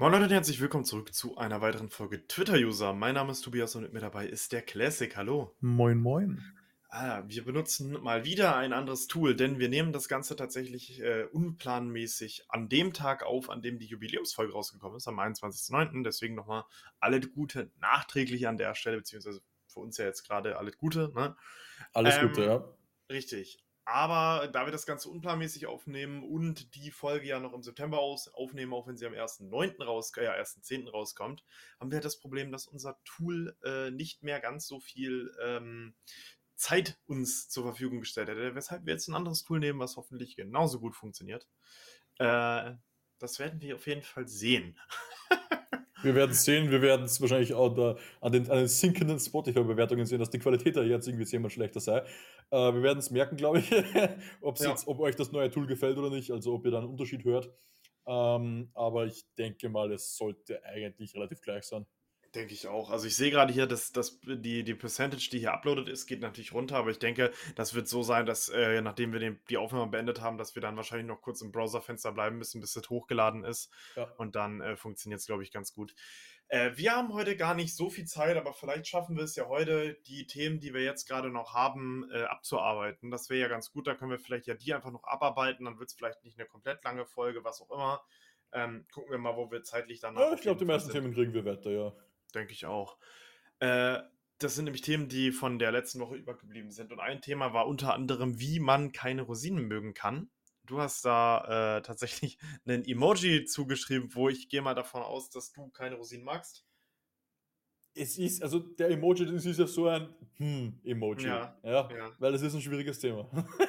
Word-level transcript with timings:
Moin 0.00 0.12
Leute 0.12 0.24
und 0.24 0.32
herzlich 0.32 0.62
willkommen 0.62 0.86
zurück 0.86 1.12
zu 1.12 1.36
einer 1.36 1.60
weiteren 1.60 1.90
Folge 1.90 2.26
Twitter-User. 2.26 2.94
Mein 2.94 3.16
Name 3.16 3.32
ist 3.32 3.42
Tobias 3.42 3.74
und 3.74 3.82
mit 3.82 3.92
mir 3.92 4.00
dabei 4.00 4.26
ist 4.26 4.50
der 4.50 4.62
Classic. 4.62 5.14
Hallo. 5.14 5.54
Moin, 5.60 5.98
moin. 5.98 6.42
Ah, 6.88 7.22
wir 7.26 7.44
benutzen 7.44 8.02
mal 8.02 8.24
wieder 8.24 8.56
ein 8.56 8.72
anderes 8.72 9.08
Tool, 9.08 9.36
denn 9.36 9.58
wir 9.58 9.68
nehmen 9.68 9.92
das 9.92 10.08
Ganze 10.08 10.36
tatsächlich 10.36 11.02
äh, 11.02 11.24
unplanmäßig 11.24 12.46
an 12.48 12.70
dem 12.70 12.94
Tag 12.94 13.24
auf, 13.24 13.50
an 13.50 13.60
dem 13.60 13.78
die 13.78 13.84
Jubiläumsfolge 13.84 14.54
rausgekommen 14.54 14.96
ist, 14.96 15.06
am 15.06 15.20
21.09. 15.20 16.02
Deswegen 16.02 16.34
nochmal 16.34 16.64
alles 16.98 17.30
Gute 17.30 17.70
nachträglich 17.78 18.48
an 18.48 18.56
der 18.56 18.74
Stelle, 18.74 18.96
beziehungsweise 18.96 19.42
für 19.66 19.80
uns 19.80 19.98
ja 19.98 20.06
jetzt 20.06 20.26
gerade 20.26 20.56
alles 20.56 20.78
Gute. 20.78 21.12
Ne? 21.14 21.36
Alles 21.92 22.16
Ähm, 22.16 22.28
Gute, 22.28 22.44
ja. 22.46 22.64
Richtig. 23.10 23.62
Aber 23.84 24.48
da 24.48 24.66
wir 24.66 24.72
das 24.72 24.86
Ganze 24.86 25.08
unplanmäßig 25.08 25.66
aufnehmen 25.66 26.22
und 26.22 26.74
die 26.74 26.90
Folge 26.90 27.26
ja 27.26 27.40
noch 27.40 27.52
im 27.52 27.62
September 27.62 27.98
aufnehmen, 27.98 28.72
auch 28.72 28.86
wenn 28.86 28.96
sie 28.96 29.06
am 29.06 29.14
1.9. 29.14 29.82
raus, 29.82 30.12
äh, 30.16 30.24
ja, 30.24 30.32
1.10. 30.32 30.88
rauskommt, 30.88 31.44
haben 31.80 31.90
wir 31.90 32.00
das 32.00 32.18
Problem, 32.18 32.52
dass 32.52 32.66
unser 32.66 33.00
Tool 33.04 33.56
äh, 33.64 33.90
nicht 33.90 34.22
mehr 34.22 34.40
ganz 34.40 34.66
so 34.66 34.80
viel 34.80 35.34
ähm, 35.42 35.94
Zeit 36.54 36.98
uns 37.06 37.48
zur 37.48 37.64
Verfügung 37.64 38.00
gestellt 38.00 38.28
hätte, 38.28 38.54
weshalb 38.54 38.84
wir 38.84 38.92
jetzt 38.92 39.08
ein 39.08 39.14
anderes 39.14 39.42
Tool 39.42 39.58
nehmen, 39.58 39.80
was 39.80 39.96
hoffentlich 39.96 40.36
genauso 40.36 40.78
gut 40.78 40.94
funktioniert. 40.94 41.48
Äh, 42.18 42.74
das 43.18 43.38
werden 43.38 43.60
wir 43.60 43.76
auf 43.76 43.86
jeden 43.86 44.02
Fall 44.02 44.28
sehen. 44.28 44.78
Wir 46.02 46.14
werden 46.14 46.30
es 46.30 46.44
sehen, 46.44 46.70
wir 46.70 46.82
werden 46.82 47.04
es 47.04 47.20
wahrscheinlich 47.20 47.54
auch 47.54 47.74
da 47.74 47.96
an, 48.20 48.32
den, 48.32 48.50
an 48.50 48.58
den 48.58 48.68
sinkenden 48.68 49.18
Spotify-Bewertungen 49.18 50.06
sehen, 50.06 50.18
dass 50.18 50.30
die 50.30 50.38
Qualität 50.38 50.76
da 50.76 50.82
jetzt 50.82 51.06
irgendwie 51.06 51.26
zehnmal 51.26 51.50
schlechter 51.50 51.80
sei. 51.80 51.98
Äh, 52.50 52.56
wir 52.74 52.82
werden 52.82 52.98
es 52.98 53.10
merken, 53.10 53.36
glaube 53.36 53.58
ich, 53.58 53.70
Ja. 54.60 54.70
jetzt, 54.70 54.86
ob 54.88 54.98
euch 55.00 55.16
das 55.16 55.32
neue 55.32 55.50
Tool 55.50 55.66
gefällt 55.66 55.98
oder 55.98 56.10
nicht, 56.10 56.30
also 56.30 56.54
ob 56.54 56.64
ihr 56.64 56.70
da 56.70 56.78
einen 56.78 56.88
Unterschied 56.88 57.24
hört. 57.24 57.50
Ähm, 58.06 58.70
aber 58.74 59.06
ich 59.06 59.24
denke 59.36 59.68
mal, 59.68 59.92
es 59.92 60.16
sollte 60.16 60.64
eigentlich 60.64 61.14
relativ 61.14 61.40
gleich 61.42 61.64
sein. 61.64 61.86
Denke 62.34 62.54
ich 62.54 62.68
auch. 62.68 62.90
Also 62.90 63.08
ich 63.08 63.16
sehe 63.16 63.32
gerade 63.32 63.52
hier, 63.52 63.66
dass, 63.66 63.90
dass 63.90 64.20
die, 64.20 64.62
die 64.62 64.74
Percentage, 64.74 65.30
die 65.32 65.40
hier 65.40 65.52
uploaded 65.52 65.88
ist, 65.88 66.06
geht 66.06 66.20
natürlich 66.20 66.52
runter, 66.52 66.76
aber 66.76 66.90
ich 66.90 67.00
denke, 67.00 67.32
das 67.56 67.74
wird 67.74 67.88
so 67.88 68.04
sein, 68.04 68.24
dass 68.24 68.48
äh, 68.48 68.80
nachdem 68.82 69.12
wir 69.12 69.18
den, 69.18 69.40
die 69.48 69.56
Aufnahme 69.56 69.90
beendet 69.90 70.20
haben, 70.20 70.38
dass 70.38 70.54
wir 70.54 70.62
dann 70.62 70.76
wahrscheinlich 70.76 71.08
noch 71.08 71.22
kurz 71.22 71.42
im 71.42 71.50
Browserfenster 71.50 72.12
bleiben 72.12 72.38
müssen, 72.38 72.60
bis 72.60 72.76
es 72.76 72.88
hochgeladen 72.88 73.42
ist. 73.42 73.72
Ja. 73.96 74.04
Und 74.16 74.36
dann 74.36 74.60
äh, 74.60 74.76
funktioniert 74.76 75.20
es, 75.20 75.26
glaube 75.26 75.42
ich, 75.42 75.50
ganz 75.50 75.74
gut. 75.74 75.92
Äh, 76.46 76.70
wir 76.76 76.92
haben 76.92 77.12
heute 77.14 77.36
gar 77.36 77.54
nicht 77.54 77.74
so 77.74 77.90
viel 77.90 78.04
Zeit, 78.04 78.36
aber 78.36 78.52
vielleicht 78.52 78.86
schaffen 78.86 79.16
wir 79.16 79.24
es 79.24 79.34
ja 79.34 79.48
heute, 79.48 79.94
die 80.06 80.28
Themen, 80.28 80.60
die 80.60 80.72
wir 80.72 80.84
jetzt 80.84 81.08
gerade 81.08 81.30
noch 81.30 81.54
haben, 81.54 82.08
äh, 82.12 82.22
abzuarbeiten. 82.22 83.10
Das 83.10 83.28
wäre 83.28 83.40
ja 83.40 83.48
ganz 83.48 83.72
gut. 83.72 83.88
Da 83.88 83.96
können 83.96 84.12
wir 84.12 84.20
vielleicht 84.20 84.46
ja 84.46 84.54
die 84.54 84.72
einfach 84.72 84.92
noch 84.92 85.02
abarbeiten. 85.02 85.64
Dann 85.64 85.80
wird 85.80 85.88
es 85.88 85.96
vielleicht 85.96 86.22
nicht 86.22 86.38
eine 86.38 86.48
komplett 86.48 86.84
lange 86.84 87.06
Folge, 87.06 87.42
was 87.42 87.60
auch 87.60 87.70
immer. 87.72 88.02
Ähm, 88.52 88.84
gucken 88.92 89.10
wir 89.10 89.18
mal, 89.18 89.36
wo 89.36 89.50
wir 89.50 89.62
zeitlich 89.62 90.00
dann 90.00 90.16
Ja, 90.16 90.32
ich 90.32 90.40
glaube, 90.40 90.58
die 90.58 90.64
meisten 90.64 90.90
Themen 90.90 91.12
kriegen 91.12 91.32
wir 91.34 91.44
weiter, 91.44 91.70
ja. 91.70 91.92
Denke 92.32 92.52
ich 92.52 92.66
auch. 92.66 92.98
Äh, 93.60 93.98
das 94.38 94.54
sind 94.54 94.64
nämlich 94.64 94.82
Themen, 94.82 95.08
die 95.08 95.32
von 95.32 95.58
der 95.58 95.70
letzten 95.70 96.00
Woche 96.00 96.16
übergeblieben 96.16 96.70
sind. 96.70 96.92
Und 96.92 97.00
ein 97.00 97.20
Thema 97.20 97.52
war 97.52 97.66
unter 97.66 97.94
anderem, 97.94 98.40
wie 98.40 98.58
man 98.58 98.92
keine 98.92 99.22
Rosinen 99.22 99.66
mögen 99.66 99.92
kann. 99.92 100.30
Du 100.64 100.80
hast 100.80 101.04
da 101.04 101.76
äh, 101.78 101.82
tatsächlich 101.82 102.38
einen 102.66 102.84
Emoji 102.84 103.44
zugeschrieben, 103.44 104.14
wo 104.14 104.28
ich 104.28 104.48
gehe 104.48 104.62
mal 104.62 104.74
davon 104.74 105.02
aus, 105.02 105.30
dass 105.30 105.52
du 105.52 105.68
keine 105.70 105.96
Rosinen 105.96 106.24
magst. 106.24 106.64
Es 107.92 108.16
ist, 108.18 108.42
also 108.42 108.60
der 108.60 108.90
Emoji, 108.90 109.26
das 109.26 109.44
ist 109.44 109.58
ja 109.58 109.66
so 109.66 109.88
ein 109.88 110.14
Hm-Emoji. 110.36 111.26
Ja, 111.26 111.58
ja, 111.64 111.90
ja. 111.90 112.12
Weil 112.18 112.32
das 112.32 112.42
ist 112.42 112.54
ein 112.54 112.62
schwieriges 112.62 113.00
Thema. 113.00 113.28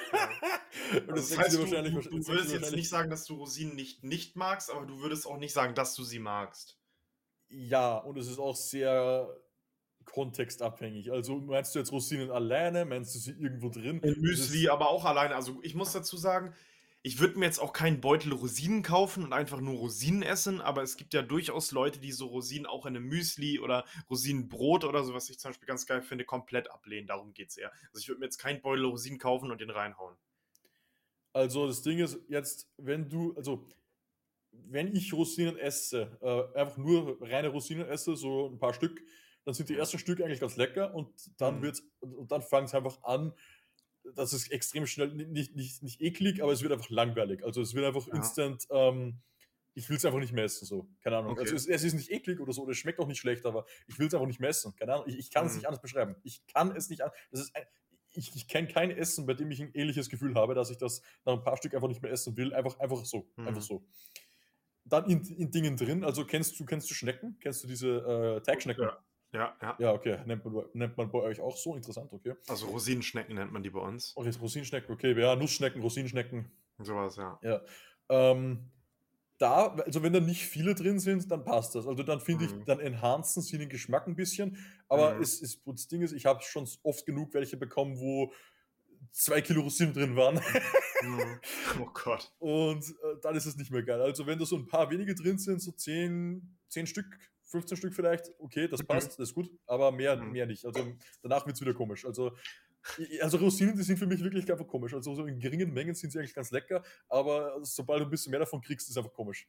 Und 0.91 1.09
Also 1.09 1.15
das 1.15 1.29
denkst 1.29 1.45
heißt, 1.45 1.57
du, 1.57 1.65
du, 1.65 2.19
du 2.19 2.27
würdest 2.27 2.53
jetzt 2.53 2.75
nicht 2.75 2.89
sagen, 2.89 3.09
dass 3.09 3.25
du 3.25 3.35
Rosinen 3.35 3.75
nicht, 3.75 4.03
nicht 4.03 4.35
magst, 4.35 4.69
aber 4.69 4.85
du 4.85 4.99
würdest 4.99 5.25
auch 5.25 5.37
nicht 5.37 5.53
sagen, 5.53 5.73
dass 5.73 5.95
du 5.95 6.03
sie 6.03 6.19
magst. 6.19 6.80
Ja, 7.51 7.97
und 7.97 8.17
es 8.17 8.27
ist 8.27 8.39
auch 8.39 8.55
sehr 8.55 9.29
kontextabhängig. 10.05 11.11
Also 11.11 11.35
meinst 11.35 11.75
du 11.75 11.79
jetzt 11.79 11.91
Rosinen 11.91 12.31
alleine? 12.31 12.85
Meinst 12.85 13.13
du 13.13 13.19
sie 13.19 13.31
irgendwo 13.31 13.69
drin? 13.69 13.99
In 13.99 14.19
Müsli, 14.21 14.69
aber 14.69 14.89
auch 14.89 15.05
alleine. 15.05 15.35
Also 15.35 15.59
ich 15.61 15.75
muss 15.75 15.91
dazu 15.91 16.17
sagen, 16.17 16.53
ich 17.03 17.19
würde 17.19 17.39
mir 17.39 17.45
jetzt 17.45 17.59
auch 17.59 17.73
keinen 17.73 17.99
Beutel 17.99 18.31
Rosinen 18.31 18.83
kaufen 18.83 19.23
und 19.23 19.33
einfach 19.33 19.59
nur 19.59 19.75
Rosinen 19.75 20.21
essen, 20.21 20.61
aber 20.61 20.83
es 20.83 20.97
gibt 20.97 21.13
ja 21.13 21.23
durchaus 21.23 21.71
Leute, 21.71 21.99
die 21.99 22.11
so 22.11 22.27
Rosinen 22.27 22.67
auch 22.67 22.85
in 22.85 22.95
einem 22.95 23.07
Müsli 23.07 23.59
oder 23.59 23.85
Rosinenbrot 24.09 24.83
oder 24.83 25.03
so, 25.03 25.13
was 25.13 25.29
ich 25.29 25.39
zum 25.39 25.49
Beispiel 25.49 25.67
ganz 25.67 25.85
geil 25.85 26.01
finde, 26.01 26.25
komplett 26.25 26.69
ablehnen. 26.69 27.07
Darum 27.07 27.33
geht 27.33 27.49
es 27.49 27.57
eher. 27.57 27.71
Also 27.91 27.99
ich 27.99 28.07
würde 28.07 28.19
mir 28.19 28.27
jetzt 28.27 28.37
keinen 28.37 28.61
Beutel 28.61 28.85
Rosinen 28.85 29.19
kaufen 29.19 29.51
und 29.51 29.61
den 29.61 29.71
reinhauen. 29.71 30.15
Also 31.33 31.67
das 31.67 31.81
Ding 31.81 31.99
ist 31.99 32.19
jetzt, 32.27 32.69
wenn 32.77 33.09
du, 33.09 33.33
also 33.35 33.65
wenn 34.51 34.95
ich 34.95 35.13
Rosinen 35.13 35.57
esse, 35.57 36.17
äh, 36.21 36.59
einfach 36.59 36.77
nur 36.77 37.17
reine 37.21 37.49
Rosinen 37.49 37.87
esse, 37.87 38.15
so 38.15 38.47
ein 38.49 38.59
paar 38.59 38.73
Stück, 38.73 39.01
dann 39.45 39.53
sind 39.53 39.69
die 39.69 39.75
ersten 39.75 39.97
Stück 39.97 40.21
eigentlich 40.21 40.39
ganz 40.39 40.55
lecker 40.57 40.93
und 40.93 41.09
dann 41.39 41.57
Mhm. 41.57 41.61
wird's 41.63 41.83
und 41.99 42.31
dann 42.31 42.41
fangen 42.41 42.65
es 42.65 42.73
einfach 42.75 43.01
an, 43.03 43.33
das 44.15 44.33
ist 44.33 44.51
extrem 44.51 44.85
schnell, 44.87 45.09
nicht, 45.13 45.55
nicht, 45.55 45.83
nicht 45.83 46.01
eklig, 46.01 46.41
aber 46.41 46.51
es 46.51 46.61
wird 46.61 46.71
einfach 46.73 46.89
langweilig. 46.89 47.43
Also 47.43 47.61
es 47.61 47.73
wird 47.73 47.85
einfach 47.85 48.07
Ja. 48.07 48.15
instant, 48.15 48.67
ähm, 48.71 49.19
ich 49.73 49.89
will 49.89 49.97
es 49.97 50.05
einfach 50.05 50.19
nicht 50.19 50.33
mehr 50.33 50.43
essen, 50.43 50.65
so. 50.65 50.87
Keine 51.01 51.17
Ahnung. 51.17 51.31
Okay. 51.31 51.41
Also 51.41 51.55
es, 51.55 51.67
es 51.67 51.83
ist 51.83 51.93
nicht 51.93 52.11
eklig 52.11 52.39
oder 52.39 52.51
so, 52.51 52.63
oder 52.63 52.71
es 52.71 52.77
schmeckt 52.77 52.99
auch 52.99 53.07
nicht 53.07 53.19
schlecht, 53.19 53.45
aber 53.45 53.65
ich 53.87 53.97
will 53.99 54.07
es 54.07 54.13
einfach 54.13 54.27
nicht 54.27 54.39
mehr 54.39 54.49
essen. 54.49 54.75
Keine 54.75 54.93
Ahnung. 54.95 55.05
Ich, 55.07 55.17
ich 55.17 55.31
kann 55.31 55.45
es 55.45 55.53
Mhm. 55.53 55.57
nicht 55.59 55.67
anders 55.67 55.81
beschreiben. 55.81 56.15
Ich 56.23 56.45
kann 56.47 56.75
es 56.75 56.89
nicht 56.89 57.01
an. 57.03 57.11
Das 57.31 57.39
ist 57.41 57.55
ein, 57.55 57.63
ich, 58.13 58.35
ich 58.35 58.47
kenne 58.49 58.67
kein 58.67 58.91
Essen, 58.91 59.25
bei 59.25 59.33
dem 59.33 59.49
ich 59.51 59.61
ein 59.61 59.71
ähnliches 59.73 60.09
Gefühl 60.09 60.35
habe, 60.35 60.53
dass 60.55 60.69
ich 60.69 60.77
das 60.77 61.01
nach 61.23 61.33
ein 61.33 61.43
paar 61.43 61.55
Stück 61.55 61.73
einfach 61.73 61.87
nicht 61.87 62.01
mehr 62.01 62.11
essen 62.11 62.35
will. 62.35 62.53
Einfach, 62.53 62.77
einfach 62.79 63.05
so. 63.05 63.29
Mhm. 63.37 63.47
Einfach 63.47 63.61
so. 63.61 63.85
Dann 64.85 65.05
in, 65.09 65.23
in 65.37 65.51
Dingen 65.51 65.77
drin, 65.77 66.03
also 66.03 66.25
kennst 66.25 66.59
du, 66.59 66.65
kennst 66.65 66.89
du 66.89 66.93
Schnecken? 66.93 67.37
Kennst 67.39 67.63
du 67.63 67.67
diese 67.67 68.37
äh, 68.37 68.41
Teigschnecken? 68.41 68.83
Ja. 68.83 68.97
Ja, 69.33 69.55
ja. 69.61 69.75
Ja, 69.79 69.93
okay. 69.93 70.19
Nennt 70.25 70.43
man, 70.43 70.65
nennt 70.73 70.97
man 70.97 71.09
bei 71.09 71.19
euch 71.19 71.39
auch 71.39 71.55
so? 71.55 71.75
Interessant, 71.75 72.11
okay. 72.11 72.33
Also 72.49 72.67
Rosinenschnecken 72.67 73.35
nennt 73.35 73.53
man 73.53 73.63
die 73.63 73.69
bei 73.69 73.79
uns. 73.79 74.11
Okay, 74.17 74.31
Rosinenschnecken, 74.41 74.93
okay. 74.93 75.17
Ja, 75.17 75.35
Nussschnecken, 75.37 75.81
Rosinenschnecken. 75.81 76.51
Sowas, 76.79 77.15
ja. 77.15 77.39
Ja. 77.41 77.61
Ähm, 78.09 78.69
da, 79.37 79.67
also 79.67 80.03
wenn 80.03 80.11
da 80.11 80.19
nicht 80.19 80.45
viele 80.45 80.75
drin 80.75 80.99
sind, 80.99 81.31
dann 81.31 81.45
passt 81.45 81.75
das. 81.75 81.87
Also 81.87 82.03
dann 82.03 82.19
finde 82.19 82.45
Mhm. 82.45 82.59
ich, 82.59 82.65
dann 82.65 82.79
enhancen 82.81 83.41
sie 83.41 83.57
den 83.57 83.69
Geschmack 83.69 84.05
ein 84.07 84.15
bisschen. 84.15 84.57
Aber 84.89 85.15
Mhm. 85.15 85.21
es 85.21 85.41
ist, 85.41 85.61
das 85.65 85.87
Ding 85.87 86.01
ist, 86.01 86.11
ich 86.11 86.25
habe 86.25 86.41
schon 86.43 86.67
oft 86.83 87.05
genug 87.05 87.33
welche 87.33 87.55
bekommen, 87.55 87.99
wo 87.99 88.33
zwei 89.11 89.41
Kilo 89.41 89.61
Rosinen 89.61 89.93
drin 89.93 90.15
waren. 90.15 90.39
Oh 91.79 91.87
Gott. 91.93 92.31
Und 92.37 92.83
äh, 92.87 93.15
dann 93.23 93.35
ist 93.35 93.47
es 93.47 93.55
nicht 93.57 93.71
mehr 93.71 93.81
geil. 93.81 93.99
Also 94.01 94.27
wenn 94.27 94.37
da 94.37 94.45
so 94.45 94.55
ein 94.55 94.67
paar 94.67 94.91
wenige 94.91 95.15
drin 95.15 95.39
sind, 95.39 95.59
so 95.59 95.71
10, 95.71 96.57
10 96.67 96.85
Stück, 96.85 97.07
15 97.45 97.75
Stück 97.77 97.95
vielleicht, 97.95 98.27
okay, 98.37 98.67
das 98.67 98.81
Mhm. 98.81 98.85
passt, 98.87 99.19
das 99.19 99.29
ist 99.29 99.33
gut, 99.33 99.49
aber 99.65 99.91
mehr, 99.91 100.15
Mhm. 100.17 100.31
mehr 100.31 100.45
nicht. 100.45 100.63
Also 100.63 100.95
danach 101.23 101.45
wird 101.47 101.55
es 101.55 101.61
wieder 101.61 101.73
komisch. 101.73 102.05
Also, 102.05 102.37
also 103.19 103.37
Rosinen, 103.37 103.75
die 103.75 103.81
sind 103.81 103.97
für 103.97 104.05
mich 104.05 104.23
wirklich 104.23 104.51
einfach 104.51 104.67
komisch. 104.67 104.93
Also 104.93 105.15
so 105.15 105.25
in 105.25 105.39
geringen 105.39 105.73
Mengen 105.73 105.95
sind 105.95 106.11
sie 106.11 106.19
eigentlich 106.19 106.35
ganz 106.35 106.51
lecker, 106.51 106.83
aber 107.09 107.57
sobald 107.63 108.01
du 108.01 108.05
ein 108.05 108.11
bisschen 108.11 108.29
mehr 108.29 108.39
davon 108.39 108.61
kriegst, 108.61 108.85
ist 108.87 108.91
es 108.91 108.97
einfach 108.97 109.13
komisch. 109.13 109.47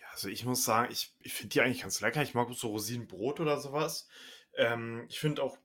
Ja, 0.00 0.06
also 0.12 0.28
ich 0.28 0.44
muss 0.44 0.64
sagen, 0.64 0.90
ich, 0.90 1.14
ich 1.20 1.32
finde 1.32 1.50
die 1.50 1.60
eigentlich 1.60 1.82
ganz 1.82 2.00
lecker. 2.00 2.22
Ich 2.22 2.34
mag 2.34 2.52
so 2.54 2.68
Rosinenbrot 2.68 3.38
oder 3.38 3.60
sowas. 3.60 4.08
Ähm, 4.56 5.04
ich 5.08 5.20
finde 5.20 5.44
auch, 5.44 5.56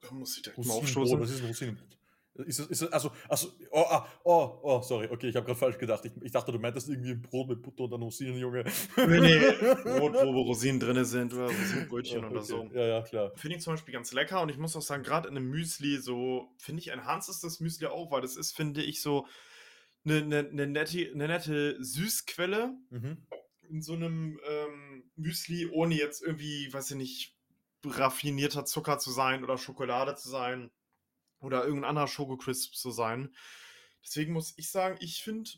da 0.00 0.10
muss 0.10 0.36
ich 0.36 0.42
direkt 0.42 0.64
mal 0.66 0.74
aufstoßen. 0.74 1.20
was 1.20 1.30
ist 1.30 1.40
ein 1.42 1.46
Rosinenbrot? 1.46 1.96
Ist 2.34 2.60
das, 2.60 2.66
ist 2.68 2.82
das, 2.82 2.92
also, 2.92 3.12
also, 3.28 3.48
oh, 3.70 3.84
ah, 3.90 4.08
oh, 4.24 4.58
oh, 4.62 4.80
sorry, 4.80 5.06
okay, 5.10 5.28
ich 5.28 5.36
habe 5.36 5.44
gerade 5.44 5.58
falsch 5.58 5.76
gedacht. 5.76 6.02
Ich, 6.06 6.12
ich 6.22 6.32
dachte, 6.32 6.50
du 6.50 6.58
meintest 6.58 6.88
irgendwie 6.88 7.10
ein 7.10 7.20
Brot 7.20 7.48
mit 7.48 7.60
Butter 7.60 7.84
und 7.84 7.90
dann 7.90 8.00
Rosinen, 8.02 8.38
Junge. 8.38 8.64
Nee, 8.96 9.20
nee, 9.20 9.38
Brot, 9.98 10.14
wo 10.14 10.40
Rosinen 10.40 10.80
drin 10.80 11.04
sind 11.04 11.34
oder 11.34 11.46
Rosinenbrötchen 11.48 12.22
Ja, 12.22 12.28
oder 12.28 12.38
okay. 12.38 12.46
so. 12.46 12.70
Ja, 12.72 12.86
ja, 12.86 13.02
klar. 13.02 13.32
Finde 13.36 13.56
ich 13.58 13.62
zum 13.62 13.74
Beispiel 13.74 13.92
ganz 13.92 14.12
lecker 14.12 14.40
und 14.40 14.48
ich 14.48 14.56
muss 14.56 14.74
auch 14.74 14.80
sagen, 14.82 15.02
gerade 15.02 15.28
in 15.28 15.36
einem 15.36 15.50
Müsli, 15.50 15.98
so 15.98 16.48
finde 16.56 16.80
ich 16.80 16.88
enhanced 16.88 17.28
ist 17.28 17.44
das 17.44 17.60
Müsli 17.60 17.86
auch, 17.88 18.10
weil 18.10 18.22
das 18.22 18.36
ist, 18.36 18.56
finde 18.56 18.82
ich, 18.82 19.02
so 19.02 19.26
eine, 20.06 20.16
eine, 20.22 20.38
eine, 20.38 20.66
nette, 20.66 21.10
eine 21.12 21.28
nette 21.28 21.76
Süßquelle 21.84 22.72
Mhm. 22.88 23.26
in 23.68 23.82
so 23.82 23.92
einem 23.92 24.40
ähm, 24.48 25.04
Müsli, 25.16 25.66
ohne 25.70 25.96
jetzt 25.96 26.22
irgendwie, 26.22 26.72
weiß 26.72 26.92
ich 26.92 26.96
nicht, 26.96 27.36
raffinierter 27.84 28.64
Zucker 28.64 28.98
zu 28.98 29.10
sein 29.10 29.44
oder 29.44 29.58
Schokolade 29.58 30.14
zu 30.14 30.30
sein 30.30 30.70
oder 31.42 31.64
irgendein 31.64 31.90
anderer 31.90 32.08
Schokocrisp 32.08 32.74
zu 32.74 32.90
sein. 32.90 33.34
Deswegen 34.04 34.32
muss 34.32 34.54
ich 34.56 34.70
sagen, 34.70 34.96
ich 35.00 35.22
finde 35.22 35.50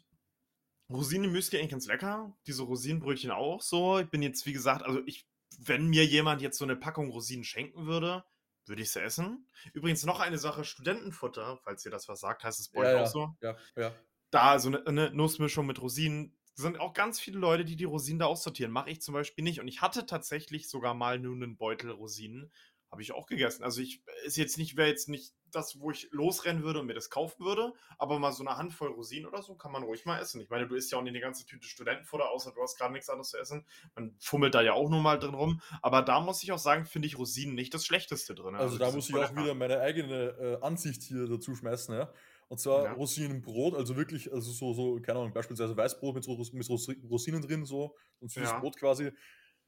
Rosinenmüsli 0.91 1.59
eigentlich 1.59 1.71
ganz 1.71 1.87
lecker. 1.87 2.37
Diese 2.47 2.63
Rosinenbrötchen 2.63 3.31
auch 3.31 3.63
so. 3.63 3.99
Ich 3.99 4.11
bin 4.11 4.23
jetzt, 4.23 4.45
wie 4.47 4.53
gesagt, 4.53 4.83
also 4.83 5.01
ich, 5.07 5.27
wenn 5.59 5.87
mir 5.89 6.05
jemand 6.05 6.43
jetzt 6.43 6.59
so 6.59 6.65
eine 6.65 6.77
Packung 6.77 7.11
Rosinen 7.11 7.45
schenken 7.45 7.87
würde, 7.87 8.25
würde 8.67 8.83
ich 8.83 8.91
sie 8.91 9.03
essen. 9.03 9.49
Übrigens 9.73 10.05
noch 10.05 10.21
eine 10.21 10.39
Sache, 10.39 10.65
Studentenfutter, 10.65 11.59
falls 11.63 11.85
ihr 11.85 11.91
das 11.91 12.09
was 12.09 12.21
sagt, 12.21 12.45
heißt 12.45 12.61
es 12.61 12.71
bei 12.71 12.83
Ja, 12.83 12.89
euch 12.89 12.95
ja, 12.95 13.03
auch 13.03 13.07
so 13.07 13.37
ja, 13.41 13.57
ja. 13.77 13.95
da 14.31 14.59
so 14.59 14.69
eine, 14.69 14.87
eine 14.87 15.11
Nussmischung 15.11 15.67
mit 15.67 15.81
Rosinen. 15.81 16.37
Sind 16.57 16.79
auch 16.79 16.93
ganz 16.93 17.19
viele 17.19 17.39
Leute, 17.39 17.65
die 17.65 17.75
die 17.77 17.85
Rosinen 17.85 18.21
da 18.21 18.27
aussortieren. 18.27 18.71
Mache 18.71 18.91
ich 18.91 19.03
zum 19.03 19.13
Beispiel 19.13 19.43
nicht. 19.43 19.61
Und 19.61 19.67
ich 19.67 19.81
hatte 19.81 20.07
tatsächlich 20.07 20.69
sogar 20.69 20.95
mal 20.95 21.19
nur 21.19 21.35
einen 21.35 21.57
Beutel 21.57 21.91
Rosinen. 21.91 22.53
Habe 22.95 23.03
ich 23.03 23.11
auch 23.11 23.27
gegessen. 23.27 23.65
Also 23.65 23.81
ich 23.81 24.05
ist 24.25 24.37
jetzt 24.37 24.57
nicht, 24.57 24.77
wäre 24.77 24.89
jetzt 24.89 25.09
nicht 25.09 25.35
das, 25.51 25.81
wo 25.81 25.91
ich 25.91 26.09
losrennen 26.13 26.63
würde 26.63 26.79
und 26.79 26.87
mir 26.87 26.95
das 26.95 27.11
kaufen 27.11 27.45
würde, 27.45 27.73
aber 27.99 28.21
mal 28.21 28.31
so 28.31 28.45
eine 28.45 28.57
Handvoll 28.57 28.93
Rosinen 28.93 29.27
oder 29.27 29.43
so 29.43 29.57
kann 29.57 29.73
man 29.73 29.83
ruhig 29.83 30.05
mal 30.05 30.21
essen. 30.21 30.41
Ich 30.41 30.49
meine, 30.49 30.69
du 30.69 30.77
isst 30.77 30.93
ja 30.93 30.99
auch 30.99 31.03
nicht 31.03 31.11
eine 31.11 31.21
ganze 31.21 31.45
Tüte 31.45 31.67
Studentenfutter, 31.67 32.31
außer 32.31 32.53
du 32.53 32.63
hast 32.63 32.79
gerade 32.79 32.93
nichts 32.93 33.09
anderes 33.09 33.31
zu 33.31 33.39
essen. 33.39 33.67
Man 33.97 34.15
fummelt 34.21 34.55
da 34.55 34.63
ja 34.63 34.75
auch 34.75 34.89
nur 34.89 35.01
mal 35.01 35.19
drin 35.19 35.35
rum. 35.35 35.61
Aber 35.83 36.03
da 36.03 36.21
muss 36.21 36.41
ich 36.45 36.53
auch 36.53 36.59
sagen, 36.59 36.87
finde 36.87 37.09
ich 37.09 37.19
Rosinen 37.19 37.57
nicht 37.57 37.75
das 37.75 37.85
Schlechteste 37.85 38.37
drin. 38.37 38.55
Also, 38.55 38.75
also 38.75 38.79
da 38.79 38.93
muss 38.93 39.09
ich 39.09 39.17
auch 39.17 39.35
wieder 39.35 39.55
meine 39.55 39.81
eigene 39.81 40.61
äh, 40.61 40.65
Ansicht 40.65 41.03
hier 41.03 41.27
dazu 41.27 41.57
schmeißen, 41.57 41.97
ja. 41.97 42.13
Und 42.47 42.59
zwar 42.61 42.85
ja. 42.85 42.93
Rosinenbrot, 42.93 43.75
also 43.75 43.97
wirklich, 43.97 44.33
also 44.33 44.53
so, 44.53 44.73
so, 44.75 45.01
keine 45.01 45.19
Ahnung, 45.19 45.33
beispielsweise 45.33 45.77
Weißbrot 45.77 46.15
mit, 46.15 46.23
so, 46.23 46.37
mit 46.53 47.11
Rosinen 47.11 47.43
drin, 47.43 47.65
so, 47.65 47.97
so 48.21 48.27
ein 48.27 48.29
süßes 48.29 48.51
ja. 48.51 48.59
Brot 48.61 48.77
quasi. 48.77 49.11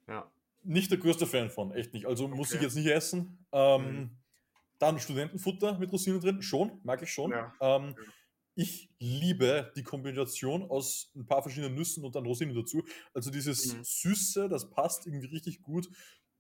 Ja. 0.07 0.31
Nicht 0.67 0.91
der 0.91 0.99
größte 0.99 1.27
Fan 1.27 1.51
von, 1.51 1.73
echt 1.73 1.95
nicht. 1.95 2.07
Also 2.07 2.27
okay. 2.27 2.35
muss 2.35 2.53
ich 2.53 2.61
jetzt 2.61 2.75
nicht 2.75 2.87
essen. 2.87 3.47
Ähm, 3.53 3.83
mhm. 3.83 4.11
Dann 4.79 4.99
Studentenfutter 4.99 5.79
mit 5.79 5.91
Rosinen 5.93 6.21
drin, 6.21 6.43
schon, 6.43 6.81
mag 6.83 7.03
ich 7.03 7.11
schon. 7.11 7.31
Ja. 7.31 7.53
Ähm, 7.61 7.95
ja. 7.97 8.05
Ich 8.59 8.91
liebe 8.99 9.73
die 9.77 9.83
Kombination 9.83 10.71
aus 10.71 11.13
ein 11.15 11.27
paar 11.27 11.43
verschiedenen 11.43 11.75
Nüssen 11.75 12.05
und 12.05 12.15
dann 12.15 12.25
Rosinen 12.25 12.55
dazu. 12.55 12.85
Also 13.13 13.31
dieses 13.31 13.75
mhm. 13.75 13.85
Süße, 13.85 14.49
das 14.49 14.71
passt 14.71 15.07
irgendwie 15.07 15.29
richtig 15.29 15.63
gut 15.63 15.89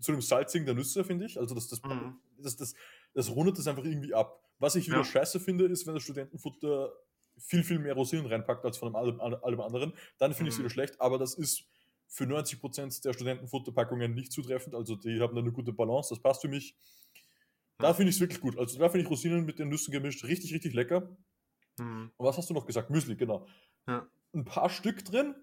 zu 0.00 0.12
dem 0.12 0.20
Salzigen 0.20 0.66
der 0.66 0.74
Nüsse, 0.74 1.04
finde 1.04 1.26
ich. 1.26 1.38
Also 1.38 1.54
das, 1.54 1.68
das, 1.68 1.82
mhm. 1.82 2.18
das, 2.38 2.56
das, 2.56 2.74
das, 3.14 3.30
rundet 3.30 3.58
das 3.58 3.66
einfach 3.66 3.84
irgendwie 3.84 4.14
ab. 4.14 4.42
Was 4.58 4.74
ich 4.76 4.86
wieder 4.86 4.98
ja. 4.98 5.04
scheiße 5.04 5.40
finde, 5.40 5.66
ist, 5.66 5.86
wenn 5.86 5.94
das 5.94 6.02
Studentenfutter 6.02 6.92
viel, 7.38 7.62
viel 7.62 7.78
mehr 7.78 7.94
Rosinen 7.94 8.26
reinpackt 8.26 8.64
als 8.64 8.78
von 8.78 8.94
allem, 8.94 9.20
allem 9.20 9.60
anderen. 9.60 9.92
Dann 10.18 10.34
finde 10.34 10.48
ich 10.48 10.54
es 10.54 10.58
wieder 10.58 10.68
mhm. 10.68 10.72
schlecht, 10.72 11.00
aber 11.00 11.18
das 11.18 11.34
ist 11.34 11.66
für 12.08 12.24
90% 12.24 13.02
der 13.02 13.12
Studentenfutterpackungen 13.12 14.14
nicht 14.14 14.32
zutreffend. 14.32 14.74
Also 14.74 14.96
die 14.96 15.20
haben 15.20 15.34
da 15.34 15.40
eine 15.40 15.52
gute 15.52 15.72
Balance, 15.72 16.14
das 16.14 16.22
passt 16.22 16.42
für 16.42 16.48
mich. 16.48 16.76
Da 17.78 17.92
finde 17.92 18.10
ich 18.10 18.16
es 18.16 18.20
wirklich 18.20 18.40
gut. 18.40 18.58
Also 18.58 18.78
da 18.78 18.88
finde 18.88 19.04
ich 19.04 19.10
Rosinen 19.10 19.44
mit 19.44 19.58
den 19.58 19.68
Nüssen 19.68 19.92
gemischt 19.92 20.24
richtig, 20.24 20.52
richtig 20.54 20.72
lecker. 20.74 21.16
Mhm. 21.78 22.10
Und 22.16 22.26
was 22.26 22.38
hast 22.38 22.48
du 22.48 22.54
noch 22.54 22.66
gesagt? 22.66 22.90
Müsli, 22.90 23.16
genau. 23.16 23.46
Ja. 23.86 24.08
Ein 24.34 24.44
paar 24.44 24.70
Stück 24.70 25.04
drin, 25.04 25.34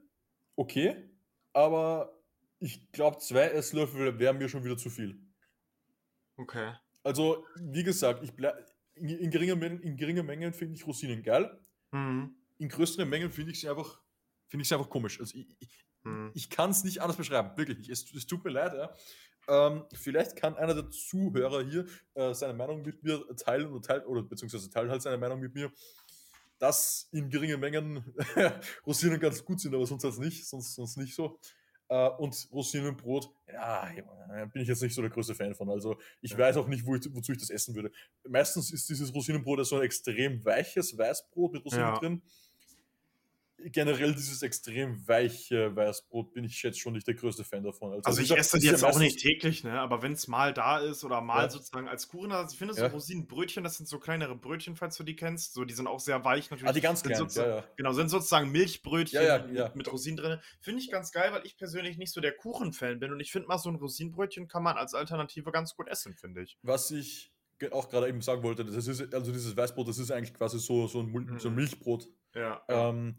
okay, 0.56 1.10
aber 1.54 2.20
ich 2.60 2.92
glaube, 2.92 3.18
zwei 3.20 3.48
Esslöffel 3.50 4.20
wären 4.20 4.38
mir 4.38 4.50
schon 4.50 4.64
wieder 4.64 4.78
zu 4.78 4.90
viel. 4.90 5.20
Okay. 6.38 6.74
Also, 7.04 7.46
wie 7.60 7.84
gesagt, 7.84 8.24
ich 8.24 8.34
bleib, 8.34 8.56
in, 8.96 9.10
in, 9.10 9.30
geringer 9.30 9.62
in 9.62 9.98
geringer 9.98 10.24
Mengen 10.24 10.54
finde 10.54 10.76
ich 10.76 10.88
Rosinen 10.88 11.22
geil. 11.24 11.60
Mhm. 11.92 12.36
In 12.58 12.70
größeren 12.70 13.08
Mengen 13.10 13.32
finde 13.32 13.52
ich 13.52 13.60
sie 13.60 13.70
einfach, 13.70 14.02
find 14.48 14.72
einfach 14.72 14.90
komisch. 14.90 15.20
Also, 15.20 15.38
ich, 15.38 15.48
ich, 15.60 15.86
mhm. 16.04 16.32
ich 16.34 16.50
kann 16.50 16.72
es 16.72 16.84
nicht 16.84 17.02
anders 17.02 17.18
beschreiben, 17.18 17.58
wirklich 17.58 17.78
nicht. 17.78 17.90
Es, 17.90 18.14
es 18.14 18.26
tut 18.26 18.44
mir 18.44 18.52
leid, 18.52 18.74
ja. 18.74 18.94
Ähm, 19.48 19.84
vielleicht 19.94 20.38
kann 20.38 20.56
einer 20.56 20.74
der 20.74 20.90
Zuhörer 20.90 21.64
hier 21.64 21.86
äh, 22.14 22.34
seine 22.34 22.54
Meinung 22.54 22.82
mit 22.82 23.04
mir 23.04 23.26
teilen 23.36 23.72
oder 23.72 23.82
teilt, 23.82 24.06
oder 24.06 24.24
beziehungsweise 24.24 24.70
teilt 24.70 24.90
halt 24.90 25.02
seine 25.02 25.18
Meinung 25.18 25.40
mit 25.40 25.54
mir, 25.54 25.72
dass 26.60 27.10
in 27.12 27.30
geringen 27.30 27.60
Mengen 27.60 28.16
Rosinen 28.88 29.20
ganz 29.20 29.44
gut 29.44 29.60
sind, 29.60 29.76
aber 29.76 29.86
sonst 29.86 30.06
halt 30.06 30.18
nicht, 30.20 30.48
sonst, 30.48 30.76
sonst 30.76 30.96
nicht 30.98 31.14
so. 31.14 31.38
Äh, 31.90 32.08
und 32.18 32.48
Rosinenbrot, 32.54 33.30
ja, 33.52 33.90
bin 34.54 34.62
ich 34.62 34.70
jetzt 34.70 34.82
nicht 34.82 34.96
so 34.96 35.02
der 35.02 35.12
größte 35.12 35.36
Fan 35.36 35.54
von. 35.54 35.70
Also 35.70 36.00
ich 36.22 36.32
ja. 36.32 36.38
weiß 36.38 36.56
auch 36.58 36.68
nicht, 36.68 36.86
wo 36.86 36.96
ich, 36.96 37.04
wozu 37.14 37.34
ich 37.34 37.38
das 37.38 37.50
essen 37.50 37.76
würde. 37.76 37.92
Meistens 38.28 38.72
ist 38.72 38.88
dieses 38.88 39.14
Rosinenbrot 39.14 39.66
so 39.66 39.76
ein 39.76 39.84
extrem 39.84 40.44
weiches 40.46 40.98
Weißbrot 40.98 41.52
mit 41.52 41.66
Rosinen 41.66 41.88
ja. 41.88 42.00
drin 42.00 42.22
generell 43.72 44.14
dieses 44.14 44.42
extrem 44.42 45.08
weiche 45.08 45.76
Weißbrot 45.76 46.34
bin 46.34 46.44
ich 46.44 46.62
jetzt 46.64 46.80
schon 46.80 46.94
nicht 46.94 47.08
der 47.08 47.16
größte 47.16 47.44
Fan 47.44 47.64
davon. 47.64 47.92
Also, 47.94 48.02
also 48.04 48.22
ich 48.22 48.32
esse 48.32 48.58
das 48.58 48.64
jetzt 48.64 48.84
auch 48.84 49.00
nicht 49.00 49.20
täglich, 49.20 49.64
ne? 49.64 49.80
aber 49.80 50.02
wenn 50.02 50.14
es 50.14 50.28
mal 50.28 50.54
da 50.54 50.80
ist 50.80 51.04
oder 51.04 51.22
mal 51.22 51.44
ja. 51.44 51.50
sozusagen 51.50 51.88
als 51.88 52.08
Kuchen, 52.08 52.32
also 52.32 52.52
ich 52.52 52.58
finde 52.58 52.74
so 52.74 52.82
ja. 52.82 52.88
Rosinenbrötchen, 52.88 53.64
das 53.64 53.78
sind 53.78 53.88
so 53.88 54.00
kleinere 54.00 54.36
Brötchen, 54.36 54.76
falls 54.76 54.98
du 54.98 55.04
die 55.04 55.16
kennst, 55.16 55.54
so 55.54 55.66
die 55.66 55.74
sind 55.74 55.88
auch 55.88 56.00
sehr 56.00 56.24
weich 56.26 56.50
natürlich. 56.50 56.70
Ah, 56.70 56.74
die 56.74 56.82
ganz 56.82 57.04
kleinen, 57.04 57.28
ja, 57.30 57.48
ja. 57.48 57.64
Genau, 57.76 57.94
sind 57.94 58.10
sozusagen 58.10 58.52
Milchbrötchen 58.52 59.52
mit, 59.52 59.76
mit, 59.76 59.92
Rosinen 59.92 60.18
drin. 60.18 60.40
Finde 60.60 60.82
ich 60.82 60.92
ganz 60.92 61.12
geil, 61.12 61.32
weil 61.32 61.46
ich 61.46 61.58
persönlich 61.58 61.98
nicht 61.98 62.12
so 62.12 62.22
der 62.22 62.34
Kuchenfan 62.34 63.00
bin 63.00 63.12
und 63.12 63.20
ich 63.20 63.32
finde 63.32 63.48
mal 63.48 63.58
so 63.58 63.70
ein 63.70 63.76
Rosinenbrötchen 63.76 64.48
kann 64.48 64.64
man 64.64 64.78
als 64.78 64.94
Alternative 64.94 65.52
ganz 65.52 65.76
gut 65.76 65.88
essen, 65.88 66.16
finde 66.16 66.42
ich. 66.42 66.58
Was 66.62 66.92
ich 66.92 67.34
auch 67.72 67.90
gerade 67.90 68.08
eben 68.08 68.22
sagen 68.22 68.44
wollte, 68.44 68.66
das 68.66 68.88
ist, 68.88 69.14
also 69.14 69.32
dieses 69.32 69.56
Weißbrot, 69.56 69.88
das 69.88 69.98
ist 69.98 70.12
eigentlich 70.12 70.34
quasi 70.34 70.60
so, 70.60 70.88
so, 70.88 71.00
ein, 71.00 71.12
mhm. 71.12 71.40
so 71.40 71.50
ein 71.50 71.56
Milchbrot. 71.56 72.08
Ja. 72.36 72.62
Ähm, 72.68 73.16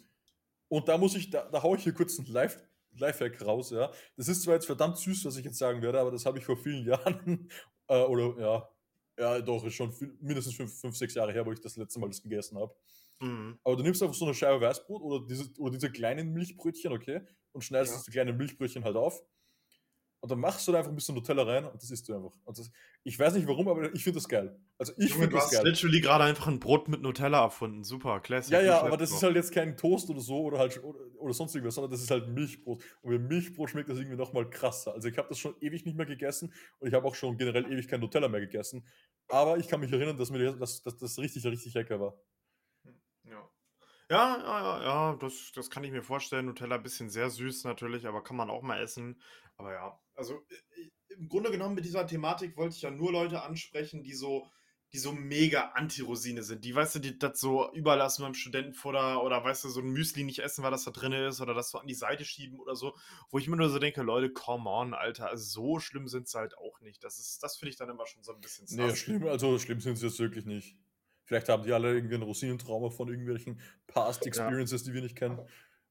und 0.69 0.88
da 0.88 0.99
muss 0.99 1.14
ich, 1.14 1.31
da, 1.31 1.49
da 1.50 1.62
haue 1.62 1.76
ich 1.76 1.84
hier 1.84 1.94
kurz 1.94 2.19
ein 2.19 2.26
Live, 2.26 2.58
Lifehack 2.96 3.44
raus, 3.44 3.70
ja. 3.70 3.90
Das 4.16 4.28
ist 4.28 4.43
zwar 4.43 4.55
jetzt 4.55 4.66
verdammt 4.66 4.99
süß, 4.99 5.25
was 5.25 5.37
ich 5.37 5.44
jetzt 5.44 5.58
sagen 5.58 5.82
werde, 5.82 6.00
aber 6.00 6.11
das 6.11 6.26
habe 6.26 6.38
ich 6.38 6.44
vor 6.44 6.56
vielen 6.56 6.84
Jahren, 6.87 7.49
äh, 7.88 8.02
oder 8.02 8.40
ja, 8.40 8.69
ja, 9.19 9.40
doch, 9.40 9.64
ist 9.64 9.75
schon 9.75 9.93
viel, 9.93 10.16
mindestens 10.20 10.56
fünf, 10.56 10.81
fünf, 10.81 10.96
sechs 10.96 11.14
Jahre 11.14 11.32
her, 11.32 11.46
wo 11.46 11.52
ich 11.52 11.61
das 11.61 11.76
letzte 11.76 12.00
Mal 12.00 12.08
das 12.08 12.22
gegessen 12.22 12.58
habe. 12.58 12.75
Mhm. 13.20 13.58
Aber 13.62 13.76
du 13.76 13.82
nimmst 13.82 14.02
einfach 14.02 14.14
so 14.14 14.25
eine 14.25 14.34
Scheibe 14.34 14.61
Weißbrot 14.61 15.02
oder 15.02 15.26
diese, 15.26 15.50
oder 15.58 15.72
diese 15.72 15.90
kleinen 15.90 16.32
Milchbrötchen, 16.32 16.93
okay, 16.93 17.20
und 17.52 17.62
schneidest 17.62 17.94
ja. 17.94 18.02
die 18.06 18.10
kleinen 18.10 18.37
Milchbrötchen 18.37 18.84
halt 18.84 18.96
auf 18.96 19.22
und 20.24 20.30
dann 20.30 20.40
machst 20.40 20.66
du 20.66 20.72
da 20.72 20.78
einfach 20.78 20.90
ein 20.90 20.94
bisschen 20.94 21.14
Nutella 21.14 21.42
rein 21.42 21.66
und 21.66 21.74
das 21.74 21.90
isst 21.90 22.08
du 22.08 22.14
einfach. 22.14 22.32
Das, 22.46 22.70
ich 23.02 23.18
weiß 23.18 23.34
nicht 23.34 23.46
warum, 23.46 23.68
aber 23.68 23.94
ich 23.94 24.02
finde 24.02 24.20
das 24.20 24.26
geil. 24.26 24.58
Also 24.78 24.94
ich 24.96 25.12
finde 25.12 25.28
das 25.28 25.50
geil. 25.50 25.62
Du 25.62 25.70
hast 25.70 25.82
literally 25.82 26.00
gerade 26.00 26.24
einfach 26.24 26.46
ein 26.46 26.60
Brot 26.60 26.88
mit 26.88 27.02
Nutella 27.02 27.42
erfunden. 27.42 27.84
Super, 27.84 28.20
classic. 28.20 28.54
Ja, 28.54 28.62
ja, 28.62 28.80
aber 28.80 28.96
das 28.96 29.10
ist 29.10 29.22
halt 29.22 29.36
jetzt 29.36 29.52
kein 29.52 29.76
Toast 29.76 30.08
oder 30.08 30.20
so 30.20 30.44
oder 30.44 30.60
halt 30.60 30.82
oder, 30.82 30.98
oder 31.18 31.34
sonst 31.34 31.54
irgendwas, 31.54 31.74
sondern 31.74 31.90
das 31.90 32.00
ist 32.00 32.10
halt 32.10 32.26
Milchbrot. 32.26 32.82
Und 33.02 33.12
mit 33.12 33.28
Milchbrot 33.28 33.68
schmeckt 33.68 33.90
das 33.90 33.98
irgendwie 33.98 34.16
nochmal 34.16 34.48
krasser. 34.48 34.94
Also 34.94 35.08
ich 35.08 35.18
habe 35.18 35.28
das 35.28 35.38
schon 35.38 35.54
ewig 35.60 35.84
nicht 35.84 35.98
mehr 35.98 36.06
gegessen 36.06 36.54
und 36.78 36.88
ich 36.88 36.94
habe 36.94 37.06
auch 37.06 37.14
schon 37.14 37.36
generell 37.36 37.70
ewig 37.70 37.86
kein 37.86 38.00
Nutella 38.00 38.28
mehr 38.28 38.40
gegessen. 38.40 38.82
Aber 39.28 39.58
ich 39.58 39.68
kann 39.68 39.80
mich 39.80 39.92
erinnern, 39.92 40.16
dass 40.16 40.30
mir 40.30 40.52
das, 40.56 40.82
das, 40.82 40.96
das 40.96 41.18
richtig, 41.18 41.44
richtig 41.44 41.74
lecker 41.74 42.00
war. 42.00 42.14
Ja. 44.10 44.38
Ja, 44.38 44.82
ja, 44.82 45.16
das, 45.16 45.52
das 45.54 45.70
kann 45.70 45.84
ich 45.84 45.90
mir 45.92 46.02
vorstellen. 46.02 46.46
Nutella 46.46 46.76
ein 46.76 46.82
bisschen 46.82 47.08
sehr 47.10 47.30
süß 47.30 47.64
natürlich, 47.64 48.06
aber 48.06 48.22
kann 48.22 48.36
man 48.36 48.50
auch 48.50 48.62
mal 48.62 48.80
essen. 48.82 49.20
Aber 49.56 49.72
ja, 49.72 49.98
also 50.14 50.40
im 51.08 51.28
Grunde 51.28 51.50
genommen 51.50 51.74
mit 51.74 51.84
dieser 51.84 52.06
Thematik 52.06 52.56
wollte 52.56 52.76
ich 52.76 52.82
ja 52.82 52.90
nur 52.90 53.12
Leute 53.12 53.42
ansprechen, 53.42 54.02
die 54.02 54.14
so, 54.14 54.46
die 54.92 54.98
so 54.98 55.12
mega 55.12 55.70
Anti-Rosine 55.74 56.42
sind. 56.42 56.64
Die, 56.64 56.74
weißt 56.74 56.96
du, 56.96 56.98
die 56.98 57.18
das 57.18 57.40
so 57.40 57.72
überlassen 57.72 58.22
beim 58.22 58.34
Studentenfutter 58.34 59.22
oder 59.22 59.42
weißt 59.42 59.64
du, 59.64 59.68
so 59.68 59.80
ein 59.80 59.88
Müsli 59.90 60.24
nicht 60.24 60.40
essen, 60.40 60.62
weil 60.62 60.70
das 60.70 60.84
da 60.84 60.90
drin 60.90 61.12
ist 61.12 61.40
oder 61.40 61.54
das 61.54 61.70
so 61.70 61.78
an 61.78 61.86
die 61.86 61.94
Seite 61.94 62.24
schieben 62.24 62.58
oder 62.58 62.76
so. 62.76 62.96
Wo 63.30 63.38
ich 63.38 63.48
mir 63.48 63.56
nur 63.56 63.70
so 63.70 63.78
denke, 63.78 64.02
Leute, 64.02 64.32
come 64.32 64.68
on, 64.68 64.94
Alter, 64.94 65.28
also 65.28 65.44
so 65.44 65.78
schlimm 65.78 66.08
sind 66.08 66.28
sie 66.28 66.38
halt 66.38 66.56
auch 66.58 66.80
nicht. 66.80 67.02
Das 67.04 67.38
das 67.40 67.56
finde 67.56 67.70
ich 67.70 67.76
dann 67.76 67.88
immer 67.88 68.06
schon 68.06 68.22
so 68.22 68.32
ein 68.34 68.40
bisschen 68.40 68.66
Nee, 68.70 68.94
schlimm, 68.94 69.26
also 69.26 69.58
schlimm 69.58 69.80
sind 69.80 69.96
sie 69.96 70.06
jetzt 70.06 70.18
wirklich 70.18 70.44
nicht. 70.44 70.76
Vielleicht 71.24 71.48
haben 71.48 71.62
die 71.62 71.72
alle 71.72 71.94
irgendwie 71.94 72.16
ein 72.16 72.22
Rosinentrauma 72.22 72.90
von 72.90 73.08
irgendwelchen 73.08 73.60
Past 73.86 74.26
Experiences, 74.26 74.82
ja. 74.82 74.86
die 74.88 74.94
wir 74.94 75.02
nicht 75.02 75.16
kennen. 75.16 75.40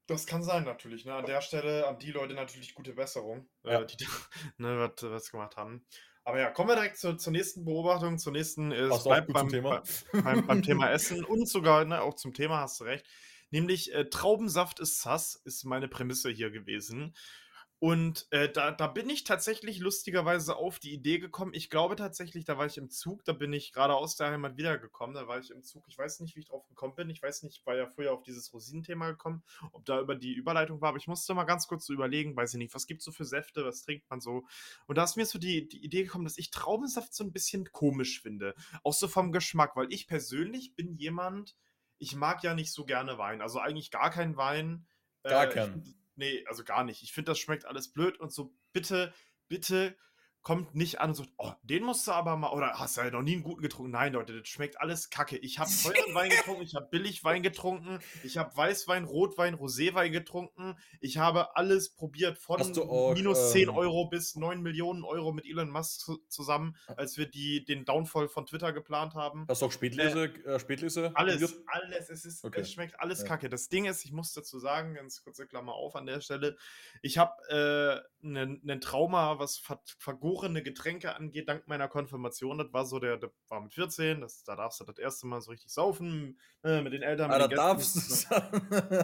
Das 0.05 0.27
kann 0.27 0.43
sein, 0.43 0.65
natürlich. 0.65 1.05
Ne? 1.05 1.13
An 1.13 1.25
der 1.25 1.41
Stelle, 1.41 1.87
an 1.87 1.97
die 1.97 2.11
Leute 2.11 2.33
natürlich 2.33 2.75
gute 2.75 2.93
Besserung, 2.93 3.47
ja. 3.63 3.81
äh, 3.81 3.85
die 3.85 3.97
ne, 4.57 4.77
was, 4.79 5.03
was 5.03 5.31
gemacht 5.31 5.57
haben. 5.57 5.85
Aber 6.25 6.39
ja, 6.39 6.51
kommen 6.51 6.69
wir 6.69 6.75
direkt 6.75 6.97
zur, 6.97 7.17
zur 7.17 7.33
nächsten 7.33 7.65
Beobachtung, 7.65 8.17
zur 8.17 8.31
nächsten 8.31 8.71
ist 8.71 9.03
beim, 9.03 9.27
beim, 9.27 9.49
Thema. 9.49 9.83
Beim, 10.11 10.45
beim, 10.47 10.63
Thema 10.63 10.89
Essen 10.89 11.23
und 11.25 11.47
sogar 11.47 11.83
ne, 11.85 12.01
auch 12.01 12.15
zum 12.15 12.33
Thema 12.33 12.61
hast 12.61 12.79
du 12.79 12.85
recht. 12.85 13.05
Nämlich 13.51 13.93
äh, 13.93 14.09
Traubensaft 14.09 14.79
ist 14.79 15.01
sass, 15.01 15.35
ist 15.45 15.63
meine 15.65 15.87
Prämisse 15.87 16.29
hier 16.29 16.49
gewesen. 16.49 17.13
Und 17.83 18.27
äh, 18.31 18.49
da, 18.49 18.71
da 18.71 18.87
bin 18.87 19.09
ich 19.09 19.25
tatsächlich 19.25 19.79
lustigerweise 19.79 20.55
auf 20.55 20.79
die 20.79 20.93
Idee 20.93 21.19
gekommen. 21.19 21.53
Ich 21.53 21.69
glaube 21.69 21.97
tatsächlich, 21.97 22.45
da 22.45 22.57
war 22.57 22.65
ich 22.65 22.77
im 22.77 22.89
Zug, 22.89 23.25
da 23.25 23.33
bin 23.33 23.51
ich 23.51 23.73
gerade 23.73 23.93
aus 23.93 24.15
der 24.15 24.31
Heimat 24.31 24.55
wiedergekommen, 24.55 25.13
da 25.13 25.27
war 25.27 25.37
ich 25.37 25.51
im 25.51 25.63
Zug. 25.63 25.83
Ich 25.89 25.97
weiß 25.97 26.21
nicht, 26.21 26.33
wie 26.37 26.39
ich 26.39 26.45
drauf 26.45 26.65
gekommen 26.69 26.95
bin. 26.95 27.09
Ich 27.09 27.21
weiß 27.21 27.43
nicht, 27.43 27.57
ich 27.57 27.65
war 27.65 27.75
ja 27.75 27.85
früher 27.85 28.13
auf 28.13 28.23
dieses 28.23 28.53
Rosinenthema 28.53 29.09
gekommen, 29.11 29.43
ob 29.73 29.83
da 29.83 29.99
über 29.99 30.15
die 30.15 30.31
Überleitung 30.31 30.79
war, 30.79 30.87
aber 30.87 30.97
ich 30.97 31.09
musste 31.09 31.33
mal 31.33 31.43
ganz 31.43 31.67
kurz 31.67 31.85
so 31.85 31.91
überlegen, 31.91 32.37
weiß 32.37 32.53
ich 32.53 32.57
nicht, 32.57 32.73
was 32.73 32.87
gibt 32.87 33.01
es 33.01 33.05
so 33.05 33.11
für 33.11 33.25
Säfte, 33.25 33.65
was 33.65 33.83
trinkt 33.83 34.09
man 34.09 34.21
so. 34.21 34.45
Und 34.87 34.97
da 34.97 35.03
ist 35.03 35.17
mir 35.17 35.25
so 35.25 35.37
die, 35.37 35.67
die 35.67 35.83
Idee 35.83 36.03
gekommen, 36.03 36.23
dass 36.23 36.37
ich 36.37 36.51
Traubensaft 36.51 37.13
so 37.13 37.25
ein 37.25 37.33
bisschen 37.33 37.69
komisch 37.73 38.21
finde. 38.21 38.55
Auch 38.85 38.93
so 38.93 39.09
vom 39.09 39.33
Geschmack, 39.33 39.75
weil 39.75 39.91
ich 39.91 40.07
persönlich 40.07 40.73
bin 40.73 40.95
jemand, 40.95 41.57
ich 41.97 42.15
mag 42.15 42.43
ja 42.43 42.53
nicht 42.53 42.71
so 42.71 42.85
gerne 42.85 43.17
Wein. 43.17 43.41
Also 43.41 43.59
eigentlich 43.59 43.91
gar 43.91 44.09
keinen 44.09 44.37
Wein. 44.37 44.85
Gar 45.23 45.49
äh, 45.49 45.53
keinen 45.53 46.02
nee, 46.15 46.45
also 46.47 46.63
gar 46.63 46.83
nicht. 46.83 47.03
Ich 47.03 47.13
finde, 47.13 47.31
das 47.31 47.39
schmeckt 47.39 47.65
alles 47.65 47.91
blöd 47.91 48.19
und 48.19 48.31
so 48.31 48.55
bitte, 48.71 49.13
bitte 49.47 49.97
kommt 50.43 50.75
nicht 50.75 50.99
an 50.99 51.11
und 51.11 51.15
sagt, 51.15 51.29
oh, 51.37 51.53
den 51.63 51.83
musst 51.83 52.05
du 52.05 52.11
aber 52.11 52.35
mal, 52.35 52.51
oder 52.51 52.77
hast 52.77 52.97
du 52.97 53.01
ja 53.01 53.09
noch 53.09 53.21
nie 53.21 53.33
einen 53.33 53.43
guten 53.43 53.61
getrunken. 53.61 53.91
Nein, 53.91 54.11
Leute, 54.11 54.37
das 54.37 54.47
schmeckt 54.47 54.79
alles 54.79 55.09
kacke. 55.09 55.37
Ich 55.37 55.57
habe 55.57 55.71
teuren 55.71 55.95
Wein 56.13 56.29
getrunken, 56.29 56.63
ich 56.63 56.75
habe 56.75 56.85
billig 56.91 57.23
Wein 57.23 57.43
getrunken, 57.43 57.99
ich 58.23 58.37
habe 58.37 58.55
Weißwein, 58.55 59.05
Rotwein, 59.05 59.55
Roséwein 59.55 60.11
getrunken. 60.11 60.75
Ich 60.99 61.17
habe 61.17 61.55
alles 61.55 61.95
probiert 61.95 62.37
von 62.37 62.61
auch, 62.61 63.13
minus 63.13 63.53
10 63.53 63.69
ähm, 63.69 63.75
Euro 63.75 64.09
bis 64.09 64.35
9 64.35 64.61
Millionen 64.61 65.05
Euro 65.05 65.31
mit 65.31 65.45
Elon 65.45 65.69
Musk 65.69 66.11
zusammen, 66.27 66.75
als 66.97 67.17
wir 67.17 67.25
die, 67.25 67.63
den 67.63 67.85
Downfall 67.85 68.27
von 68.27 68.45
Twitter 68.45 68.73
geplant 68.73 69.15
haben. 69.15 69.45
Hast 69.47 69.61
du 69.61 69.67
auch 69.67 69.71
Spätlese? 69.71 70.25
Äh, 70.45 70.59
Spätlese 70.59 71.11
alles, 71.15 71.39
probiert? 71.39 71.67
alles. 71.67 72.09
Es, 72.09 72.25
ist, 72.25 72.43
okay. 72.43 72.59
es 72.59 72.71
schmeckt 72.71 72.99
alles 72.99 73.21
ja. 73.21 73.27
kacke. 73.27 73.49
Das 73.49 73.69
Ding 73.69 73.85
ist, 73.85 74.03
ich 74.03 74.11
muss 74.11 74.33
dazu 74.33 74.59
sagen, 74.59 74.95
ganz 74.95 75.23
kurze 75.23 75.47
Klammer 75.47 75.73
auf 75.73 75.95
an 75.95 76.05
der 76.05 76.19
Stelle, 76.19 76.57
ich 77.01 77.17
habe 77.17 78.03
äh, 78.23 78.27
einen 78.27 78.81
Trauma, 78.81 79.39
was 79.39 79.61
vergoren 79.99 80.32
vergorene 80.33 80.63
Getränke 80.63 81.15
angeht, 81.15 81.47
dank 81.47 81.67
meiner 81.67 81.87
Konfirmation, 81.87 82.57
das 82.57 82.71
war 82.73 82.85
so 82.85 82.99
der, 82.99 83.17
der 83.17 83.31
war 83.47 83.61
mit 83.61 83.73
14, 83.73 84.21
das, 84.21 84.43
da 84.43 84.55
darfst 84.55 84.79
du 84.79 84.85
das 84.85 84.97
erste 84.97 85.27
Mal 85.27 85.41
so 85.41 85.51
richtig 85.51 85.71
saufen, 85.71 86.39
äh, 86.63 86.81
mit 86.81 86.93
den 86.93 87.01
Eltern. 87.01 87.31
Ah, 87.31 87.39
da 87.39 87.47
darfst 87.47 87.95
du 87.95 88.35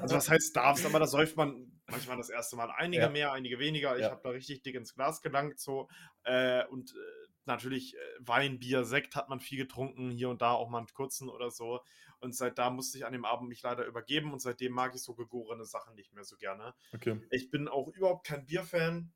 Also 0.01 0.15
was 0.15 0.29
heißt 0.29 0.55
darfst, 0.55 0.85
aber 0.85 0.99
da 0.99 1.07
säuft 1.07 1.37
man 1.37 1.81
manchmal 1.87 2.17
das 2.17 2.29
erste 2.29 2.55
Mal. 2.55 2.71
Einige 2.71 3.03
Ja. 3.03 3.09
mehr, 3.09 3.31
einige 3.33 3.59
weniger. 3.59 3.95
Ich 3.97 4.03
Ja. 4.03 4.11
habe 4.11 4.21
da 4.23 4.29
richtig 4.29 4.61
dick 4.61 4.75
ins 4.75 4.93
Glas 4.95 5.21
gelangt 5.21 5.59
so. 5.59 5.87
Äh, 6.23 6.65
und 6.67 6.91
äh, 6.91 7.29
natürlich 7.45 7.95
äh, 7.95 7.99
Wein, 8.19 8.59
Bier, 8.59 8.85
Sekt 8.85 9.15
hat 9.15 9.29
man 9.29 9.39
viel 9.39 9.57
getrunken, 9.57 10.09
hier 10.11 10.29
und 10.29 10.41
da 10.41 10.51
auch 10.51 10.69
mal 10.69 10.79
einen 10.79 10.87
kurzen 10.87 11.29
oder 11.29 11.51
so. 11.51 11.81
Und 12.19 12.35
seit 12.35 12.57
da 12.57 12.69
musste 12.69 12.97
ich 12.97 13.05
an 13.05 13.13
dem 13.13 13.25
Abend 13.25 13.49
mich 13.49 13.61
leider 13.61 13.85
übergeben 13.85 14.33
und 14.33 14.39
seitdem 14.41 14.73
mag 14.73 14.93
ich 14.93 15.01
so 15.01 15.15
gegorene 15.15 15.65
Sachen 15.65 15.95
nicht 15.95 16.13
mehr 16.13 16.23
so 16.23 16.35
gerne. 16.35 16.73
Okay. 16.93 17.19
Ich 17.31 17.49
bin 17.49 17.67
auch 17.67 17.87
überhaupt 17.89 18.27
kein 18.27 18.45
Bierfan. 18.45 19.13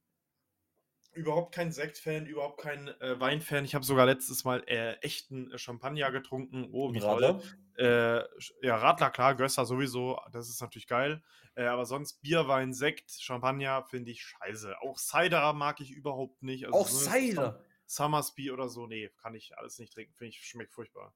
Überhaupt 1.13 1.53
kein 1.53 1.72
Sektfan, 1.72 2.25
überhaupt 2.25 2.62
kein 2.62 2.88
äh, 2.88 3.20
Weinfan. 3.20 3.65
Ich 3.65 3.75
habe 3.75 3.86
sogar 3.86 4.05
letztes 4.05 4.43
Mal 4.43 4.63
äh, 4.67 4.93
echten 5.01 5.51
äh, 5.51 5.58
Champagner 5.58 6.12
getrunken. 6.12 6.70
Oh, 6.72 6.91
wie 6.93 7.00
toll. 7.00 7.24
Radler? 7.24 7.41
Äh, 7.77 8.65
ja, 8.65 8.77
Radler, 8.77 9.12
klar, 9.12 9.36
Gösser 9.36 9.65
sowieso, 9.65 10.20
das 10.32 10.50
ist 10.50 10.62
natürlich 10.62 10.88
geil. 10.88 11.24
Äh, 11.55 11.65
aber 11.65 11.86
sonst 11.86 12.22
Bier, 12.22 12.48
Wein, 12.48 12.74
Sekt, 12.74 13.12
Champagner 13.12 13.84
finde 13.84 14.12
ich 14.12 14.24
scheiße. 14.24 14.82
Auch 14.82 14.98
Cider 14.98 15.53
mag 15.53 15.82
ich 15.82 15.91
überhaupt 15.91 16.41
nicht. 16.41 16.65
Also 16.65 16.79
Auch 16.79 16.88
so 16.88 17.10
Cider. 17.10 17.63
Summersby 17.86 18.50
oder 18.51 18.70
so, 18.70 18.88
nee, 18.88 19.10
kann 19.22 19.36
ich 19.36 19.55
alles 19.58 19.77
nicht 19.77 19.93
trinken. 19.93 20.13
Finde 20.15 20.29
ich, 20.29 20.43
schmeckt 20.43 20.74
furchtbar. 20.74 21.13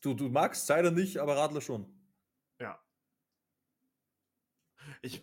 Du, 0.00 0.14
du 0.14 0.28
magst 0.28 0.66
Cider 0.66 0.90
nicht, 0.90 1.18
aber 1.18 1.36
Radler 1.36 1.60
schon. 1.60 1.99
Ich, 5.02 5.22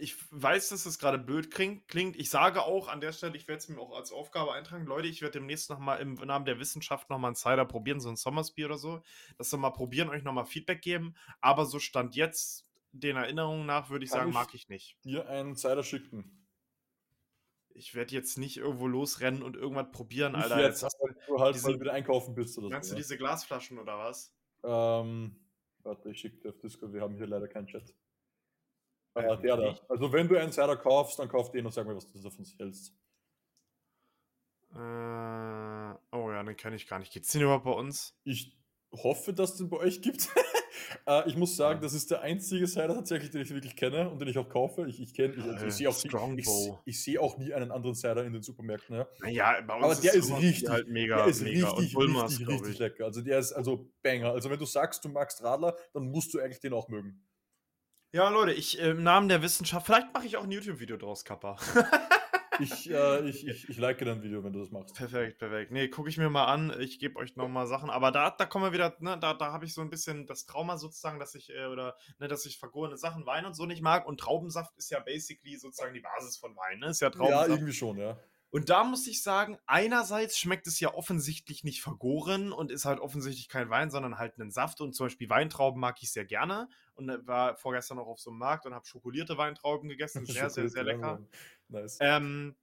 ich 0.00 0.16
weiß, 0.30 0.68
dass 0.70 0.86
es 0.86 0.98
gerade 0.98 1.18
blöd 1.18 1.50
klingt. 1.50 2.16
Ich 2.16 2.30
sage 2.30 2.62
auch 2.64 2.88
an 2.88 3.00
der 3.00 3.12
Stelle, 3.12 3.36
ich 3.36 3.48
werde 3.48 3.58
es 3.58 3.68
mir 3.68 3.78
auch 3.80 3.94
als 3.96 4.12
Aufgabe 4.12 4.52
eintragen. 4.52 4.86
Leute, 4.86 5.08
ich 5.08 5.22
werde 5.22 5.38
demnächst 5.38 5.70
nochmal 5.70 6.00
im 6.00 6.14
Namen 6.14 6.44
der 6.44 6.58
Wissenschaft 6.58 7.08
nochmal 7.10 7.30
einen 7.30 7.36
Cider 7.36 7.64
probieren, 7.64 8.00
so 8.00 8.08
ein 8.08 8.16
Summersby 8.16 8.64
oder 8.64 8.78
so. 8.78 9.02
Das 9.38 9.50
nochmal 9.52 9.72
probieren, 9.72 10.08
euch 10.08 10.22
nochmal 10.22 10.46
Feedback 10.46 10.82
geben. 10.82 11.14
Aber 11.40 11.66
so 11.66 11.78
stand 11.78 12.14
jetzt, 12.16 12.64
den 12.92 13.16
Erinnerungen 13.16 13.66
nach, 13.66 13.90
würde 13.90 14.04
ich 14.04 14.10
Kann 14.10 14.20
sagen, 14.20 14.30
ich- 14.30 14.34
mag 14.34 14.54
ich 14.54 14.68
nicht. 14.68 14.96
Dir 15.04 15.28
einen 15.28 15.54
Cider 15.56 15.82
schicken. 15.82 16.46
Ich 17.74 17.94
werde 17.94 18.14
jetzt 18.14 18.38
nicht 18.38 18.56
irgendwo 18.56 18.86
losrennen 18.86 19.42
und 19.42 19.54
irgendwas 19.54 19.90
probieren, 19.92 20.32
Nicht 20.32 20.44
Alter. 20.44 20.62
jetzt, 20.62 20.80
Jetzt, 20.82 20.96
aber 20.98 21.12
du 21.26 21.38
halt, 21.38 21.54
diese- 21.54 21.66
weil 21.66 21.74
du 21.74 21.80
wieder 21.80 21.92
einkaufen 21.92 22.34
bist 22.34 22.56
oder 22.56 22.70
meinst 22.70 22.88
so. 22.88 22.94
du 22.94 23.00
diese 23.00 23.18
Glasflaschen 23.18 23.78
oder 23.78 23.98
was? 23.98 24.34
ähm, 24.64 25.36
warte, 25.82 26.10
ich 26.10 26.18
schicke 26.20 26.38
dir 26.38 26.48
auf 26.48 26.58
Discord, 26.58 26.92
wir 26.94 27.02
haben 27.02 27.14
hier 27.16 27.26
leider 27.26 27.46
keinen 27.48 27.66
Chat. 27.66 27.94
Äh, 29.16 29.34
Ähm, 29.34 29.42
der 29.42 29.56
da. 29.56 29.78
Also 29.88 30.12
wenn 30.12 30.28
du 30.28 30.36
einen 30.38 30.52
Cider 30.52 30.76
kaufst, 30.76 31.18
dann 31.18 31.28
kauf 31.28 31.50
den 31.50 31.66
und 31.66 31.72
sag 31.72 31.86
mir, 31.86 31.96
was 31.96 32.06
du 32.12 32.18
davon 32.20 32.44
hältst. 32.58 32.92
Äh, 34.74 34.76
oh 36.12 36.30
ja, 36.30 36.42
den 36.42 36.56
kenne 36.56 36.76
ich 36.76 36.86
gar 36.86 36.98
nicht. 36.98 37.12
Gibt's 37.12 37.32
den 37.32 37.42
überhaupt 37.42 37.64
bei 37.64 37.72
uns? 37.72 38.14
Ich 38.24 38.56
hoffe, 38.92 39.32
dass 39.32 39.52
es 39.52 39.56
den 39.58 39.68
bei 39.70 39.78
euch 39.78 40.02
gibt. 40.02 40.28
äh, 41.06 41.28
ich 41.28 41.36
muss 41.36 41.56
sagen, 41.56 41.78
Ja. 41.78 41.82
das 41.82 41.94
ist 41.94 42.10
der 42.10 42.20
einzige 42.20 42.66
Cider 42.66 42.94
tatsächlich, 42.94 43.30
den 43.30 43.42
ich 43.42 43.50
wirklich 43.50 43.74
kenne 43.76 44.10
und 44.10 44.18
den 44.20 44.28
ich 44.28 44.36
auch 44.38 44.48
kaufe. 44.48 44.86
Ich, 44.86 45.00
ich 45.00 45.14
kenne, 45.14 45.34
ich, 45.34 45.42
also 45.44 45.66
ich 45.66 45.74
sehe 45.74 45.88
auch, 45.88 46.28
nie- 46.28 46.40
ich, 46.40 46.48
ich 46.84 47.02
sehe 47.02 47.20
auch 47.20 47.38
nie 47.38 47.54
einen 47.54 47.70
anderen 47.70 47.94
Cider 47.94 48.24
in 48.24 48.32
den 48.32 48.42
Supermärkten. 48.42 48.96
Ja. 48.96 49.08
Naja, 49.20 49.60
bei 49.62 49.74
uns 49.76 49.84
Aber 49.84 49.94
der 49.94 50.14
ist 50.14 50.36
richtig, 50.36 50.68
halt 50.68 50.88
mega, 50.88 51.16
der 51.16 51.26
ist 51.26 51.42
mega. 51.42 51.70
richtig, 51.70 51.96
und 51.96 52.04
Bulmers, 52.04 52.30
richtig, 52.32 52.48
richtig 52.48 52.68
ich. 52.74 52.78
lecker. 52.78 53.04
Also 53.06 53.22
der 53.22 53.38
ist 53.38 53.52
also 53.52 53.90
Banger. 54.02 54.32
Also 54.32 54.50
wenn 54.50 54.58
du 54.58 54.66
sagst, 54.66 55.04
du 55.04 55.08
magst 55.08 55.42
Radler, 55.42 55.74
dann 55.94 56.10
musst 56.10 56.34
du 56.34 56.38
eigentlich 56.40 56.60
den 56.60 56.72
auch 56.74 56.88
mögen. 56.88 57.22
Ja, 58.16 58.30
Leute, 58.30 58.54
ich 58.54 58.80
äh, 58.80 58.92
im 58.92 59.02
Namen 59.02 59.28
der 59.28 59.42
Wissenschaft, 59.42 59.84
vielleicht 59.84 60.14
mache 60.14 60.24
ich 60.24 60.38
auch 60.38 60.44
ein 60.44 60.50
YouTube-Video 60.50 60.96
draus, 60.96 61.22
Kappa. 61.24 61.58
Ich, 62.58 62.90
äh, 62.90 63.28
ich, 63.28 63.46
ich, 63.46 63.68
ich 63.68 63.76
like 63.76 63.98
dein 63.98 64.22
Video, 64.22 64.42
wenn 64.42 64.54
du 64.54 64.60
das 64.60 64.70
machst. 64.70 64.94
perfekt, 64.94 65.38
perfekt. 65.38 65.72
Nee, 65.72 65.88
gucke 65.88 66.08
ich 66.08 66.16
mir 66.16 66.30
mal 66.30 66.46
an. 66.46 66.74
Ich 66.80 66.98
gebe 66.98 67.18
euch 67.18 67.36
nochmal 67.36 67.66
Sachen. 67.66 67.90
Aber 67.90 68.10
da, 68.12 68.30
da 68.30 68.46
kommen 68.46 68.64
wir 68.64 68.72
wieder, 68.72 68.96
ne, 69.00 69.18
da, 69.20 69.34
da 69.34 69.52
habe 69.52 69.66
ich 69.66 69.74
so 69.74 69.82
ein 69.82 69.90
bisschen 69.90 70.26
das 70.26 70.46
Trauma 70.46 70.78
sozusagen, 70.78 71.18
dass 71.18 71.34
ich, 71.34 71.50
äh, 71.50 71.66
oder, 71.66 71.98
ne, 72.18 72.28
dass 72.28 72.46
ich 72.46 72.58
vergorene 72.58 72.96
Sachen, 72.96 73.26
Wein 73.26 73.44
und 73.44 73.52
so 73.52 73.66
nicht 73.66 73.82
mag. 73.82 74.06
Und 74.06 74.20
Traubensaft 74.20 74.74
ist 74.78 74.90
ja 74.90 75.00
basically 75.00 75.58
sozusagen 75.58 75.92
die 75.92 76.00
Basis 76.00 76.38
von 76.38 76.56
Wein, 76.56 76.78
ne? 76.78 76.86
Ist 76.86 77.02
ja 77.02 77.08
Ja, 77.08 77.12
Traubensaft. 77.12 77.50
irgendwie 77.50 77.74
schon, 77.74 77.98
ja. 77.98 78.18
Und 78.50 78.68
da 78.70 78.84
muss 78.84 79.06
ich 79.06 79.22
sagen, 79.22 79.58
einerseits 79.66 80.38
schmeckt 80.38 80.66
es 80.66 80.80
ja 80.80 80.94
offensichtlich 80.94 81.64
nicht 81.64 81.82
vergoren 81.82 82.52
und 82.52 82.70
ist 82.70 82.84
halt 82.84 83.00
offensichtlich 83.00 83.48
kein 83.48 83.68
Wein, 83.70 83.90
sondern 83.90 84.18
halt 84.18 84.38
ein 84.38 84.50
Saft. 84.50 84.80
Und 84.80 84.94
zum 84.94 85.06
Beispiel 85.06 85.28
Weintrauben 85.28 85.80
mag 85.80 85.96
ich 86.00 86.12
sehr 86.12 86.24
gerne. 86.24 86.68
Und 86.94 87.08
äh, 87.08 87.26
war 87.26 87.56
vorgestern 87.56 87.98
noch 87.98 88.06
auf 88.06 88.20
so 88.20 88.30
einem 88.30 88.38
Markt 88.38 88.64
und 88.64 88.72
habe 88.74 88.86
schokolierte 88.86 89.36
Weintrauben 89.36 89.88
gegessen. 89.88 90.24
Sehr, 90.26 90.48
sehr, 90.48 90.68
sehr 90.68 90.84
lecker. 90.84 91.20
Nice. 91.68 91.98
Ähm, 92.00 92.54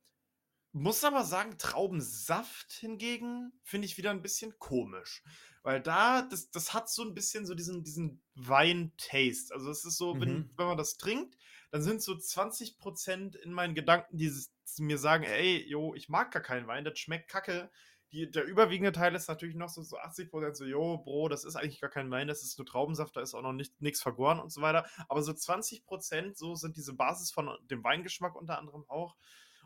muss 0.71 1.03
aber 1.03 1.23
sagen, 1.23 1.57
Traubensaft 1.59 2.71
hingegen 2.73 3.51
finde 3.63 3.85
ich 3.85 3.97
wieder 3.97 4.09
ein 4.09 4.23
bisschen 4.23 4.57
komisch. 4.57 5.21
Weil 5.61 5.81
da, 5.81 6.23
das, 6.23 6.49
das 6.49 6.73
hat 6.73 6.89
so 6.89 7.03
ein 7.03 7.13
bisschen 7.13 7.45
so 7.45 7.53
diesen, 7.53 7.83
diesen 7.83 8.21
Wein-Taste. 8.35 9.53
Also 9.53 9.69
es 9.69 9.85
ist 9.85 9.97
so, 9.97 10.19
wenn, 10.19 10.33
Mhm. 10.33 10.49
wenn 10.57 10.65
man 10.67 10.77
das 10.77 10.97
trinkt, 10.97 11.37
dann 11.71 11.81
sind 11.83 12.01
so 12.01 12.13
20% 12.13 13.35
in 13.35 13.51
meinen 13.53 13.75
Gedanken, 13.75 14.17
die 14.17 14.27
s- 14.27 14.51
mir 14.79 14.97
sagen, 14.97 15.23
ey, 15.23 15.65
jo, 15.67 15.93
ich 15.95 16.09
mag 16.09 16.31
gar 16.31 16.41
keinen 16.41 16.67
Wein, 16.67 16.85
das 16.85 16.99
schmeckt 16.99 17.29
kacke. 17.29 17.69
Die, 18.11 18.29
der 18.29 18.45
überwiegende 18.45 18.91
Teil 18.91 19.15
ist 19.15 19.27
natürlich 19.27 19.55
noch 19.55 19.69
so, 19.69 19.81
so 19.81 19.97
80% 19.97 20.53
so, 20.53 20.65
jo, 20.65 20.99
Bro, 20.99 21.29
das 21.29 21.45
ist 21.45 21.55
eigentlich 21.55 21.81
gar 21.81 21.89
kein 21.89 22.11
Wein, 22.11 22.27
das 22.27 22.43
ist 22.43 22.57
nur 22.59 22.65
Traubensaft, 22.65 23.15
da 23.15 23.21
ist 23.21 23.33
auch 23.33 23.41
noch 23.41 23.53
nicht, 23.53 23.81
nichts 23.81 24.01
vergoren 24.01 24.39
und 24.39 24.51
so 24.51 24.61
weiter. 24.61 24.85
Aber 25.09 25.23
so 25.23 25.31
20% 25.31 26.37
so 26.37 26.55
sind 26.55 26.77
diese 26.77 26.93
Basis 26.93 27.31
von 27.31 27.49
dem 27.71 27.83
Weingeschmack 27.83 28.35
unter 28.35 28.59
anderem 28.59 28.85
auch. 28.87 29.15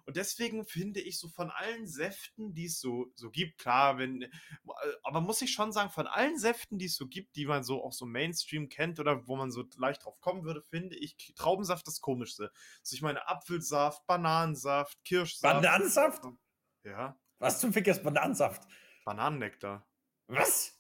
Und 0.08 0.16
deswegen 0.16 0.66
finde 0.66 1.02
ich 1.02 1.20
so 1.20 1.28
von 1.28 1.52
allen 1.52 1.86
Säften, 1.86 2.54
die 2.54 2.68
es 2.68 2.80
so, 2.80 3.12
so 3.16 3.30
gibt, 3.30 3.58
klar, 3.58 3.98
wenn, 3.98 4.22
äh, 4.22 4.30
aber 5.04 5.20
muss 5.20 5.42
ich 5.42 5.52
schon 5.52 5.74
sagen, 5.74 5.90
von 5.90 6.08
allen 6.08 6.40
Säften, 6.40 6.78
die 6.80 6.86
es 6.86 6.96
so 6.96 7.08
gibt, 7.08 7.36
die 7.36 7.46
man 7.46 7.66
so 7.66 7.84
auch 7.84 7.92
so 7.92 8.06
Mainstream 8.06 8.70
kennt 8.70 9.02
oder 9.02 9.28
wo 9.28 9.36
man 9.36 9.52
so 9.52 9.66
leicht 9.76 10.06
drauf 10.06 10.22
kommen 10.22 10.46
würde, 10.46 10.62
finde 10.62 10.96
ich 10.96 11.34
Traubensaft 11.36 11.86
das 11.88 12.00
komischste. 12.00 12.54
Also 12.80 12.96
ich 12.96 13.02
meine 13.02 13.28
Apfelsaft, 13.28 14.08
Bananensaft, 14.08 14.98
Kirschsaft. 15.04 15.62
Bananensaft? 15.62 16.24
Ja, 16.84 17.20
Was 17.40 17.60
zum 17.60 17.74
Fick 17.74 17.88
ist 17.88 18.02
Bananensaft? 18.02 18.66
Bananennektar. 19.04 19.86
Was? 20.28 20.80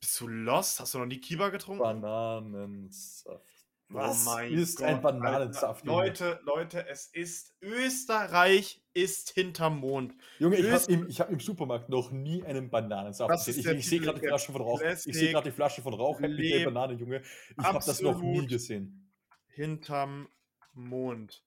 Bist 0.00 0.18
du 0.20 0.28
lost? 0.28 0.80
Hast 0.80 0.94
du 0.94 1.00
noch 1.00 1.06
nie 1.06 1.20
Kiba 1.20 1.50
getrunken? 1.50 1.82
Bananensaft. 1.82 3.53
Oh 3.90 3.96
Was 3.96 4.24
mein 4.24 4.52
ist 4.52 4.78
Gott, 4.78 4.86
ein 4.86 5.02
Bananensaft? 5.02 5.84
Leute, 5.84 6.40
Leute, 6.44 6.86
es 6.88 7.06
ist 7.06 7.54
Österreich 7.60 8.82
ist 8.94 9.30
hinterm 9.30 9.78
Mond. 9.78 10.14
Junge, 10.38 10.56
ich 10.56 10.70
habe 10.70 10.92
im, 10.92 11.08
ich 11.08 11.20
hab 11.20 11.30
im 11.30 11.38
Supermarkt 11.40 11.88
noch 11.88 12.10
nie 12.10 12.42
einen 12.44 12.70
Bananensaft 12.70 13.30
Das 13.30 13.44
gesehen. 13.44 13.72
Ich, 13.74 13.80
ich 13.80 13.88
sehe 13.88 14.00
gerade 14.00 14.20
die 14.20 14.26
Flasche 14.26 14.52
von 14.52 14.62
Rauch. 14.62 14.80
Ich 14.80 14.86
Classic 14.86 15.14
sehe 15.14 15.32
gerade 15.32 15.50
die 15.50 15.54
Flasche 15.54 15.82
von 15.82 15.94
Rauch. 15.94 16.20
Happy 16.20 16.64
Banane, 16.64 16.94
Junge. 16.94 17.22
Ich 17.56 17.64
habe 17.64 17.78
das 17.84 18.00
noch 18.00 18.20
nie 18.20 18.46
gesehen. 18.46 19.12
hinterm 19.48 20.28
Mond. 20.72 21.44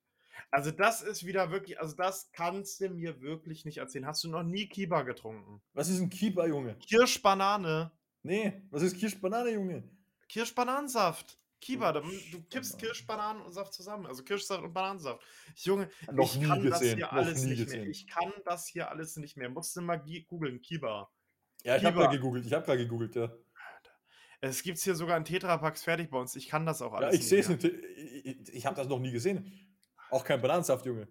Also 0.52 0.72
das 0.72 1.02
ist 1.02 1.26
wieder 1.26 1.52
wirklich, 1.52 1.80
also 1.80 1.96
das 1.96 2.32
kannst 2.32 2.80
du 2.80 2.90
mir 2.90 3.22
wirklich 3.22 3.66
nicht 3.66 3.78
erzählen. 3.78 4.06
Hast 4.06 4.24
du 4.24 4.30
noch 4.30 4.44
nie 4.44 4.68
Kiba 4.68 5.02
getrunken? 5.02 5.62
Was 5.74 5.90
ist 5.90 6.00
ein 6.00 6.10
Keeper, 6.10 6.48
Junge? 6.48 6.76
Kirschbanane, 6.76 7.92
Nee, 8.24 8.62
was 8.72 8.82
ist 8.82 8.98
Kirschbanane, 8.98 9.52
Junge? 9.52 9.84
Kirschbananensaft. 10.28 11.38
Kiba, 11.60 11.92
du, 11.92 12.02
du 12.02 12.44
kippst 12.44 12.78
Kirschbananen. 12.78 12.80
Kirschbananen 12.80 13.42
und 13.42 13.52
Saft 13.52 13.74
zusammen, 13.74 14.06
also 14.06 14.24
Kirschsaft 14.24 14.64
und 14.64 14.74
Bananensaft. 14.74 15.24
Junge, 15.56 15.90
Noch 16.12 16.36
ich 16.36 16.42
kann 16.42 16.64
das 16.64 16.80
gesehen, 16.80 16.98
hier 16.98 17.06
noch 17.06 17.14
alles 17.14 17.44
nicht 17.44 17.66
gesehen. 17.66 17.82
mehr. 17.82 17.90
Ich 17.90 18.08
kann 18.08 18.32
das 18.46 18.68
hier 18.68 18.90
alles 18.92 19.18
nicht 19.18 19.38
mehr. 19.38 19.50
Musst 19.50 19.76
du 19.76 19.82
mal 19.82 19.98
googeln, 20.28 20.62
Kiba. 20.62 21.10
Ja, 21.64 21.76
ich 21.76 21.84
habe 21.84 21.98
gerade 21.98 22.16
gegoogelt. 22.16 22.46
Ich 22.46 22.54
habe 22.54 22.66
gerade 22.66 22.80
gegoogelt, 22.80 23.16
ja. 23.16 23.32
Es 24.40 24.62
gibt 24.62 24.78
hier 24.78 24.96
sogar 24.96 25.18
in 25.18 25.26
Tetrapacks 25.26 25.84
fertig 25.84 26.12
bei 26.12 26.20
uns. 26.20 26.36
Ich 26.36 26.48
kann 26.48 26.66
das 26.66 26.82
auch 26.84 26.94
Ja, 26.94 27.08
alles 27.08 27.16
ich 27.16 27.28
sehe 27.28 27.40
es 27.40 27.50
nicht. 27.50 27.64
Ich, 27.64 28.26
ich, 28.26 28.54
ich 28.54 28.66
habe 28.68 28.76
das 28.76 28.88
noch 28.88 29.00
nie 29.00 29.12
gesehen. 29.12 29.52
Auch 30.12 30.24
kein 30.24 30.40
Bananensaft, 30.42 30.86
Junge. 30.86 31.08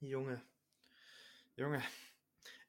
Junge. 0.00 0.40
Junge. 1.56 1.82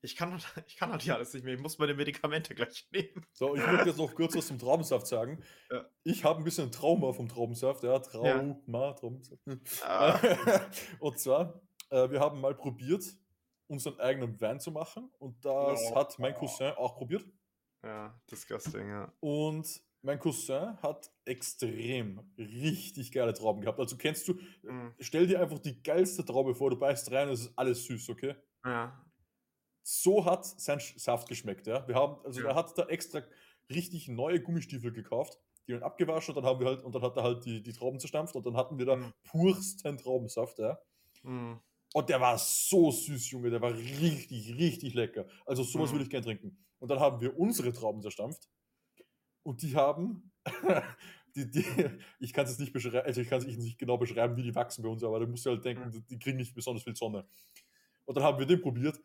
Ich 0.02 0.16
kann, 0.16 0.40
ich 0.68 0.76
kann 0.78 0.92
das 0.92 1.04
hier 1.04 1.16
alles 1.16 1.34
nicht 1.34 1.44
mehr. 1.44 1.56
Ich 1.56 1.62
muss 1.62 1.78
meine 1.80 1.94
Medikamente 1.94 2.54
gleich 2.56 2.88
nehmen. 2.92 3.26
So, 3.34 3.56
ich 3.56 3.66
möchte 3.66 3.90
jetzt 3.90 3.98
noch 3.98 4.14
kurz 4.14 4.36
was 4.36 4.48
zum 4.48 4.60
Traubensaft 4.60 5.08
sagen. 5.08 5.44
Ja. 5.72 5.86
Ich 6.04 6.24
habe 6.24 6.40
ein 6.40 6.44
bisschen 6.44 6.72
Trauma 6.72 7.14
vom 7.14 7.28
Traubensaft. 7.28 7.84
Ja, 7.84 8.00
Trauma, 8.00 8.94
Traubensaft. 8.94 9.42
Ah. 9.84 10.20
und 11.00 11.20
zwar, 11.20 11.62
äh, 11.90 12.10
wir 12.10 12.20
haben 12.20 12.40
mal 12.42 12.56
probiert, 12.56 13.04
unseren 13.68 14.00
eigenen 14.00 14.40
Wein 14.40 14.60
zu 14.60 14.72
machen. 14.72 15.10
Und 15.20 15.44
das 15.44 15.80
Oh. 15.92 15.96
hat 15.96 16.18
mein 16.20 16.34
Cousin 16.36 16.72
auch 16.78 16.96
probiert. 16.96 17.26
Ja, 17.84 18.20
disgusting, 18.32 18.88
ja. 18.90 19.14
Und 19.20 19.82
mein 20.04 20.20
Cousin 20.20 20.78
hat 20.82 21.12
extrem 21.26 22.20
richtig 22.38 23.12
geile 23.12 23.34
Trauben 23.34 23.62
gehabt. 23.62 23.80
Also 23.80 23.98
kennst 23.98 24.28
du, 24.28 24.40
Mhm. 24.64 24.94
stell 25.00 25.28
dir 25.28 25.42
einfach 25.42 25.60
die 25.60 25.82
geilste 25.82 26.24
Traube 26.24 26.56
vor, 26.56 26.70
du 26.70 26.78
beißt 26.78 27.12
rein 27.12 27.28
und 27.28 27.34
es 27.34 27.42
ist 27.42 27.58
alles 27.58 27.84
süß, 27.86 28.10
okay? 28.10 28.36
Ja. 28.66 29.04
So 29.90 30.26
hat 30.26 30.44
sein 30.46 30.82
Saft 30.98 31.30
geschmeckt, 31.30 31.66
ja. 31.66 31.88
Wir 31.88 31.96
haben, 31.96 32.18
also 32.26 32.42
Ja. 32.42 32.50
er 32.50 32.56
hat 32.56 32.78
da 32.78 32.88
extra 32.88 33.22
richtig 33.70 34.10
neue 34.10 34.42
Gummistiefel 34.42 34.92
gekauft, 34.92 35.40
die 35.66 35.72
dann 35.72 35.82
abgewaschen 35.82 36.36
und 36.36 36.44
dann 36.44 36.50
haben 36.50 36.60
wir 36.60 36.68
halt, 36.68 36.84
und 36.84 36.94
dann 36.94 37.02
hat 37.02 37.16
er 37.16 37.24
halt 37.24 37.46
die, 37.46 37.64
die 37.64 37.72
Trauben 37.72 37.98
zerstampft 37.98 38.36
und 38.36 38.46
dann 38.46 38.58
hatten 38.58 38.78
wir 38.78 38.86
da 38.86 38.98
Mhm. 38.98 39.14
pursten 39.24 39.98
Traubensaft, 39.98 40.60
ja. 40.60 40.78
Mhm. 41.24 41.62
Und 41.94 42.10
der 42.10 42.20
war 42.20 42.38
so 42.38 42.92
süß, 42.92 43.32
Junge. 43.32 43.50
Der 43.50 43.62
war 43.62 43.74
richtig, 43.74 44.54
richtig 44.58 44.94
lecker. 44.94 45.26
Also 45.46 45.64
sowas 45.64 45.90
Mhm. 45.90 45.94
würde 45.94 46.04
ich 46.04 46.10
gern 46.10 46.24
trinken. 46.24 46.58
Und 46.80 46.92
dann 46.92 47.00
haben 47.00 47.22
wir 47.22 47.40
unsere 47.40 47.72
Trauben 47.72 48.02
zerstampft. 48.02 48.50
Und 49.44 49.62
die 49.62 49.74
haben, 49.74 50.34
die, 51.36 51.50
die, 51.50 51.66
ich 52.20 52.34
kann 52.34 52.46
es 52.46 52.60
nicht 52.60 52.74
beschreiben, 52.74 53.06
also 53.08 53.22
ich 53.22 53.30
kann 53.30 53.40
es 53.40 53.48
nicht 53.48 53.78
genau 53.80 53.98
beschreiben, 53.98 54.36
wie 54.36 54.44
die 54.44 54.54
wachsen 54.54 54.84
bei 54.84 54.90
uns, 54.90 55.02
aber 55.04 55.22
du 55.22 55.28
musst 55.28 55.46
dir 55.46 55.52
halt 55.52 55.64
denken, 55.64 55.92
die, 55.92 56.02
die 56.02 56.20
kriegen 56.20 56.38
nicht 56.38 56.54
besonders 56.54 56.84
viel 56.84 56.96
Sonne. 56.96 57.26
Und 58.06 58.16
dann 58.18 58.24
haben 58.26 58.38
wir 58.40 58.46
den 58.46 58.62
probiert. 58.62 59.00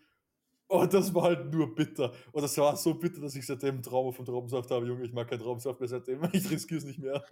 Und 0.72 0.94
das 0.94 1.14
war 1.14 1.24
halt 1.24 1.52
nur 1.52 1.74
bitter. 1.74 2.12
Und 2.32 2.40
das 2.40 2.56
war 2.56 2.74
so 2.76 2.94
bitter, 2.94 3.20
dass 3.20 3.34
ich 3.36 3.44
seitdem 3.44 3.82
Trauma 3.82 4.10
von 4.10 4.24
Traubensaft 4.24 4.70
habe. 4.70 4.86
Junge, 4.86 5.04
ich 5.04 5.12
mag 5.12 5.28
keinen 5.28 5.40
Traubensaft 5.40 5.78
mehr 5.80 5.88
seitdem. 5.88 6.22
Ich 6.32 6.50
riskiere 6.50 6.78
es 6.78 6.84
nicht 6.86 6.98
mehr. 6.98 7.22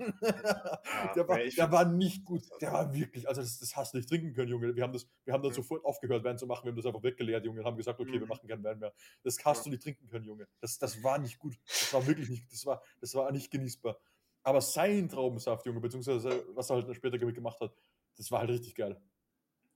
der 1.16 1.26
war, 1.26 1.38
der 1.38 1.72
war 1.72 1.84
nicht 1.86 2.22
gut. 2.26 2.42
Der 2.60 2.70
war 2.70 2.92
wirklich, 2.92 3.26
also 3.26 3.40
das, 3.40 3.58
das 3.58 3.74
hast 3.74 3.94
du 3.94 3.96
nicht 3.96 4.10
trinken 4.10 4.34
können, 4.34 4.50
Junge. 4.50 4.76
Wir 4.76 4.82
haben, 4.82 4.92
das, 4.92 5.08
wir 5.24 5.32
haben 5.32 5.42
dann 5.42 5.52
Mhm. 5.52 5.56
sofort 5.56 5.82
aufgehört, 5.86 6.22
Wein 6.22 6.36
zu 6.36 6.46
machen. 6.46 6.64
Wir 6.64 6.72
haben 6.72 6.76
das 6.76 6.84
einfach 6.84 7.02
weggeleert, 7.02 7.46
Junge. 7.46 7.60
Und 7.60 7.66
haben 7.66 7.78
gesagt, 7.78 7.98
okay, 7.98 8.12
wir 8.12 8.20
Mhm. 8.20 8.28
machen 8.28 8.46
keinen 8.46 8.62
Wein 8.62 8.78
mehr. 8.78 8.92
Das 9.22 9.38
hast 9.42 9.58
Ja. 9.60 9.64
du 9.64 9.70
nicht 9.70 9.82
trinken 9.84 10.06
können, 10.08 10.26
Junge. 10.26 10.46
Das, 10.60 10.78
das 10.78 11.02
war 11.02 11.16
nicht 11.18 11.38
gut. 11.38 11.56
Das 11.66 11.94
war 11.94 12.06
wirklich 12.06 12.28
nicht, 12.28 12.52
das 12.52 12.66
war, 12.66 12.82
das 13.00 13.14
war 13.14 13.32
nicht 13.32 13.50
genießbar. 13.50 13.96
Aber 14.42 14.60
sein 14.60 15.08
Traubensaft, 15.08 15.64
Junge, 15.64 15.80
beziehungsweise 15.80 16.44
was 16.54 16.68
er 16.68 16.76
halt 16.76 16.94
später 16.94 17.16
gemacht 17.18 17.58
hat, 17.60 17.74
das 18.18 18.30
war 18.30 18.40
halt 18.40 18.50
richtig 18.50 18.74
geil. 18.74 19.00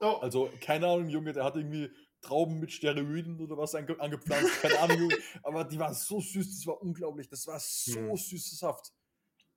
Oh, 0.01 0.19
Also, 0.21 0.51
keine 0.61 0.87
Ahnung, 0.87 1.09
Junge, 1.09 1.33
der 1.33 1.45
hat 1.45 1.57
irgendwie 1.57 1.89
Trauben 2.25 2.59
mit 2.59 2.73
Steroiden 2.73 3.41
oder 3.41 3.57
was 3.57 3.75
ange 3.75 3.99
angepflanzt. 4.01 4.61
Keine 4.63 4.79
Ahnung. 4.81 5.13
Aber 5.43 5.65
die 5.65 5.79
waren 5.79 5.95
so 5.95 6.21
süß, 6.21 6.57
das 6.57 6.67
war 6.67 6.81
unglaublich. 6.83 7.29
Das 7.29 7.47
war 7.47 7.59
so 7.61 7.95
Hm. 8.01 8.17
süßer 8.17 8.57
Saft. 8.57 8.93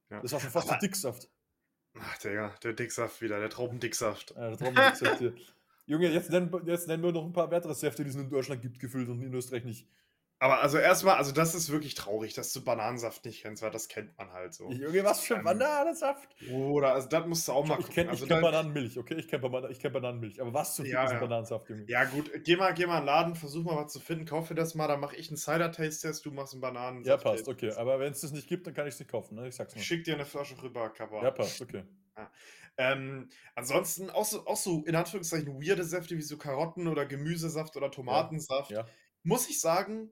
Ja. 0.10 0.22
Das 0.22 0.32
war 0.32 0.40
schon 0.40 0.52
fast 0.52 0.68
Aber- 0.70 0.78
der 0.80 0.88
Dicksaft. 0.88 1.30
Ach, 2.00 2.18
Digga, 2.20 2.54
der 2.62 2.74
Dicksaft 2.74 3.22
wieder, 3.22 3.40
der 3.40 3.50
Traubendicksaft. 3.50 4.32
Ja, 4.36 4.50
der 4.50 4.58
Traubendicksaft 4.58 5.18
hier. 5.20 5.34
Junge, 5.88 6.10
jetzt 6.10 6.30
nennen, 6.30 6.52
jetzt 6.66 6.88
nennen 6.88 7.02
wir 7.02 7.12
noch 7.12 7.26
ein 7.26 7.34
paar 7.34 7.50
weitere 7.50 7.74
Säfte, 7.74 8.04
die 8.04 8.10
es 8.10 8.16
in 8.16 8.30
Deutschland 8.30 8.62
gibt, 8.62 8.78
gefüllt 8.80 9.10
und 9.10 9.22
in 9.24 9.34
Österreich 9.34 9.64
nicht. 9.64 9.88
Aber 10.40 10.62
also 10.62 10.78
erstmal, 10.78 11.16
also 11.16 11.32
das 11.32 11.56
ist 11.56 11.72
wirklich 11.72 11.96
traurig, 11.96 12.36
dass 12.36 12.54
du 12.54 12.64
Bananensaft 12.64 13.26
nicht 13.26 13.42
kennst, 13.42 13.64
weil 13.64 13.72
das 13.72 13.88
kennt 13.88 14.16
man 14.20 14.32
halt 14.34 14.54
so. 14.54 14.70
Junge, 14.70 15.04
was 15.04 15.22
für 15.22 15.34
Ähm, 15.36 15.44
Bananensaft? 15.44 16.30
Oder, 16.52 16.94
also 16.94 17.10
das 17.10 17.26
musst 17.26 17.48
du 17.48 17.54
auch 17.54 17.66
mal 17.66 17.74
Ich 17.80 17.88
gucken. 17.88 17.96
kenne 17.96 18.10
also 18.12 18.24
ich 18.26 18.30
kenn 18.30 18.42
da- 18.42 18.52
Bananenmilch, 18.52 19.00
okay? 19.00 19.16
Ich 19.16 19.28
kenne 19.28 19.50
Bana 19.50 19.70
ich 19.70 19.80
kenn 19.80 19.92
Bananenmilch. 19.92 20.40
Aber 20.40 20.54
was 20.54 20.76
zum 20.76 20.86
Fick 20.86 20.94
Ja, 20.94 21.06
ist 21.06 21.14
ja. 21.14 21.20
Bananensaft, 21.20 21.68
Junge? 21.70 21.86
Ja, 21.88 22.04
gut, 22.06 22.30
geh 22.44 22.56
mal, 22.56 22.72
geh 22.76 22.86
mal 22.86 22.96
in 22.98 23.02
den 23.02 23.06
Laden, 23.08 23.36
versuch 23.36 23.64
mal 23.64 23.78
was 23.78 23.92
zu 23.92 24.00
finden, 24.00 24.26
kauf 24.26 24.48
dir 24.48 24.54
das 24.54 24.76
mal, 24.76 24.88
dann 24.88 25.00
mache 25.00 25.16
ich 25.16 25.30
einen 25.30 25.38
Cider-Taste-Test, 25.38 26.24
du 26.24 26.32
machst 26.32 26.54
einen 26.54 26.62
Bananen. 26.62 27.04
Ja, 27.04 27.18
passt, 27.18 27.48
okay. 27.48 27.72
Aber 27.72 28.00
wenn 28.00 28.12
es 28.12 28.22
das 28.22 28.32
nicht 28.32 28.48
gibt, 28.48 28.68
dann 28.68 28.76
kann 28.76 28.86
ich 28.86 28.94
es 28.94 29.00
nicht 29.00 29.10
kaufen, 29.10 29.36
ne? 29.36 29.48
Ich 29.48 29.56
sag's 29.56 29.74
nur. 29.74 29.82
Ich 29.82 29.88
schick 29.88 30.04
dir 30.04 30.14
eine 30.14 30.26
Flasche 30.26 30.62
rüber, 30.62 30.90
Kappa. 30.92 31.24
Ja, 31.24 31.32
passt, 31.32 31.62
okay. 31.64 31.84
Ähm, 32.78 33.30
ansonsten 33.56 34.12
auch 34.12 34.26
so, 34.26 34.46
auch 34.46 34.58
so 34.58 34.84
in 34.86 34.96
Anführungszeichen 34.96 35.60
weirde 35.60 35.84
Säfte 35.84 36.16
wie 36.16 36.22
so 36.22 36.38
Karotten 36.38 36.88
oder 36.88 37.08
Gemüsesaft 37.08 37.76
oder 37.76 37.90
Tomatensaft. 37.90 38.70
Ja. 38.70 38.86
Muss 39.24 39.50
ich 39.50 39.60
sagen, 39.60 40.12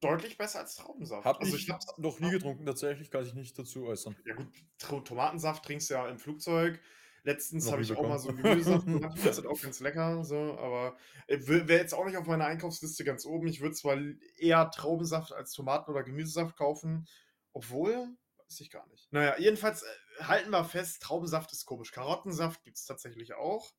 deutlich 0.00 0.36
besser 0.36 0.60
als 0.60 0.76
Traubensaft. 0.76 1.24
Hab 1.24 1.40
also 1.40 1.56
ich 1.56 1.68
hab's 1.70 1.86
noch 1.96 2.20
nie 2.20 2.30
getrunken, 2.30 2.64
tatsächlich, 2.64 3.10
kann 3.10 3.24
ich 3.24 3.34
nicht 3.34 3.58
dazu 3.58 3.86
äußern. 3.86 4.16
Ja 4.24 4.34
gut, 4.34 5.06
Tomatensaft 5.06 5.64
trinkst 5.64 5.90
du 5.90 5.94
ja 5.94 6.08
im 6.08 6.18
Flugzeug. 6.18 6.80
Letztens 7.24 7.70
habe 7.70 7.82
ich 7.82 7.92
auch 7.92 8.08
mal 8.08 8.18
so 8.18 8.28
bekommen. 8.28 8.44
Gemüsesaft 8.44 8.86
gemacht, 8.86 9.18
das 9.24 9.38
ist 9.38 9.46
auch 9.46 9.60
ganz 9.60 9.80
lecker, 9.80 10.24
so, 10.24 10.56
aber 10.58 10.96
wäre 11.26 11.80
jetzt 11.80 11.92
auch 11.92 12.06
nicht 12.06 12.16
auf 12.16 12.26
meiner 12.26 12.46
Einkaufsliste 12.46 13.04
ganz 13.04 13.26
oben. 13.26 13.48
Ich 13.48 13.60
würde 13.60 13.74
zwar 13.74 13.98
eher 14.36 14.70
Traubensaft 14.70 15.32
als 15.32 15.52
Tomaten- 15.52 15.90
oder 15.90 16.04
Gemüsesaft 16.04 16.56
kaufen, 16.56 17.06
obwohl, 17.52 18.16
weiß 18.38 18.60
ich 18.60 18.70
gar 18.70 18.86
nicht. 18.88 19.12
Naja, 19.12 19.38
jedenfalls 19.38 19.82
äh, 19.82 20.24
halten 20.24 20.50
wir 20.50 20.64
fest, 20.64 21.02
Traubensaft 21.02 21.52
ist 21.52 21.66
komisch. 21.66 21.92
Karottensaft 21.92 22.62
gibt 22.62 22.78
es 22.78 22.86
tatsächlich 22.86 23.34
auch. 23.34 23.72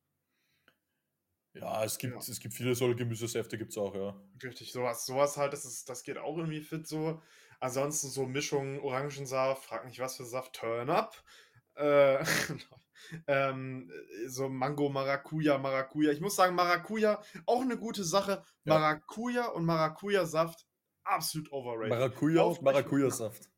Ja, 1.59 1.83
es 1.83 1.97
gibt, 1.97 2.13
Ja. 2.13 2.19
es 2.19 2.39
gibt 2.39 2.53
viele 2.53 2.73
solche 2.75 2.95
Gemüsesäfte, 2.95 3.57
gibt 3.57 3.71
es 3.71 3.77
auch, 3.77 3.93
ja. 3.95 4.15
Richtig, 4.43 4.71
sowas, 4.71 5.05
sowas 5.05 5.37
halt, 5.37 5.53
das, 5.53 5.65
ist, 5.65 5.89
das 5.89 6.03
geht 6.03 6.17
auch 6.17 6.37
irgendwie 6.37 6.61
fit 6.61 6.87
so. 6.87 7.21
Ansonsten 7.59 8.07
so 8.09 8.25
Mischungen, 8.25 8.79
Orangensaft, 8.79 9.65
frag 9.65 9.85
nicht 9.85 9.99
was 9.99 10.15
für 10.15 10.25
Saft, 10.25 10.53
Turn 10.53 10.89
Up. 10.89 11.21
Äh, 11.75 12.23
ähm, 13.27 13.91
so 14.27 14.49
Mango, 14.49 14.89
Maracuja, 14.89 15.57
Maracuja. 15.57 16.11
Ich 16.11 16.21
muss 16.21 16.35
sagen, 16.35 16.55
Maracuja, 16.55 17.21
auch 17.45 17.61
eine 17.61 17.77
gute 17.77 18.03
Sache. 18.03 18.43
Ja. 18.63 18.75
Maracuja 18.79 19.47
und 19.47 19.65
Maracuja-Saft, 19.65 20.65
absolut 21.03 21.51
overrated. 21.51 21.89
Maracuja 21.89 22.41
Kauft 22.43 22.61
und 22.61 22.67
euch- 22.67 22.73
Maracuja-Saft. 22.73 23.49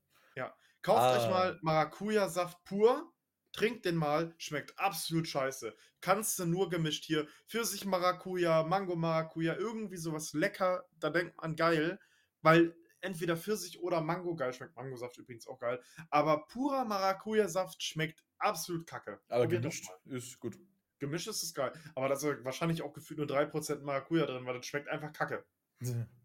Kauft 0.83 1.15
euch 1.19 1.25
Ah. 1.25 1.29
mal 1.29 1.59
Maracuja-Saft 1.61 2.63
pur, 2.63 3.11
trinkt 3.51 3.85
den 3.85 3.95
mal, 3.95 4.33
schmeckt 4.37 4.77
absolut 4.79 5.27
scheiße. 5.27 5.75
Kannst 5.99 6.39
du 6.39 6.45
nur 6.45 6.69
gemischt 6.69 7.05
hier. 7.05 7.27
Pfirsich 7.47 7.85
Maracuja, 7.85 8.63
Mango 8.63 8.95
Maracuja, 8.95 9.55
irgendwie 9.55 9.97
sowas 9.97 10.33
lecker, 10.33 10.85
da 10.99 11.09
denkt 11.09 11.37
man 11.41 11.55
geil, 11.55 11.99
weil 12.41 12.75
entweder 13.01 13.35
Pfirsich 13.35 13.79
oder 13.81 14.01
Mango 14.01 14.35
geil 14.35 14.53
schmeckt. 14.53 14.75
Mangosaft 14.75 15.17
übrigens 15.17 15.47
auch 15.47 15.59
geil. 15.59 15.81
Aber 16.09 16.45
purer 16.47 16.85
Maracuja-Saft 16.85 17.81
schmeckt 17.81 18.23
absolut 18.37 18.87
kacke. 18.87 19.19
Aber 19.27 19.43
Probiert 19.43 19.65
das 19.65 19.81
gemischt 19.81 19.91
ist 20.27 20.39
gut. 20.39 20.57
Gemischt 20.99 21.27
ist 21.27 21.41
es 21.43 21.53
geil. 21.53 21.73
Aber 21.95 22.07
da 22.07 22.13
ist 22.13 22.23
ja 22.23 22.43
wahrscheinlich 22.43 22.83
auch 22.83 22.93
gefühlt 22.93 23.17
nur 23.17 23.27
3% 23.27 23.81
Maracuja 23.81 24.25
drin, 24.27 24.45
weil 24.45 24.55
das 24.55 24.65
schmeckt 24.65 24.87
einfach 24.87 25.11
kacke. 25.11 25.45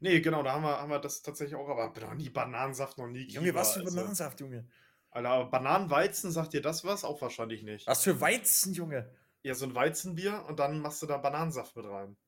Nee, 0.00 0.20
genau, 0.20 0.42
da 0.42 0.54
haben 0.54 0.62
wir, 0.62 0.78
haben 0.78 0.90
wir 0.90 0.98
das 0.98 1.22
tatsächlich 1.22 1.54
auch, 1.54 1.68
aber 1.68 1.92
noch 2.00 2.14
nie 2.14 2.30
Bananensaft, 2.30 2.98
noch 2.98 3.06
nie 3.06 3.28
Junge, 3.28 3.54
was 3.54 3.74
für 3.74 3.80
also- 3.80 3.94
Bananensaft, 3.94 4.40
Junge? 4.40 4.68
Alter, 5.16 5.30
aber 5.30 5.50
Bananenweizen, 5.50 6.30
sagt 6.30 6.52
dir 6.52 6.60
das 6.60 6.84
was? 6.84 7.02
Auch 7.02 7.22
wahrscheinlich 7.22 7.62
nicht. 7.62 7.86
Was 7.86 8.04
für 8.04 8.20
Weizen, 8.20 8.74
Junge? 8.74 9.10
Ja, 9.42 9.54
so 9.54 9.64
ein 9.64 9.74
Weizenbier 9.74 10.44
und 10.46 10.58
dann 10.58 10.80
machst 10.80 11.00
du 11.00 11.06
da 11.06 11.16
Bananensaft 11.16 11.74
mit 11.74 11.86
rein. 11.86 12.18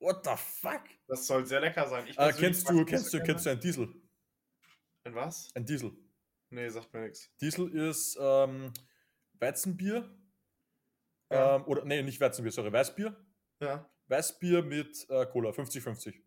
What 0.00 0.24
the 0.24 0.32
fuck? 0.36 0.82
Das 1.06 1.28
soll 1.28 1.46
sehr 1.46 1.60
lecker 1.60 1.88
sein. 1.88 2.04
Ich 2.08 2.18
Äh, 2.18 2.32
kennst 2.32 2.68
du, 2.68 2.84
kennst 2.84 3.14
du, 3.14 3.22
kennst 3.22 3.46
du 3.46 3.50
ein 3.50 3.60
Diesel? 3.60 3.94
Ein 5.04 5.14
was? 5.14 5.50
Ein 5.54 5.66
Diesel. 5.66 5.92
Nee, 6.50 6.68
sagt 6.68 6.92
mir 6.92 7.02
nichts. 7.02 7.30
Diesel 7.40 7.72
ist 7.72 8.18
ähm, 8.20 8.72
Weizenbier. 9.34 10.10
Ja. 11.30 11.56
Ähm, 11.56 11.64
oder, 11.66 11.84
nee, 11.84 12.02
nicht 12.02 12.20
Weizenbier, 12.20 12.50
sorry, 12.50 12.72
Weißbier. 12.72 13.16
Ja. 13.60 13.88
Weißbier 14.08 14.62
mit 14.62 15.08
äh, 15.10 15.26
Cola, 15.26 15.50
50-50. 15.50 16.20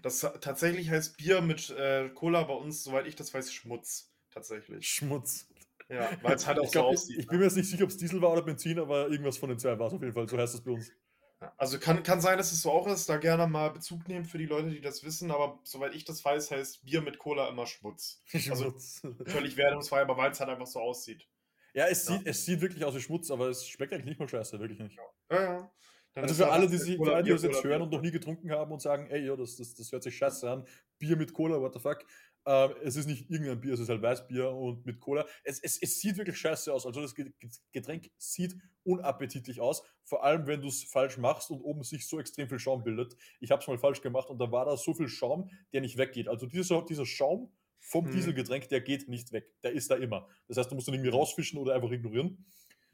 Das 0.00 0.20
tatsächlich 0.20 0.88
heißt 0.88 1.18
Bier 1.18 1.42
mit 1.42 1.68
äh, 1.68 2.08
Cola 2.08 2.44
bei 2.44 2.54
uns, 2.54 2.84
soweit 2.84 3.06
ich 3.06 3.16
das 3.16 3.34
weiß, 3.34 3.52
Schmutz. 3.52 4.10
Tatsächlich. 4.32 4.86
Schmutz. 4.86 5.46
Ja, 5.88 6.08
weil 6.22 6.36
es 6.36 6.46
halt 6.46 6.58
auch 6.60 6.64
Ich, 6.64 6.70
glaub, 6.70 6.86
so 6.86 6.92
ich, 6.92 6.98
aussieht. 6.98 7.18
ich 7.18 7.26
bin 7.26 7.38
mir 7.38 7.44
jetzt 7.46 7.56
nicht 7.56 7.68
sicher, 7.68 7.82
ob 7.84 7.90
es 7.90 7.96
Diesel 7.96 8.22
war 8.22 8.30
oder 8.32 8.42
Benzin, 8.42 8.78
aber 8.78 9.08
irgendwas 9.08 9.38
von 9.38 9.48
den 9.48 9.58
zwei 9.58 9.76
war 9.78 9.88
es 9.88 9.92
auf 9.92 10.00
jeden 10.00 10.12
Fall. 10.14 10.28
So 10.28 10.38
heißt 10.38 10.54
es 10.54 10.60
bei 10.62 10.70
uns. 10.70 10.92
Ja, 11.40 11.52
Also 11.56 11.78
kann, 11.80 12.02
kann 12.04 12.20
sein, 12.20 12.38
dass 12.38 12.52
es 12.52 12.62
so 12.62 12.70
auch 12.70 12.86
ist, 12.86 13.08
da 13.08 13.16
gerne 13.16 13.46
mal 13.48 13.70
Bezug 13.70 14.06
nehmen 14.06 14.24
für 14.24 14.38
die 14.38 14.46
Leute, 14.46 14.70
die 14.70 14.80
das 14.80 15.02
wissen, 15.02 15.30
aber 15.32 15.58
soweit 15.64 15.94
ich 15.94 16.04
das 16.04 16.24
weiß, 16.24 16.52
heißt 16.52 16.84
Bier 16.84 17.00
mit 17.02 17.18
Cola 17.18 17.48
immer 17.48 17.66
Schmutz. 17.66 18.22
Also- 18.50 18.64
Schmutz. 18.70 19.02
Völlig 19.26 19.56
wertungsfrei, 19.56 20.02
aber 20.02 20.16
weil 20.16 20.30
es 20.30 20.38
halt 20.38 20.50
einfach 20.50 20.66
so 20.68 20.78
aussieht. 20.80 21.26
ja, 21.74 21.86
es, 21.88 22.06
Ja. 22.08 22.18
Sieht, 22.18 22.26
es 22.26 22.44
sieht 22.44 22.60
wirklich 22.60 22.84
aus 22.84 22.94
wie 22.94 23.00
Schmutz, 23.00 23.30
aber 23.32 23.48
es 23.48 23.66
schmeckt 23.66 23.92
eigentlich 23.92 24.04
nicht 24.06 24.20
mal 24.20 24.28
scheiße, 24.28 24.60
wirklich 24.60 24.78
nicht. 24.78 24.96
Ja, 25.30 25.42
ja. 25.42 25.72
Dann 26.12 26.24
Also 26.24 26.32
ist 26.34 26.38
für 26.38 26.44
halt 26.52 26.54
alle, 26.54 26.68
die, 26.70 26.76
sich, 26.76 26.98
Cola, 26.98 27.18
die 27.22 27.24
Bier, 27.26 27.34
das 27.34 27.42
jetzt 27.44 27.52
Cola, 27.62 27.64
hören 27.68 27.78
Bier. 27.78 27.84
und 27.84 27.92
noch 27.92 28.00
nie 28.02 28.10
getrunken 28.10 28.50
haben 28.50 28.70
und 28.72 28.80
sagen, 28.82 29.06
ey, 29.10 29.26
ja, 29.26 29.34
das, 29.36 29.56
das, 29.56 29.74
das 29.74 29.90
hört 29.92 30.02
sich 30.02 30.16
scheiße 30.16 30.48
an, 30.50 30.66
Bier 30.98 31.16
mit 31.16 31.32
Cola, 31.32 31.60
what 31.60 31.72
the 31.72 31.78
fuck. 31.80 32.04
Ähm, 32.46 32.74
es 32.82 32.96
ist 32.96 33.06
nicht 33.06 33.30
irgendein 33.30 33.60
Bier, 33.60 33.74
es 33.74 33.80
ist 33.80 33.88
halt 33.90 34.00
Weißbier 34.00 34.50
und 34.50 34.86
mit 34.86 34.98
Cola. 34.98 35.26
Es, 35.44 35.60
es, 35.60 35.80
es 35.80 36.00
sieht 36.00 36.16
wirklich 36.16 36.38
scheiße 36.38 36.72
aus. 36.72 36.86
Also 36.86 37.02
das 37.02 37.14
Ge- 37.14 37.32
Ge- 37.38 37.50
Getränk 37.72 38.10
sieht 38.16 38.56
unappetitlich 38.82 39.60
aus, 39.60 39.82
vor 40.04 40.24
allem 40.24 40.46
wenn 40.46 40.62
du 40.62 40.68
es 40.68 40.84
falsch 40.84 41.18
machst 41.18 41.50
und 41.50 41.60
oben 41.60 41.82
sich 41.82 42.08
so 42.08 42.18
extrem 42.18 42.48
viel 42.48 42.58
Schaum 42.58 42.82
bildet. 42.82 43.14
Ich 43.40 43.50
habe 43.50 43.60
es 43.60 43.68
mal 43.68 43.78
falsch 43.78 44.00
gemacht 44.00 44.30
und 44.30 44.38
da 44.38 44.50
war 44.50 44.64
da 44.64 44.76
so 44.76 44.94
viel 44.94 45.08
Schaum, 45.08 45.50
der 45.72 45.82
nicht 45.82 45.98
weggeht. 45.98 46.28
Also 46.28 46.46
dieser, 46.46 46.82
dieser 46.84 47.04
Schaum 47.04 47.52
vom 47.78 48.06
Mhm. 48.06 48.12
Dieselgetränk, 48.12 48.68
der 48.68 48.80
geht 48.80 49.08
nicht 49.08 49.32
weg. 49.32 49.52
Der 49.62 49.72
ist 49.72 49.90
da 49.90 49.96
immer. 49.96 50.28
Das 50.48 50.56
heißt, 50.56 50.70
du 50.70 50.74
musst 50.74 50.88
ihn 50.88 50.94
irgendwie 50.94 51.10
rausfischen 51.10 51.58
oder 51.58 51.74
einfach 51.74 51.90
ignorieren. 51.90 52.46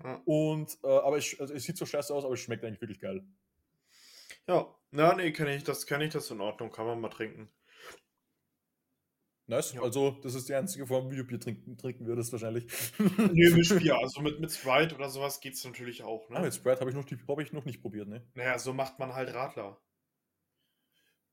Ja. 0.02 0.22
Und, 0.24 0.76
äh, 0.82 0.88
aber 0.88 1.18
es, 1.18 1.38
also 1.38 1.54
es 1.54 1.62
sieht 1.62 1.76
so 1.76 1.86
scheiße 1.86 2.14
aus, 2.14 2.24
aber 2.24 2.34
es 2.34 2.40
schmeckt 2.40 2.64
eigentlich 2.64 2.80
wirklich 2.80 3.00
geil. 3.00 3.24
Ja, 4.48 4.72
na, 4.90 5.14
nee, 5.14 5.32
kenne 5.32 5.56
ich 5.56 5.64
das, 5.64 5.86
kenne 5.86 6.04
ich 6.04 6.12
das 6.12 6.30
in 6.30 6.40
Ordnung, 6.40 6.70
kann 6.70 6.86
man 6.86 7.00
mal 7.00 7.08
trinken. 7.08 7.48
Nice. 9.48 9.74
Ja. 9.74 9.82
Also, 9.82 10.10
das 10.22 10.34
ist 10.34 10.48
die 10.48 10.54
einzige 10.54 10.86
Form, 10.86 11.08
wie 11.10 11.16
du 11.16 11.22
Bier 11.24 11.38
trinken, 11.38 11.76
trinken 11.78 12.04
würdest, 12.06 12.32
wahrscheinlich. 12.32 12.66
Nee, 13.32 13.50
Mischbier, 13.50 13.96
also 13.98 14.20
mit, 14.20 14.40
mit 14.40 14.50
Sprite 14.50 14.94
oder 14.96 15.08
sowas 15.08 15.40
geht's 15.40 15.64
natürlich 15.64 16.02
auch, 16.02 16.28
Ah, 16.30 16.34
ne? 16.40 16.46
mit 16.46 16.54
Sprite 16.54 16.80
habe 16.80 16.90
ich, 16.90 16.96
noch 16.96 17.08
nicht- 17.08 17.28
hab 17.28 17.38
ich 17.40 17.52
noch 17.52 17.64
nicht 17.64 17.80
probiert, 17.80 18.08
ne? 18.08 18.26
Naja, 18.34 18.58
so 18.58 18.72
macht 18.72 18.98
man 18.98 19.14
halt 19.14 19.32
Radler. 19.32 19.80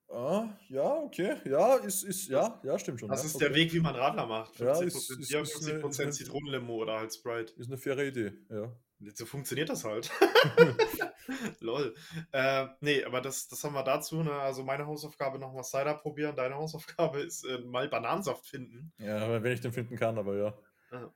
Ah, 0.10 0.56
ja, 0.70 0.84
okay. 0.98 1.38
Ja, 1.46 1.76
ist, 1.78 2.04
ist, 2.04 2.28
ja, 2.30 2.62
ja, 2.64 2.78
stimmt 2.78 3.00
schon. 3.00 3.10
Das 3.10 3.22
ja, 3.22 3.26
ist 3.28 3.36
okay. 3.36 3.46
der 3.48 3.56
Weg, 3.56 3.74
wie 3.74 3.80
man 3.80 3.96
Radler 3.96 4.28
macht. 4.28 4.60
Ja, 4.60 4.74
50% 4.74 4.86
ist- 4.86 5.10
ist- 5.10 5.30
Bier, 5.30 5.42
ist 5.42 5.56
50% 5.56 6.02
eine- 6.04 6.12
Zitronenlimo 6.12 6.76
oder 6.76 7.00
halt 7.00 7.14
Sprite. 7.16 7.54
Ist 7.58 7.68
eine 7.68 7.78
faire 7.80 8.06
Idee, 8.06 8.34
ja. 8.50 8.72
So 9.14 9.26
funktioniert 9.26 9.70
das 9.70 9.84
halt. 9.84 10.12
Lol. 11.60 11.96
Äh, 12.32 12.68
nee, 12.82 13.04
aber 13.04 13.22
das, 13.22 13.48
das 13.48 13.64
haben 13.64 13.74
wir 13.74 13.84
dazu. 13.84 14.24
Ne? 14.24 14.34
Also 14.34 14.64
meine 14.64 14.86
Hausaufgabe 14.86 15.40
nochmal 15.40 15.64
Cider 15.64 15.96
probieren. 15.96 16.36
Deine 16.36 16.56
Hausaufgabe 16.56 17.22
ist 17.22 17.46
äh, 17.46 17.60
mal 17.60 17.88
Bananensaft 17.88 18.48
finden. 18.48 18.94
Ja, 18.98 19.42
wenn 19.42 19.54
ich 19.54 19.62
den 19.62 19.74
finden 19.74 19.96
kann, 19.96 20.18
aber 20.18 20.36
ja. 20.36 21.14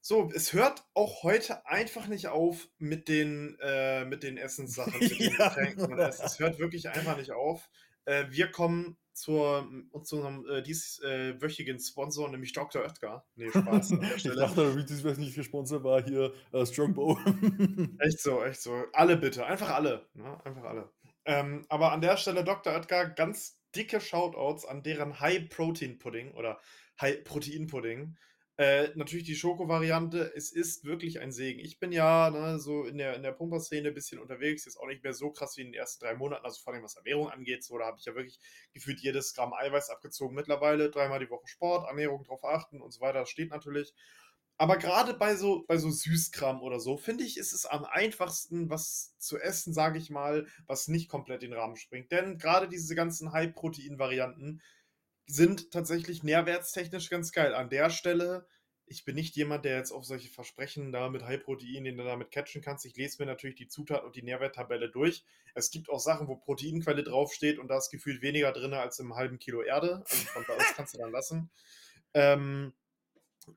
So, 0.00 0.30
es 0.34 0.52
hört 0.52 0.84
auch 0.92 1.22
heute 1.22 1.66
einfach 1.66 2.08
nicht 2.08 2.28
auf 2.28 2.68
mit 2.78 3.08
den, 3.08 3.56
äh, 3.60 4.04
mit 4.04 4.22
den 4.22 4.36
Essenssachen, 4.36 4.92
mit 5.00 5.18
den 5.18 5.32
Ja. 5.32 5.48
Getränken 5.48 5.98
Essen. 5.98 6.26
Es 6.26 6.38
hört 6.38 6.58
wirklich 6.58 6.88
einfach 6.90 7.16
nicht 7.16 7.32
auf. 7.32 7.70
Äh, 8.04 8.26
wir 8.28 8.50
kommen 8.50 8.98
zur, 9.14 9.68
zu 10.02 10.16
unserem 10.16 10.46
äh, 10.48 10.62
dieswöchigen 10.62 11.78
Sponsor, 11.78 12.28
nämlich 12.28 12.52
Dr. 12.52 12.82
Oetker. 12.82 13.24
Nee, 13.36 13.48
Spaß 13.50 13.92
Ich 14.16 14.24
dachte, 14.24 14.76
wie 14.76 14.84
das 14.84 15.18
nicht 15.18 15.34
gesponsert 15.34 15.84
war, 15.84 16.02
hier 16.02 16.32
äh, 16.52 16.66
Strongbow. 16.66 17.18
Echt 18.00 18.20
so, 18.20 18.42
echt 18.42 18.60
so. 18.60 18.84
Alle 18.92 19.16
bitte, 19.16 19.46
einfach 19.46 19.70
alle. 19.70 20.06
Ne? 20.14 20.44
Einfach 20.44 20.64
alle. 20.64 20.90
Ähm, 21.24 21.64
aber 21.68 21.92
an 21.92 22.00
der 22.00 22.16
Stelle 22.16 22.44
Dr. 22.44 22.74
Oetker, 22.74 23.08
ganz 23.08 23.60
dicke 23.74 24.00
Shoutouts 24.00 24.66
an 24.66 24.82
deren 24.82 25.20
High-Protein-Pudding 25.20 26.32
oder 26.32 26.58
High-Protein-Pudding. 27.00 28.16
Äh, 28.56 28.90
natürlich 28.94 29.24
die 29.24 29.34
Schoko-Variante. 29.34 30.32
Es 30.36 30.52
ist 30.52 30.84
wirklich 30.84 31.20
ein 31.20 31.32
Segen. 31.32 31.58
Ich 31.58 31.80
bin 31.80 31.90
ja 31.90 32.30
ne, 32.30 32.60
so 32.60 32.84
in 32.84 32.98
der, 32.98 33.16
in 33.16 33.24
der 33.24 33.32
Pumper-Szene 33.32 33.88
ein 33.88 33.94
bisschen 33.94 34.20
unterwegs. 34.20 34.64
Jetzt 34.64 34.76
auch 34.76 34.86
nicht 34.86 35.02
mehr 35.02 35.12
so 35.12 35.32
krass 35.32 35.56
wie 35.56 35.62
in 35.62 35.72
den 35.72 35.74
ersten 35.74 36.04
drei 36.04 36.14
Monaten. 36.14 36.44
Also 36.44 36.62
vor 36.62 36.72
allem 36.72 36.84
was 36.84 36.94
Ernährung 36.94 37.28
angeht. 37.28 37.64
So, 37.64 37.76
da 37.78 37.86
habe 37.86 37.98
ich 37.98 38.04
ja 38.04 38.14
wirklich 38.14 38.38
gefühlt 38.72 39.00
jedes 39.00 39.34
Gramm 39.34 39.52
Eiweiß 39.54 39.90
abgezogen. 39.90 40.36
Mittlerweile 40.36 40.88
dreimal 40.90 41.18
die 41.18 41.30
Woche 41.30 41.48
Sport, 41.48 41.88
Ernährung 41.88 42.22
drauf 42.22 42.44
achten 42.44 42.80
und 42.80 42.92
so 42.92 43.00
weiter. 43.00 43.26
Steht 43.26 43.50
natürlich. 43.50 43.92
Aber 44.56 44.76
gerade 44.76 45.14
bei 45.14 45.34
so, 45.34 45.64
bei 45.66 45.78
so 45.78 45.90
Süßkram 45.90 46.62
oder 46.62 46.78
so, 46.78 46.96
finde 46.96 47.24
ich, 47.24 47.38
ist 47.38 47.52
es 47.52 47.66
am 47.66 47.84
einfachsten, 47.84 48.70
was 48.70 49.16
zu 49.18 49.36
essen, 49.36 49.74
sage 49.74 49.98
ich 49.98 50.10
mal, 50.10 50.46
was 50.68 50.86
nicht 50.86 51.08
komplett 51.08 51.42
den 51.42 51.52
Rahmen 51.52 51.74
springt. 51.74 52.12
Denn 52.12 52.38
gerade 52.38 52.68
diese 52.68 52.94
ganzen 52.94 53.32
High-Protein-Varianten 53.32 54.62
sind 55.26 55.70
tatsächlich 55.70 56.22
nährwertstechnisch 56.22 57.10
ganz 57.10 57.32
geil. 57.32 57.54
An 57.54 57.70
der 57.70 57.90
Stelle, 57.90 58.46
ich 58.86 59.04
bin 59.04 59.14
nicht 59.14 59.36
jemand, 59.36 59.64
der 59.64 59.76
jetzt 59.76 59.92
auf 59.92 60.04
solche 60.04 60.28
Versprechen 60.28 60.92
da 60.92 61.08
mit 61.08 61.24
High-Protein, 61.24 61.84
den 61.84 61.96
du 61.96 62.04
damit 62.04 62.30
catchen 62.30 62.62
kannst. 62.62 62.84
Ich 62.84 62.96
lese 62.96 63.22
mir 63.22 63.26
natürlich 63.26 63.56
die 63.56 63.68
Zutaten 63.68 64.06
und 64.06 64.16
die 64.16 64.22
Nährwerttabelle 64.22 64.90
durch. 64.90 65.24
Es 65.54 65.70
gibt 65.70 65.88
auch 65.88 66.00
Sachen, 66.00 66.28
wo 66.28 66.36
Proteinquelle 66.36 67.02
draufsteht 67.02 67.58
und 67.58 67.68
da 67.68 67.78
ist 67.78 67.90
gefühlt 67.90 68.20
weniger 68.20 68.52
drin 68.52 68.74
als 68.74 68.98
im 68.98 69.14
halben 69.14 69.38
Kilo 69.38 69.62
Erde. 69.62 70.04
Also 70.10 70.26
von 70.26 70.44
da 70.46 70.54
aus 70.54 70.74
kannst 70.76 70.94
du 70.94 70.98
dann 70.98 71.12
lassen. 71.12 71.50
Ähm, 72.12 72.74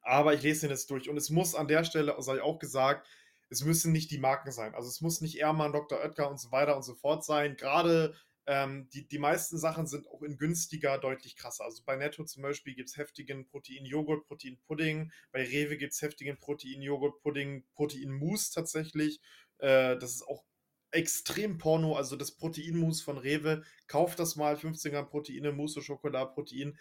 aber 0.01 0.33
ich 0.33 0.41
lese 0.41 0.61
den 0.61 0.71
jetzt 0.71 0.89
durch. 0.89 1.09
Und 1.09 1.17
es 1.17 1.29
muss 1.29 1.55
an 1.55 1.67
der 1.67 1.83
Stelle, 1.83 2.15
sei 2.19 2.41
auch 2.41 2.59
gesagt, 2.59 3.07
es 3.49 3.63
müssen 3.63 3.91
nicht 3.91 4.11
die 4.11 4.17
Marken 4.17 4.51
sein. 4.51 4.75
Also 4.75 4.89
es 4.89 5.01
muss 5.01 5.21
nicht 5.21 5.37
Ehrmann, 5.37 5.71
Dr. 5.71 5.99
Oetker 5.99 6.29
und 6.29 6.39
so 6.39 6.51
weiter 6.51 6.75
und 6.75 6.83
so 6.83 6.95
fort 6.95 7.23
sein. 7.23 7.55
Gerade 7.55 8.13
ähm, 8.47 8.89
die, 8.93 9.07
die 9.07 9.19
meisten 9.19 9.57
Sachen 9.57 9.87
sind 9.87 10.07
auch 10.07 10.23
in 10.23 10.37
günstiger 10.37 10.97
deutlich 10.97 11.35
krasser. 11.35 11.65
Also 11.65 11.83
bei 11.85 11.97
Netto 11.97 12.23
zum 12.23 12.43
Beispiel 12.43 12.75
gibt 12.75 12.89
es 12.89 12.97
heftigen 12.97 13.45
Protein-Joghurt, 13.45 14.25
Protein-Pudding. 14.25 15.11
Bei 15.31 15.43
Rewe 15.43 15.77
gibt 15.77 15.93
es 15.93 16.01
heftigen 16.01 16.37
Protein-Joghurt, 16.39 17.21
Pudding, 17.21 17.65
Protein-Mousse 17.75 18.53
tatsächlich. 18.53 19.19
Äh, 19.57 19.97
das 19.97 20.13
ist 20.13 20.27
auch 20.27 20.45
extrem 20.91 21.57
Porno. 21.57 21.95
Also 21.95 22.15
das 22.15 22.31
Protein-Mousse 22.31 23.03
von 23.03 23.17
Rewe. 23.17 23.63
Kauft 23.87 24.17
das 24.19 24.37
mal. 24.37 24.55
15 24.55 24.93
Gramm 24.93 25.09
Proteine, 25.09 25.51
Mousse, 25.51 25.81
Schokolade, 25.81 26.31
Protein 26.33 26.77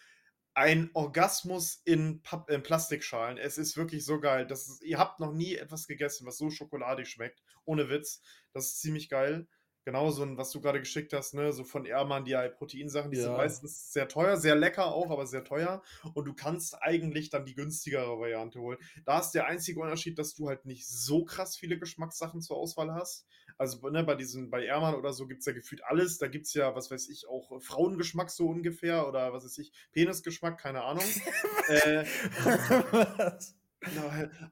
ein 0.56 0.88
Orgasmus 0.94 1.82
in, 1.84 2.22
Papp, 2.22 2.48
in 2.48 2.62
Plastikschalen. 2.62 3.36
Es 3.36 3.58
ist 3.58 3.76
wirklich 3.76 4.06
so 4.06 4.20
geil. 4.20 4.46
Das 4.46 4.68
ist, 4.68 4.82
ihr 4.82 4.98
habt 4.98 5.20
noch 5.20 5.34
nie 5.34 5.54
etwas 5.54 5.86
gegessen, 5.86 6.26
was 6.26 6.38
so 6.38 6.48
schokoladig 6.48 7.08
schmeckt. 7.08 7.42
Ohne 7.66 7.90
Witz. 7.90 8.22
Das 8.52 8.68
ist 8.68 8.80
ziemlich 8.80 9.10
geil. 9.10 9.46
Genauso, 9.86 10.26
was 10.36 10.50
du 10.50 10.60
gerade 10.60 10.80
geschickt 10.80 11.12
hast, 11.12 11.34
ne, 11.34 11.52
so 11.52 11.62
von 11.62 11.84
Ehrmann, 11.84 12.24
die 12.24 12.36
Proteinsachen, 12.58 13.12
die 13.12 13.18
ja. 13.18 13.22
sind 13.22 13.36
meistens 13.36 13.92
sehr 13.92 14.08
teuer, 14.08 14.36
sehr 14.36 14.56
lecker 14.56 14.86
auch, 14.86 15.12
aber 15.12 15.28
sehr 15.28 15.44
teuer. 15.44 15.80
Und 16.12 16.24
du 16.24 16.34
kannst 16.34 16.82
eigentlich 16.82 17.30
dann 17.30 17.44
die 17.44 17.54
günstigere 17.54 18.18
Variante 18.18 18.58
holen. 18.58 18.78
Da 19.04 19.20
ist 19.20 19.30
der 19.30 19.46
einzige 19.46 19.78
Unterschied, 19.78 20.18
dass 20.18 20.34
du 20.34 20.48
halt 20.48 20.66
nicht 20.66 20.88
so 20.88 21.24
krass 21.24 21.56
viele 21.56 21.78
Geschmackssachen 21.78 22.40
zur 22.40 22.56
Auswahl 22.56 22.94
hast. 22.94 23.28
Also 23.58 23.88
ne, 23.88 24.02
bei 24.02 24.16
diesen, 24.16 24.50
bei 24.50 24.64
Ehrmann 24.64 24.96
oder 24.96 25.12
so 25.12 25.28
gibt 25.28 25.38
es 25.38 25.46
ja 25.46 25.52
gefühlt 25.52 25.84
alles. 25.84 26.18
Da 26.18 26.26
gibt 26.26 26.46
es 26.46 26.54
ja, 26.54 26.74
was 26.74 26.90
weiß 26.90 27.08
ich, 27.08 27.28
auch 27.28 27.62
Frauengeschmack 27.62 28.28
so 28.28 28.48
ungefähr 28.48 29.06
oder 29.06 29.32
was 29.32 29.44
weiß 29.44 29.58
ich, 29.58 29.70
Penisgeschmack, 29.92 30.58
keine 30.58 30.82
Ahnung. 30.82 31.04
äh, 31.68 32.04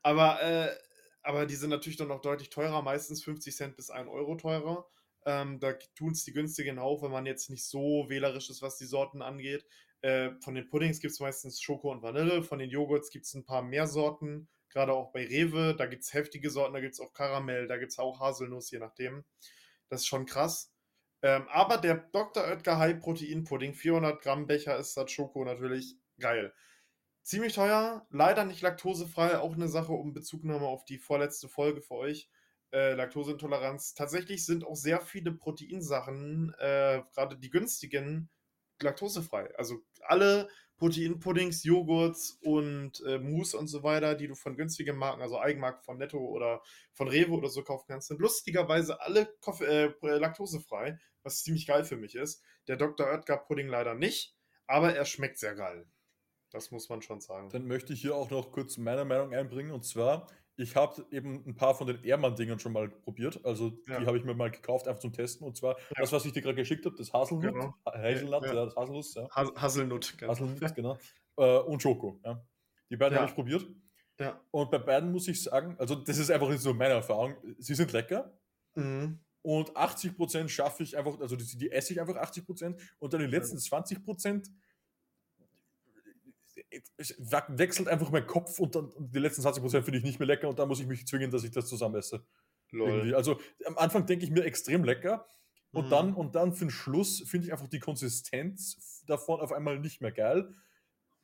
aber, 0.00 0.42
äh, 0.44 0.70
aber 1.24 1.46
die 1.46 1.56
sind 1.56 1.70
natürlich 1.70 1.96
dann 1.96 2.06
noch 2.06 2.20
deutlich 2.20 2.50
teurer, 2.50 2.82
meistens 2.82 3.24
50 3.24 3.56
Cent 3.56 3.76
bis 3.76 3.90
1 3.90 4.08
Euro 4.08 4.36
teurer. 4.36 4.86
Ähm, 5.26 5.58
da 5.60 5.72
tun 5.94 6.12
es 6.12 6.24
die 6.24 6.32
günstigen 6.32 6.78
auch, 6.78 7.02
wenn 7.02 7.10
man 7.10 7.26
jetzt 7.26 7.50
nicht 7.50 7.64
so 7.64 8.06
wählerisch 8.08 8.50
ist, 8.50 8.62
was 8.62 8.76
die 8.76 8.84
Sorten 8.84 9.22
angeht. 9.22 9.64
Äh, 10.02 10.32
von 10.40 10.54
den 10.54 10.68
Puddings 10.68 11.00
gibt 11.00 11.12
es 11.12 11.20
meistens 11.20 11.62
Schoko 11.62 11.90
und 11.90 12.02
Vanille. 12.02 12.42
Von 12.42 12.58
den 12.58 12.68
Joghurts 12.68 13.10
gibt 13.10 13.24
es 13.24 13.34
ein 13.34 13.46
paar 13.46 13.62
mehr 13.62 13.86
Sorten. 13.86 14.48
Gerade 14.68 14.92
auch 14.92 15.12
bei 15.12 15.24
Rewe. 15.26 15.74
Da 15.74 15.86
gibt 15.86 16.02
es 16.02 16.12
heftige 16.12 16.50
Sorten. 16.50 16.74
Da 16.74 16.80
gibt 16.80 16.92
es 16.92 17.00
auch 17.00 17.12
Karamell. 17.14 17.66
Da 17.66 17.78
gibt 17.78 17.92
es 17.92 17.98
auch 17.98 18.20
Haselnuss, 18.20 18.70
je 18.70 18.80
nachdem. 18.80 19.24
Das 19.88 20.02
ist 20.02 20.06
schon 20.06 20.26
krass. 20.26 20.74
Ähm, 21.22 21.48
aber 21.48 21.78
der 21.78 21.94
Dr. 22.12 22.44
Oetker 22.44 22.76
High 22.76 23.00
Protein 23.00 23.44
Pudding, 23.44 23.72
400 23.72 24.20
Gramm 24.20 24.46
Becher 24.46 24.76
ist 24.76 24.94
das 24.94 25.10
Schoko 25.10 25.42
natürlich 25.44 25.96
geil. 26.20 26.52
Ziemlich 27.22 27.54
teuer, 27.54 28.06
leider 28.10 28.44
nicht 28.44 28.60
laktosefrei. 28.60 29.38
Auch 29.38 29.54
eine 29.54 29.68
Sache 29.68 29.92
um 29.92 30.12
Bezugnahme 30.12 30.66
auf 30.66 30.84
die 30.84 30.98
vorletzte 30.98 31.48
Folge 31.48 31.80
für 31.80 31.94
euch 31.94 32.28
äh, 32.74 32.94
Laktoseintoleranz. 32.94 33.94
Tatsächlich 33.94 34.44
sind 34.44 34.66
auch 34.66 34.74
sehr 34.74 35.00
viele 35.00 35.32
Proteinsachen, 35.32 36.52
äh, 36.58 37.02
gerade 37.14 37.38
die 37.38 37.50
günstigen, 37.50 38.28
laktosefrei. 38.82 39.54
Also 39.56 39.80
alle 40.02 40.48
Proteinpuddings, 40.76 41.62
Joghurts 41.64 42.38
und 42.42 43.00
äh, 43.06 43.18
Mousse 43.18 43.56
und 43.56 43.68
so 43.68 43.82
weiter, 43.84 44.16
die 44.16 44.26
du 44.26 44.34
von 44.34 44.56
günstigen 44.56 44.96
Marken, 44.96 45.22
also 45.22 45.38
Eigenmarken 45.38 45.82
von 45.84 45.98
Netto 45.98 46.18
oder 46.18 46.62
von 46.92 47.08
Rewe 47.08 47.32
oder 47.32 47.48
so 47.48 47.62
kaufen 47.62 47.86
kannst, 47.88 48.08
sind 48.08 48.20
lustigerweise 48.20 49.00
alle 49.00 49.32
Koff 49.40 49.60
äh, 49.60 49.94
laktosefrei, 50.02 50.98
was 51.22 51.42
ziemlich 51.42 51.66
geil 51.66 51.84
für 51.84 51.96
mich 51.96 52.16
ist. 52.16 52.42
Der 52.66 52.76
Dr. 52.76 53.06
Oetker 53.06 53.36
Pudding 53.36 53.68
leider 53.68 53.94
nicht, 53.94 54.34
aber 54.66 54.94
er 54.94 55.04
schmeckt 55.04 55.38
sehr 55.38 55.54
geil. 55.54 55.86
Das 56.50 56.70
muss 56.70 56.88
man 56.88 57.02
schon 57.02 57.20
sagen. 57.20 57.50
Dann 57.50 57.66
möchte 57.66 57.92
ich 57.92 58.00
hier 58.00 58.14
auch 58.14 58.30
noch 58.30 58.52
kurz 58.52 58.76
meine 58.76 59.04
Meinung 59.04 59.32
einbringen 59.32 59.72
und 59.72 59.84
zwar, 59.84 60.28
ich 60.56 60.76
habe 60.76 61.04
eben 61.10 61.42
ein 61.46 61.56
paar 61.56 61.74
von 61.74 61.86
den 61.86 62.02
Ehrmann-Dingern 62.04 62.58
schon 62.58 62.72
mal 62.72 62.88
probiert. 62.88 63.44
Also 63.44 63.70
die 63.70 63.90
ja. 63.90 64.06
habe 64.06 64.16
ich 64.16 64.24
mir 64.24 64.34
mal 64.34 64.50
gekauft, 64.50 64.86
einfach 64.86 65.00
zum 65.00 65.12
Testen. 65.12 65.46
Und 65.46 65.56
zwar 65.56 65.76
ja. 65.78 65.84
das, 65.96 66.12
was 66.12 66.24
ich 66.24 66.32
dir 66.32 66.42
gerade 66.42 66.56
geschickt 66.56 66.84
habe, 66.86 66.96
das 66.96 67.12
Haselnut, 67.12 67.52
genau. 67.52 67.74
Haselnut, 67.86 68.44
ja. 68.44 68.54
das 68.54 68.76
Haselnuss, 68.76 69.14
ja. 69.14 69.28
Haselnut, 69.30 70.14
genau. 70.16 70.32
Haselnut, 70.32 70.74
genau. 70.74 70.98
Äh, 71.36 71.58
und 71.58 71.82
Schoko. 71.82 72.20
Die 72.90 72.96
beiden 72.96 73.18
habe 73.18 73.28
ich 73.28 73.34
probiert. 73.34 73.66
Ja. 74.18 74.40
Und 74.52 74.70
bei 74.70 74.78
beiden 74.78 75.10
muss 75.10 75.26
ich 75.26 75.42
sagen, 75.42 75.74
also 75.78 75.96
das 75.96 76.18
ist 76.18 76.30
einfach 76.30 76.52
so 76.56 76.72
meine 76.72 76.94
Erfahrung, 76.94 77.34
sie 77.58 77.74
sind 77.74 77.92
lecker. 77.92 78.32
Mhm. 78.74 79.18
Und 79.42 79.72
80% 79.76 80.48
schaffe 80.48 80.84
ich 80.84 80.96
einfach, 80.96 81.20
also 81.20 81.36
die, 81.36 81.44
die 81.58 81.70
esse 81.70 81.92
ich 81.92 82.00
einfach 82.00 82.16
80% 82.16 82.80
und 82.98 83.12
dann 83.12 83.20
die 83.20 83.26
letzten 83.26 83.58
20% 83.58 84.40
es 84.40 84.50
wechselt 87.48 87.88
einfach 87.88 88.10
mein 88.10 88.26
Kopf 88.26 88.58
und 88.58 88.74
dann 88.74 88.92
die 88.98 89.18
letzten 89.18 89.42
20% 89.42 89.82
finde 89.82 89.98
ich 89.98 90.04
nicht 90.04 90.18
mehr 90.18 90.26
lecker 90.26 90.48
und 90.48 90.58
dann 90.58 90.68
muss 90.68 90.80
ich 90.80 90.86
mich 90.86 91.06
zwingen, 91.06 91.30
dass 91.30 91.44
ich 91.44 91.50
das 91.50 91.66
zusammen 91.66 91.96
esse. 91.96 92.24
Also 93.14 93.40
am 93.66 93.78
Anfang 93.78 94.06
denke 94.06 94.24
ich 94.24 94.30
mir 94.30 94.44
extrem 94.44 94.84
lecker 94.84 95.26
und, 95.72 95.86
mhm. 95.86 95.90
dann, 95.90 96.14
und 96.14 96.34
dann 96.34 96.52
für 96.52 96.66
den 96.66 96.70
Schluss 96.70 97.22
finde 97.26 97.46
ich 97.46 97.52
einfach 97.52 97.68
die 97.68 97.80
Konsistenz 97.80 99.04
davon 99.06 99.40
auf 99.40 99.52
einmal 99.52 99.78
nicht 99.78 100.00
mehr 100.00 100.12
geil. 100.12 100.54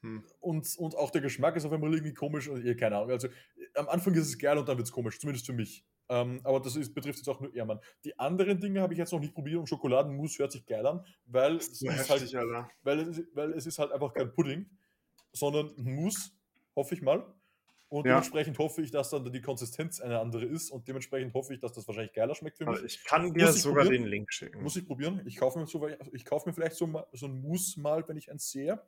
Hm. 0.02 0.24
Und, 0.40 0.76
und 0.78 0.96
auch 0.96 1.10
der 1.10 1.20
Geschmack 1.20 1.56
ist 1.56 1.64
auf 1.64 1.72
einmal 1.72 1.92
irgendwie 1.92 2.14
komisch 2.14 2.48
und 2.48 2.64
keine 2.78 2.96
Ahnung. 2.96 3.10
Also 3.10 3.28
am 3.74 3.88
Anfang 3.88 4.14
ist 4.14 4.26
es 4.26 4.38
geil 4.38 4.56
und 4.56 4.68
dann 4.68 4.76
wird 4.78 4.86
es 4.86 4.92
komisch, 4.92 5.20
zumindest 5.20 5.46
für 5.46 5.52
mich. 5.52 5.84
Ähm, 6.08 6.40
aber 6.42 6.58
das 6.58 6.74
ist, 6.74 6.94
betrifft 6.94 7.18
jetzt 7.18 7.28
auch 7.28 7.40
nur 7.40 7.54
Ehrmann. 7.54 7.80
Die 8.04 8.18
anderen 8.18 8.58
Dinge 8.58 8.80
habe 8.80 8.94
ich 8.94 8.98
jetzt 8.98 9.12
noch 9.12 9.20
nicht 9.20 9.34
probiert 9.34 9.60
und 9.60 9.68
Schokoladenmus 9.68 10.38
hört 10.38 10.52
sich 10.52 10.66
geil 10.66 10.84
an, 10.86 11.04
weil, 11.26 11.56
es 11.56 11.68
ist, 11.68 11.82
heftig, 11.82 12.34
halt, 12.34 12.66
weil, 12.82 13.00
es, 13.00 13.22
weil 13.34 13.52
es 13.52 13.66
ist 13.66 13.78
halt 13.78 13.92
einfach 13.92 14.12
kein 14.12 14.32
Pudding 14.32 14.68
sondern 15.32 15.72
muss, 15.76 16.32
hoffe 16.76 16.94
ich 16.94 17.02
mal. 17.02 17.24
Und 17.88 18.06
ja. 18.06 18.12
dementsprechend 18.12 18.56
hoffe 18.58 18.82
ich, 18.82 18.92
dass 18.92 19.10
dann 19.10 19.32
die 19.32 19.40
Konsistenz 19.40 20.00
eine 20.00 20.20
andere 20.20 20.44
ist 20.44 20.70
und 20.70 20.86
dementsprechend 20.86 21.34
hoffe 21.34 21.54
ich, 21.54 21.60
dass 21.60 21.72
das 21.72 21.88
wahrscheinlich 21.88 22.12
geiler 22.12 22.36
schmeckt 22.36 22.58
für 22.58 22.64
mich. 22.64 22.74
Also 22.74 22.84
ich 22.84 23.04
kann 23.04 23.34
dir 23.34 23.52
sogar 23.52 23.82
probieren. 23.82 24.04
den 24.04 24.10
Link 24.10 24.32
schicken. 24.32 24.62
Muss 24.62 24.76
ich 24.76 24.86
probieren. 24.86 25.20
Ich 25.26 25.36
kaufe 25.36 25.58
mir, 25.58 25.66
so, 25.66 25.88
ich 26.12 26.24
kaufe 26.24 26.48
mir 26.48 26.54
vielleicht 26.54 26.76
so, 26.76 27.04
so 27.12 27.26
ein 27.26 27.40
Mousse 27.40 27.80
mal, 27.80 28.06
wenn 28.06 28.16
ich 28.16 28.30
eins 28.30 28.48
sehe. 28.48 28.80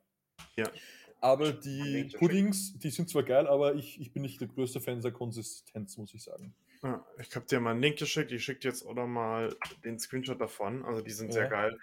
Ja. 0.55 0.71
Aber 1.19 1.51
die 1.51 2.11
Puddings, 2.17 2.77
die 2.79 2.89
sind 2.89 3.09
zwar 3.09 3.23
geil, 3.23 3.47
aber 3.47 3.75
ich, 3.75 3.99
ich 3.99 4.13
bin 4.13 4.23
nicht 4.23 4.39
der 4.39 4.47
größte 4.47 4.79
Fan 4.79 5.01
der 5.01 5.11
Konsistenz, 5.11 5.97
muss 5.97 6.13
ich 6.13 6.23
sagen. 6.23 6.53
Ja, 6.83 7.05
ich 7.17 7.33
habe 7.33 7.45
dir 7.45 7.61
mal 7.61 7.71
einen 7.71 7.81
Link 7.81 7.97
geschickt. 7.97 8.31
Ich 8.33 8.43
schicke 8.43 8.59
dir 8.59 8.67
jetzt 8.69 8.85
auch 8.85 8.93
noch 8.93 9.07
mal 9.07 9.55
den 9.85 9.99
Screenshot 9.99 10.39
davon. 10.39 10.83
Also 10.83 11.01
die 11.01 11.11
sind 11.11 11.27
ja. 11.27 11.33
sehr 11.33 11.47
geil. 11.47 11.79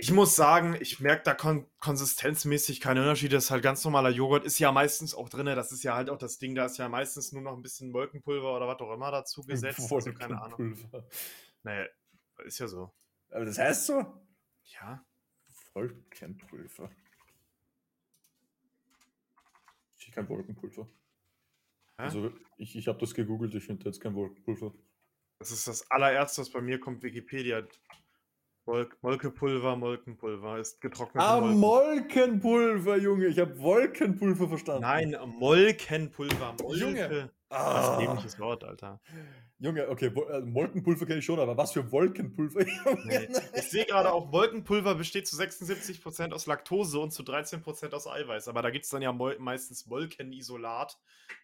Ich 0.00 0.10
muss 0.12 0.34
sagen, 0.34 0.78
ich 0.80 0.98
merke 1.00 1.24
da 1.24 1.34
kon 1.34 1.66
konsistenzmäßig 1.78 2.80
keine 2.80 3.00
Unterschiede. 3.00 3.36
Das 3.36 3.44
ist 3.44 3.50
halt 3.50 3.62
ganz 3.62 3.84
normaler 3.84 4.08
Joghurt. 4.08 4.46
Ist 4.46 4.58
ja 4.58 4.72
meistens 4.72 5.14
auch 5.14 5.28
drin. 5.28 5.44
Das 5.44 5.72
ist 5.72 5.82
ja 5.82 5.94
halt 5.94 6.08
auch 6.08 6.16
das 6.16 6.38
Ding. 6.38 6.54
Da 6.54 6.64
ist 6.64 6.78
ja 6.78 6.88
meistens 6.88 7.32
nur 7.32 7.42
noch 7.42 7.54
ein 7.54 7.60
bisschen 7.60 7.90
Molkenpulver 7.90 8.56
oder 8.56 8.66
was 8.66 8.80
auch 8.80 8.94
immer 8.94 9.10
dazu 9.10 9.42
gesetzt. 9.42 9.92
Also 9.92 10.12
keine 10.14 10.40
Ahnung. 10.40 10.74
Naja, 11.62 11.86
ist 12.44 12.58
ja 12.58 12.66
so. 12.66 12.90
Aber 13.30 13.44
das 13.44 13.58
heißt 13.58 13.86
so? 13.86 14.24
Ja. 14.80 15.04
Vollkernpulver. 15.74 16.90
Ich 19.98 20.10
kein 20.10 20.28
Wolkenpulver. 20.28 20.88
Also 21.98 22.32
ich, 22.56 22.74
ich 22.74 22.88
habe 22.88 22.98
das 22.98 23.12
gegoogelt, 23.12 23.54
ich 23.54 23.64
finde 23.64 23.84
jetzt 23.84 24.00
kein 24.00 24.14
Wolkenpulver. 24.14 24.72
Das 25.38 25.50
ist 25.50 25.68
das 25.68 25.90
allererste, 25.90 26.40
was 26.40 26.50
bei 26.50 26.62
mir 26.62 26.80
kommt, 26.80 27.02
Wikipedia. 27.02 27.68
Molk 28.70 28.96
Molkepulver, 29.02 29.74
Molkenpulver 29.74 30.58
ist 30.58 30.80
getrocknet. 30.80 31.24
Ah, 31.24 31.40
Molkenpulver, 31.40 32.98
Junge. 32.98 33.26
Ich 33.26 33.38
habe 33.40 33.58
Wolkenpulver 33.58 34.46
verstanden. 34.46 34.82
Nein, 34.82 35.16
Molkenpulver. 35.26 36.54
Molke. 36.62 36.78
Junge. 36.78 37.30
Ah. 37.50 37.74
Das 37.74 37.84
ist 37.84 37.90
ein 37.90 38.06
dämliches 38.06 38.38
Wort, 38.38 38.62
Alter. 38.62 39.00
Junge, 39.58 39.88
okay, 39.88 40.06
äh, 40.06 40.40
Molkenpulver 40.40 41.04
kenne 41.04 41.18
ich 41.18 41.24
schon, 41.24 41.40
aber 41.40 41.56
was 41.56 41.72
für 41.72 41.90
Wolkenpulver? 41.90 42.64
Nee. 43.04 43.28
Ich 43.54 43.68
sehe 43.70 43.84
gerade 43.84 44.12
auch, 44.12 44.30
Wolkenpulver 44.32 44.94
besteht 44.94 45.26
zu 45.26 45.36
76% 45.36 46.32
aus 46.32 46.46
Laktose 46.46 47.00
und 47.00 47.10
zu 47.10 47.24
13% 47.24 47.92
aus 47.92 48.06
Eiweiß. 48.06 48.46
Aber 48.46 48.62
da 48.62 48.70
gibt 48.70 48.84
es 48.84 48.90
dann 48.90 49.02
ja 49.02 49.12
meistens 49.12 49.86
Molkenisolat, 49.86 50.96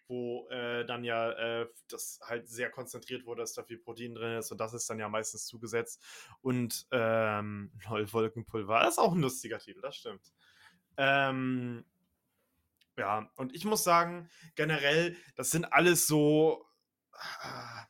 wo 0.07 0.47
äh, 0.49 0.85
dann 0.85 1.03
ja 1.03 1.31
äh, 1.31 1.67
das 1.89 2.21
halt 2.23 2.47
sehr 2.47 2.69
konzentriert 2.69 3.25
wurde, 3.25 3.41
dass 3.41 3.53
da 3.53 3.63
viel 3.63 3.77
Protein 3.77 4.15
drin 4.15 4.37
ist 4.37 4.51
und 4.51 4.59
das 4.59 4.73
ist 4.73 4.89
dann 4.89 4.99
ja 4.99 5.09
meistens 5.09 5.45
zugesetzt. 5.45 6.01
Und 6.41 6.87
ähm, 6.91 7.71
Wolkenpulver, 7.89 8.79
das 8.79 8.93
ist 8.93 8.99
auch 8.99 9.13
ein 9.13 9.21
lustiger 9.21 9.59
Titel, 9.59 9.81
das 9.81 9.97
stimmt. 9.97 10.33
Ähm, 10.95 11.83
ja, 12.97 13.29
und 13.35 13.53
ich 13.55 13.65
muss 13.65 13.83
sagen, 13.83 14.29
generell, 14.55 15.15
das 15.35 15.51
sind 15.51 15.65
alles 15.65 16.07
so. 16.07 16.65
Ah, 17.13 17.87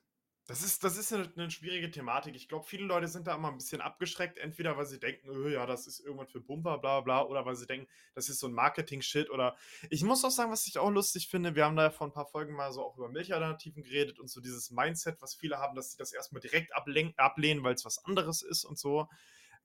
das 0.47 0.63
ist, 0.63 0.85
das 0.85 0.95
ist 0.97 1.11
eine, 1.11 1.29
eine 1.35 1.51
schwierige 1.51 1.91
Thematik. 1.91 2.33
Ich 2.33 2.47
glaube, 2.47 2.65
viele 2.65 2.85
Leute 2.85 3.09
sind 3.09 3.27
da 3.27 3.35
immer 3.35 3.49
ein 3.49 3.57
bisschen 3.57 3.81
abgeschreckt, 3.81 4.37
entweder 4.37 4.77
weil 4.77 4.85
sie 4.85 4.97
denken, 4.97 5.29
oh, 5.29 5.49
ja, 5.49 5.65
das 5.65 5.87
ist 5.87 5.99
irgendwann 5.99 6.29
für 6.29 6.39
Pumper, 6.39 6.77
bla 6.77 7.01
bla, 7.01 7.23
oder 7.25 7.45
weil 7.45 7.57
sie 7.57 7.67
denken, 7.67 7.89
das 8.15 8.29
ist 8.29 8.39
so 8.39 8.47
ein 8.47 8.53
Marketing-Shit. 8.53 9.29
Oder 9.29 9.57
ich 9.89 10.03
muss 10.03 10.23
auch 10.23 10.31
sagen, 10.31 10.49
was 10.49 10.65
ich 10.65 10.77
auch 10.77 10.89
lustig 10.89 11.27
finde, 11.27 11.55
wir 11.55 11.65
haben 11.65 11.75
da 11.75 11.89
vor 11.89 12.07
ein 12.07 12.13
paar 12.13 12.27
Folgen 12.27 12.53
mal 12.53 12.71
so 12.71 12.81
auch 12.81 12.95
über 12.97 13.09
Milchalternativen 13.09 13.83
geredet 13.83 14.19
und 14.19 14.29
so 14.29 14.39
dieses 14.39 14.71
Mindset, 14.71 15.21
was 15.21 15.35
viele 15.35 15.57
haben, 15.57 15.75
dass 15.75 15.91
sie 15.91 15.97
das 15.97 16.13
erstmal 16.13 16.39
direkt 16.39 16.73
ablehnen, 16.73 17.63
weil 17.63 17.73
es 17.73 17.83
was 17.83 18.05
anderes 18.05 18.41
ist 18.41 18.63
und 18.63 18.79
so. 18.79 19.09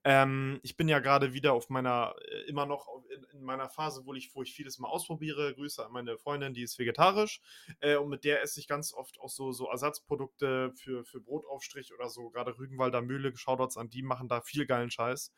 Ähm, 0.04 0.58
ich 0.62 0.76
bin 0.76 0.88
ja 0.88 0.98
gerade 0.98 1.32
wieder 1.32 1.52
auf 1.52 1.70
meiner, 1.70 2.14
äh, 2.28 2.48
immer 2.48 2.66
noch 2.66 2.88
in, 3.14 3.24
in, 3.38 3.44
meiner 3.44 3.68
Phase, 3.68 4.04
wo 4.04 4.14
ich, 4.14 4.34
wo 4.34 4.42
ich 4.42 4.52
vieles 4.52 4.78
mal 4.78 4.88
ausprobiere. 4.88 5.54
Grüße 5.54 5.84
an 5.84 5.92
meine 5.92 6.18
Freundin, 6.18 6.54
die 6.54 6.62
ist 6.62 6.78
vegetarisch. 6.78 7.40
Äh, 7.80 7.96
und 7.96 8.08
mit 8.08 8.24
der 8.24 8.42
esse 8.42 8.58
ich 8.58 8.66
ganz 8.66 8.92
oft 8.92 9.20
auch 9.20 9.28
so, 9.28 9.52
so 9.52 9.68
Ersatzprodukte 9.68 10.72
für, 10.74 11.04
für 11.04 11.20
Brotaufstrich 11.20 11.94
oder 11.94 12.08
so. 12.08 12.30
Gerade 12.30 12.58
Rügenwalder 12.58 13.00
Mühle, 13.00 13.36
Shoutouts 13.36 13.76
an 13.76 13.90
die, 13.90 14.02
machen 14.02 14.28
da 14.28 14.40
viel 14.40 14.66
geilen 14.66 14.90
Scheiß. 14.90 15.32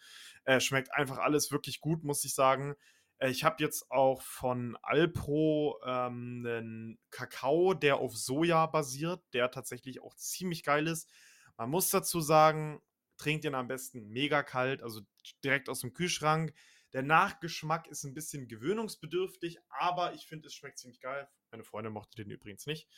Äh, 0.44 0.61
schmeckt 0.61 0.94
einfach 0.94 1.18
alles 1.18 1.53
wirklich 1.53 1.81
gut, 1.81 2.03
muss 2.03 2.24
ich 2.24 2.35
sagen. 2.35 2.74
Äh, 3.18 3.31
ich 3.31 3.44
habe 3.44 3.62
jetzt 3.62 3.90
auch 3.90 4.22
von 4.22 4.79
Alpro 4.83 5.79
ähm, 5.85 6.44
einen 6.46 6.98
Kakao, 7.11 7.74
der 7.74 7.98
auf 7.98 8.16
Soja 8.16 8.66
basiert, 8.66 9.22
der 9.33 9.50
tatsächlich 9.50 10.03
auch 10.03 10.14
ziemlich 10.14 10.62
geil 10.62 10.87
ist. 10.87 11.11
Man 11.57 11.70
muss 11.70 11.90
dazu 11.90 12.20
sagen, 12.20 12.81
trinkt 13.16 13.44
ihn 13.44 13.55
am 13.55 13.68
besten 13.68 14.09
mega 14.09 14.42
kalt, 14.42 14.83
also 14.83 15.00
direkt 15.42 15.68
aus 15.68 15.81
dem 15.81 15.92
Kühlschrank. 15.92 16.53
Der 16.92 17.03
Nachgeschmack 17.03 17.88
ist 17.88 18.05
ein 18.05 18.14
bisschen 18.14 18.46
gewöhnungsbedürftig, 18.46 19.59
aber 19.68 20.14
ich 20.14 20.27
finde, 20.27 20.46
es 20.46 20.55
schmeckt 20.55 20.79
ziemlich 20.79 21.00
geil. 21.00 21.29
Meine 21.50 21.64
Freundin 21.64 21.92
mochte 21.92 22.22
den 22.22 22.31
übrigens 22.31 22.66
nicht. 22.66 22.88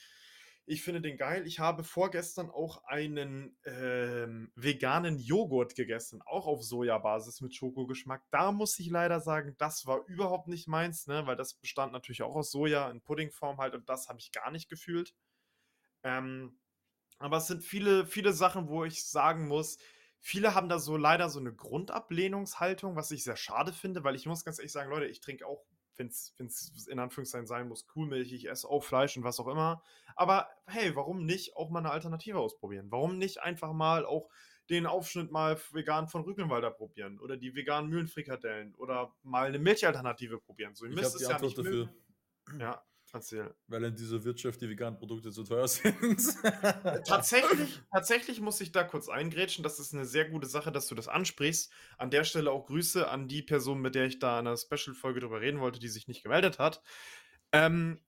Ich 0.69 0.83
finde 0.83 1.01
den 1.01 1.17
geil. 1.17 1.47
Ich 1.47 1.61
habe 1.61 1.85
vorgestern 1.85 2.51
auch 2.51 2.83
einen 2.85 3.57
ähm, 3.65 4.51
veganen 4.57 5.17
Joghurt 5.17 5.77
gegessen, 5.77 6.23
auch 6.27 6.49
auf 6.49 6.65
Sojabasis 6.65 7.41
mit 7.41 7.55
Schokogeschmack. 7.55 8.25
Da 8.33 8.51
muss 8.51 8.77
ich 8.81 8.91
leider 8.91 9.21
sagen, 9.21 9.55
das 9.59 9.87
war 9.87 10.05
überhaupt 10.07 10.49
nicht 10.49 10.67
meins, 10.67 11.07
ne? 11.07 11.25
weil 11.27 11.37
das 11.37 11.55
bestand 11.55 11.93
natürlich 11.93 12.23
auch 12.23 12.35
aus 12.35 12.51
Soja 12.51 12.91
in 12.91 13.01
Puddingform 13.01 13.59
halt 13.59 13.75
und 13.75 13.89
das 13.89 14.09
habe 14.09 14.19
ich 14.19 14.33
gar 14.33 14.51
nicht 14.51 14.69
gefühlt. 14.69 15.15
Ähm, 16.03 16.59
aber 17.19 17.37
es 17.37 17.47
sind 17.47 17.63
viele, 17.63 18.05
viele 18.05 18.33
Sachen, 18.33 18.69
wo 18.69 18.85
ich 18.85 19.05
sagen 19.05 19.47
muss, 19.47 19.79
Viele 20.21 20.55
haben 20.55 20.69
da 20.69 20.79
so 20.79 20.97
leider 20.97 21.29
so 21.29 21.39
eine 21.39 21.55
Grundablehnungshaltung, 21.55 22.97
was 22.97 23.11
ich 23.11 23.25
sehr 23.25 23.37
schade 23.37 23.73
finde, 23.73 24.05
weil 24.05 24.17
ich 24.17 24.27
muss 24.27 24.45
ganz 24.45 24.59
ehrlich 24.59 24.73
sagen, 24.73 24.91
Leute, 24.91 25.07
ich 25.07 25.21
trinke 25.21 25.47
auch, 25.47 25.65
wenn 25.97 26.09
es 26.09 26.35
in 26.89 26.99
Anführungszeichen 26.99 27.47
sein 27.47 27.69
muss, 27.69 27.87
Kuhmilch, 27.87 28.33
ich 28.33 28.49
esse 28.49 28.69
auch 28.69 28.83
Fleisch 28.83 29.17
und 29.17 29.25
was 29.25 29.41
auch 29.41 29.49
immer. 29.49 29.83
Aber 30.15 30.49
hey, 30.67 30.95
warum 30.95 31.25
nicht 31.25 31.57
auch 31.57 31.71
mal 31.71 31.79
eine 31.79 31.91
Alternative 31.91 32.39
ausprobieren? 32.39 32.91
Warum 32.91 33.19
nicht 33.19 33.43
einfach 33.43 33.73
mal 33.73 34.05
auch 34.05 34.29
den 34.69 34.87
Aufschnitt 34.87 35.31
mal 35.31 35.59
vegan 35.73 36.09
von 36.09 36.23
Rügenwalder 36.23 36.71
probieren 36.71 37.19
oder 37.21 37.37
die 37.37 37.55
veganen 37.55 37.89
Mühlenfrikadellen 37.89 38.75
oder 38.75 39.15
mal 39.23 39.47
eine 39.47 39.59
Milchalternative 39.59 40.39
probieren? 40.39 40.75
So, 40.75 40.85
ihr 40.85 40.91
ich 40.91 40.97
müsst 40.97 41.15
es 41.15 41.23
ja 41.23 41.39
nicht 41.39 41.57
dafür. 41.57 41.89
Ja, 42.59 42.85
Erzähl. 43.17 43.55
Weil 43.67 43.85
in 43.85 43.97
dieser 43.97 44.23
Wirtschaft 44.25 44.61
die 44.61 44.69
veganen 44.69 44.99
Produkte 44.99 45.31
zu 45.31 45.43
teuer 45.43 45.67
sind. 45.69 46.21
tatsächlich, 47.07 47.81
tatsächlich 47.91 48.41
muss 48.43 48.61
ich 48.61 48.73
da 48.73 48.85
kurz 48.85 49.09
eingrätschen. 49.09 49.63
Das 49.63 49.79
ist 49.79 49.95
eine 49.95 50.05
sehr 50.05 50.29
gute 50.29 50.47
Sache, 50.47 50.71
dass 50.71 50.87
du 50.87 50.95
das 50.95 51.09
ansprichst. 51.09 51.73
An 51.97 52.11
der 52.11 52.25
Stelle 52.25 52.51
auch 52.51 52.67
Grüße 52.67 53.09
an 53.09 53.27
die 53.27 53.43
Person, 53.43 53.81
mit 53.81 53.95
der 53.95 54.05
ich 54.05 54.19
da 54.19 54.39
in 54.39 54.47
einer 54.47 54.57
Special-Folge 54.59 55.21
drüber 55.21 55.41
reden 55.41 55.61
wollte, 55.61 55.81
die 55.81 55.89
sich 55.89 56.09
nicht 56.09 56.23
gemeldet 56.23 56.59
hat. 56.59 56.83
Ähm, 57.53 58.05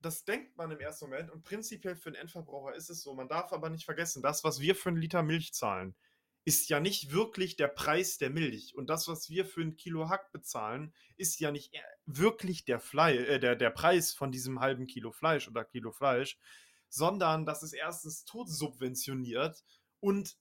das 0.00 0.24
denkt 0.24 0.56
man 0.56 0.70
im 0.70 0.78
ersten 0.78 1.06
Moment 1.06 1.30
und 1.30 1.42
prinzipiell 1.42 1.96
für 1.96 2.12
den 2.12 2.20
Endverbraucher 2.20 2.74
ist 2.76 2.88
es 2.88 3.02
so. 3.02 3.14
Man 3.14 3.28
darf 3.28 3.52
aber 3.52 3.68
nicht 3.68 3.84
vergessen, 3.84 4.22
das, 4.22 4.44
was 4.44 4.60
wir 4.60 4.76
für 4.76 4.90
einen 4.90 4.98
Liter 4.98 5.24
Milch 5.24 5.54
zahlen, 5.54 5.96
ist 6.44 6.68
ja 6.68 6.80
nicht 6.80 7.12
wirklich 7.12 7.56
der 7.56 7.68
Preis 7.68 8.18
der 8.18 8.30
Milch. 8.30 8.74
Und 8.74 8.90
das, 8.90 9.06
was 9.08 9.30
wir 9.30 9.46
für 9.46 9.60
ein 9.60 9.76
Kilo 9.76 10.08
Hack 10.08 10.32
bezahlen, 10.32 10.92
ist 11.16 11.38
ja 11.40 11.52
nicht 11.52 11.72
wirklich 12.04 12.64
der, 12.64 12.80
Fle 12.80 13.26
äh, 13.26 13.38
der, 13.38 13.54
der 13.54 13.70
Preis 13.70 14.12
von 14.12 14.32
diesem 14.32 14.60
halben 14.60 14.86
Kilo 14.86 15.12
Fleisch 15.12 15.48
oder 15.48 15.64
Kilo 15.64 15.92
Fleisch, 15.92 16.38
sondern 16.88 17.46
das 17.46 17.62
ist 17.62 17.72
erstens 17.72 18.24
todsubventioniert 18.24 19.62
und 20.00 20.36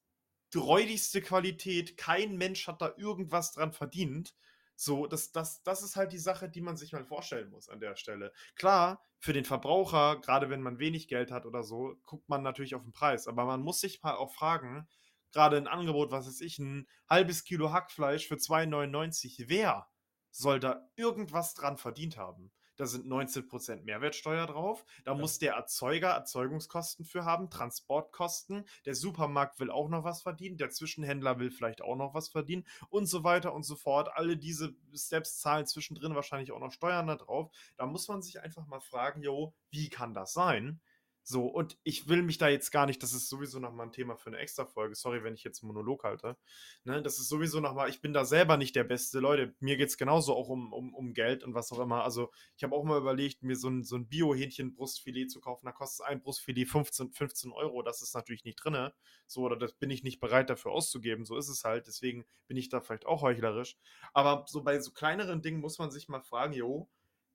räudigste 0.56 1.22
Qualität. 1.22 1.98
Kein 1.98 2.36
Mensch 2.36 2.68
hat 2.68 2.82
da 2.82 2.94
irgendwas 2.98 3.54
dran 3.54 3.72
verdient. 3.72 4.36
So, 4.76 5.06
das, 5.06 5.32
das, 5.32 5.62
das 5.62 5.84
ist 5.84 5.96
halt 5.96 6.12
die 6.12 6.18
Sache, 6.18 6.50
die 6.50 6.62
man 6.62 6.76
sich 6.76 6.92
mal 6.92 7.06
vorstellen 7.06 7.52
muss 7.52 7.70
an 7.70 7.80
der 7.80 7.96
Stelle. 7.96 8.34
Klar, 8.56 9.04
für 9.20 9.32
den 9.32 9.46
Verbraucher, 9.46 10.20
gerade 10.20 10.50
wenn 10.50 10.64
man 10.64 10.80
wenig 10.80 11.08
Geld 11.08 11.30
hat 11.30 11.46
oder 11.46 11.64
so, 11.64 11.96
guckt 12.06 12.28
man 12.28 12.42
natürlich 12.42 12.74
auf 12.74 12.82
den 12.82 12.92
Preis. 12.92 13.28
Aber 13.28 13.46
man 13.46 13.62
muss 13.62 13.80
sich 13.80 14.02
mal 14.02 14.16
auch 14.16 14.34
fragen, 14.34 14.88
gerade 15.32 15.58
ein 15.58 15.68
Angebot, 15.68 16.12
was 16.12 16.28
weiß 16.28 16.42
ich, 16.42 16.60
ein 16.60 16.88
halbes 17.10 17.44
Kilo 17.44 17.72
Hackfleisch 17.72 18.28
für 18.28 18.36
2,99. 18.36 19.46
Wer 19.48 19.88
soll 20.32 20.60
da 20.60 20.88
irgendwas 20.96 21.54
dran 21.54 21.78
verdient 21.78 22.18
haben? 22.18 22.52
Da 22.82 22.88
sind 22.88 23.06
19% 23.06 23.84
Mehrwertsteuer 23.84 24.48
drauf. 24.48 24.86
Da 25.04 25.12
ja. 25.12 25.18
muss 25.18 25.38
der 25.38 25.54
Erzeuger 25.54 26.10
Erzeugungskosten 26.10 27.06
für 27.06 27.26
haben, 27.26 27.52
Transportkosten. 27.52 28.66
Der 28.86 28.96
Supermarkt 28.96 29.60
will 29.60 29.70
auch 29.70 29.88
noch 29.88 30.04
was 30.04 30.24
verdienen. 30.24 30.58
Der 30.58 30.72
Zwischenhändler 30.72 31.38
will 31.38 31.52
vielleicht 31.52 31.84
auch 31.84 31.96
noch 31.96 32.16
was 32.16 32.30
verdienen 32.30 32.66
und 32.90 33.06
so 33.06 33.24
weiter 33.24 33.54
und 33.54 33.64
so 33.64 33.76
fort. 33.76 34.10
Alle 34.16 34.36
diese 34.36 34.74
Steps 34.96 35.38
zahlen 35.38 35.68
zwischendrin 35.68 36.16
wahrscheinlich 36.16 36.52
auch 36.52 36.60
noch 36.60 36.72
Steuern 36.72 37.06
da 37.06 37.18
drauf. 37.18 37.52
Da 37.78 37.86
muss 37.86 38.08
man 38.08 38.24
sich 38.24 38.42
einfach 38.42 38.66
mal 38.66 38.82
fragen, 38.82 39.22
jo, 39.22 39.54
wie 39.70 39.90
kann 39.90 40.16
das 40.16 40.34
sein? 40.34 40.82
So, 41.24 41.46
und 41.46 41.78
ich 41.84 42.08
will 42.10 42.24
mich 42.24 42.40
da 42.40 42.50
jetzt 42.50 42.72
gar 42.72 42.86
nicht, 42.88 43.04
das 43.04 43.14
ist 43.14 43.30
sowieso 43.30 43.60
nochmal 43.60 43.88
ein 43.88 43.92
Thema 43.92 44.16
für 44.16 44.32
eine 44.32 44.40
extra 44.40 44.66
Folge. 44.66 44.96
Sorry, 44.96 45.24
wenn 45.24 45.36
ich 45.36 45.44
jetzt 45.44 45.62
einen 45.62 45.68
Monolog 45.68 46.04
halte. 46.04 46.36
Ne, 46.84 47.02
das 47.02 47.20
ist 47.20 47.30
sowieso 47.30 47.60
nochmal, 47.60 47.90
ich 47.90 48.02
bin 48.02 48.12
da 48.12 48.26
selber 48.26 48.58
nicht 48.58 48.76
der 48.76 48.84
Beste. 48.84 49.20
Leute, 49.20 49.56
mir 49.60 49.78
geht 49.78 49.90
es 49.90 49.98
genauso 49.98 50.36
auch 50.36 50.50
um, 50.50 50.74
um, 50.74 50.94
um 50.96 51.14
Geld 51.14 51.44
und 51.44 51.54
was 51.54 51.72
auch 51.72 51.80
immer. 51.80 52.04
Also, 52.04 52.32
ich 52.58 52.64
habe 52.64 52.76
auch 52.76 52.84
mal 52.84 52.98
überlegt, 52.98 53.44
mir 53.44 53.56
so 53.56 53.70
ein, 53.70 53.84
so 53.84 53.96
ein 53.98 54.08
Bio-Hähnchen-Brustfilet 54.08 55.30
zu 55.30 55.42
kaufen. 55.42 55.66
Da 55.66 55.72
kostet 55.72 56.08
ein 56.08 56.22
Brustfilet 56.22 56.66
15, 56.68 57.12
15 57.12 57.52
Euro. 57.52 57.84
Das 57.84 58.02
ist 58.02 58.16
natürlich 58.16 58.44
nicht 58.44 58.56
drin. 58.56 58.90
So, 59.28 59.42
oder 59.42 59.58
das 59.58 59.74
bin 59.74 59.92
ich 59.92 60.04
nicht 60.04 60.20
bereit 60.20 60.50
dafür 60.50 60.72
auszugeben. 60.72 61.26
So 61.26 61.38
ist 61.38 61.50
es 61.50 61.64
halt. 61.64 61.86
Deswegen 61.88 62.26
bin 62.48 62.58
ich 62.58 62.70
da 62.70 62.82
vielleicht 62.82 63.06
auch 63.06 63.22
heuchlerisch. 63.22 63.78
Aber 64.14 64.46
so 64.48 64.64
bei 64.64 64.80
so 64.80 64.92
kleineren 64.92 65.42
Dingen 65.42 65.62
muss 65.62 65.78
man 65.78 65.92
sich 65.92 66.08
mal 66.08 66.22
fragen, 66.22 66.54
jo, 66.54 66.90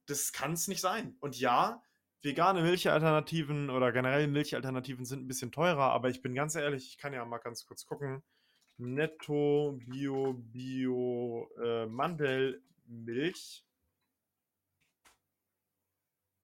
das 0.07 0.33
kann 0.33 0.53
es 0.53 0.69
nicht 0.69 0.81
sein. 0.81 1.17
Und 1.21 1.39
ja, 1.39 1.83
vegane 2.23 2.63
Milchalternativen 2.63 3.71
oder 3.71 3.93
generell 3.93 4.27
Milchalternativen 4.27 5.05
sind 5.05 5.25
ein 5.25 5.29
bisschen 5.29 5.53
teurer, 5.53 5.93
aber 5.93 6.09
ich 6.09 6.23
bin 6.23 6.35
ganz 6.35 6.55
ehrlich, 6.55 6.89
ich 6.89 6.99
kann 6.99 7.13
ja 7.13 7.25
mal 7.25 7.39
ganz 7.39 7.67
kurz 7.67 7.87
gucken. 7.87 8.23
Netto 8.79 9.79
Bio 9.87 10.35
Bio 10.35 11.51
äh, 11.63 11.87
Mandelmilch 11.87 13.65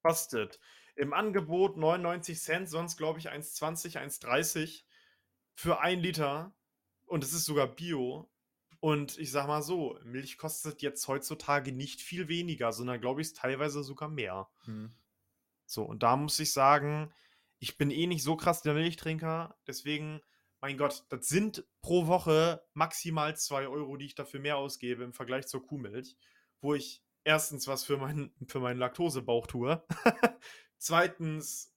kostet 0.03 0.59
im 0.97 1.13
Angebot 1.13 1.77
99 1.77 2.39
Cent, 2.39 2.69
sonst 2.69 2.97
glaube 2.97 3.19
ich 3.19 3.31
1,20, 3.31 3.99
1,30 3.99 4.85
für 5.55 5.81
ein 5.81 6.01
Liter 6.01 6.55
und 7.07 7.25
es 7.25 7.33
ist 7.33 7.45
sogar 7.45 7.67
Bio. 7.67 8.29
Und 8.81 9.17
ich 9.19 9.31
sag 9.31 9.47
mal 9.47 9.63
so, 9.63 9.99
Milch 10.03 10.39
kostet 10.39 10.83
jetzt 10.83 11.07
heutzutage 11.07 11.71
nicht 11.71 12.01
viel 12.01 12.29
weniger, 12.29 12.73
sondern 12.73 13.01
glaube 13.01 13.21
ich 13.21 13.33
teilweise 13.33 13.85
sogar 13.85 14.09
mehr. 14.09 14.49
Hm. 14.65 14.91
So, 15.73 15.85
und 15.85 16.03
da 16.03 16.17
muss 16.17 16.39
ich 16.39 16.53
sagen, 16.53 17.13
ich 17.59 17.79
bin 17.79 17.91
eh 17.91 18.07
nicht 18.07 18.23
so 18.23 18.37
krass 18.37 18.61
der 18.61 18.75
Milchtrinker, 18.75 19.57
deswegen, 19.67 20.21
mein 20.61 20.77
Gott, 20.77 21.05
das 21.09 21.29
sind 21.29 21.65
pro 21.81 22.07
Woche 22.07 22.63
maximal 22.75 23.37
2 23.37 23.69
Euro, 23.69 23.97
die 23.97 24.07
ich 24.07 24.15
dafür 24.15 24.41
mehr 24.41 24.59
ausgebe 24.59 25.03
im 25.03 25.15
Vergleich 25.15 25.47
zur 25.47 25.67
Kuhmilch, 25.67 26.17
wo 26.61 26.75
ich 26.75 27.03
erstens 27.25 27.69
was 27.69 27.85
für, 27.85 27.97
mein, 27.97 28.35
für 28.49 28.61
meinen 28.61 28.79
Laktosebauch 28.79 29.47
tue, 29.47 29.83
zweitens 30.77 31.73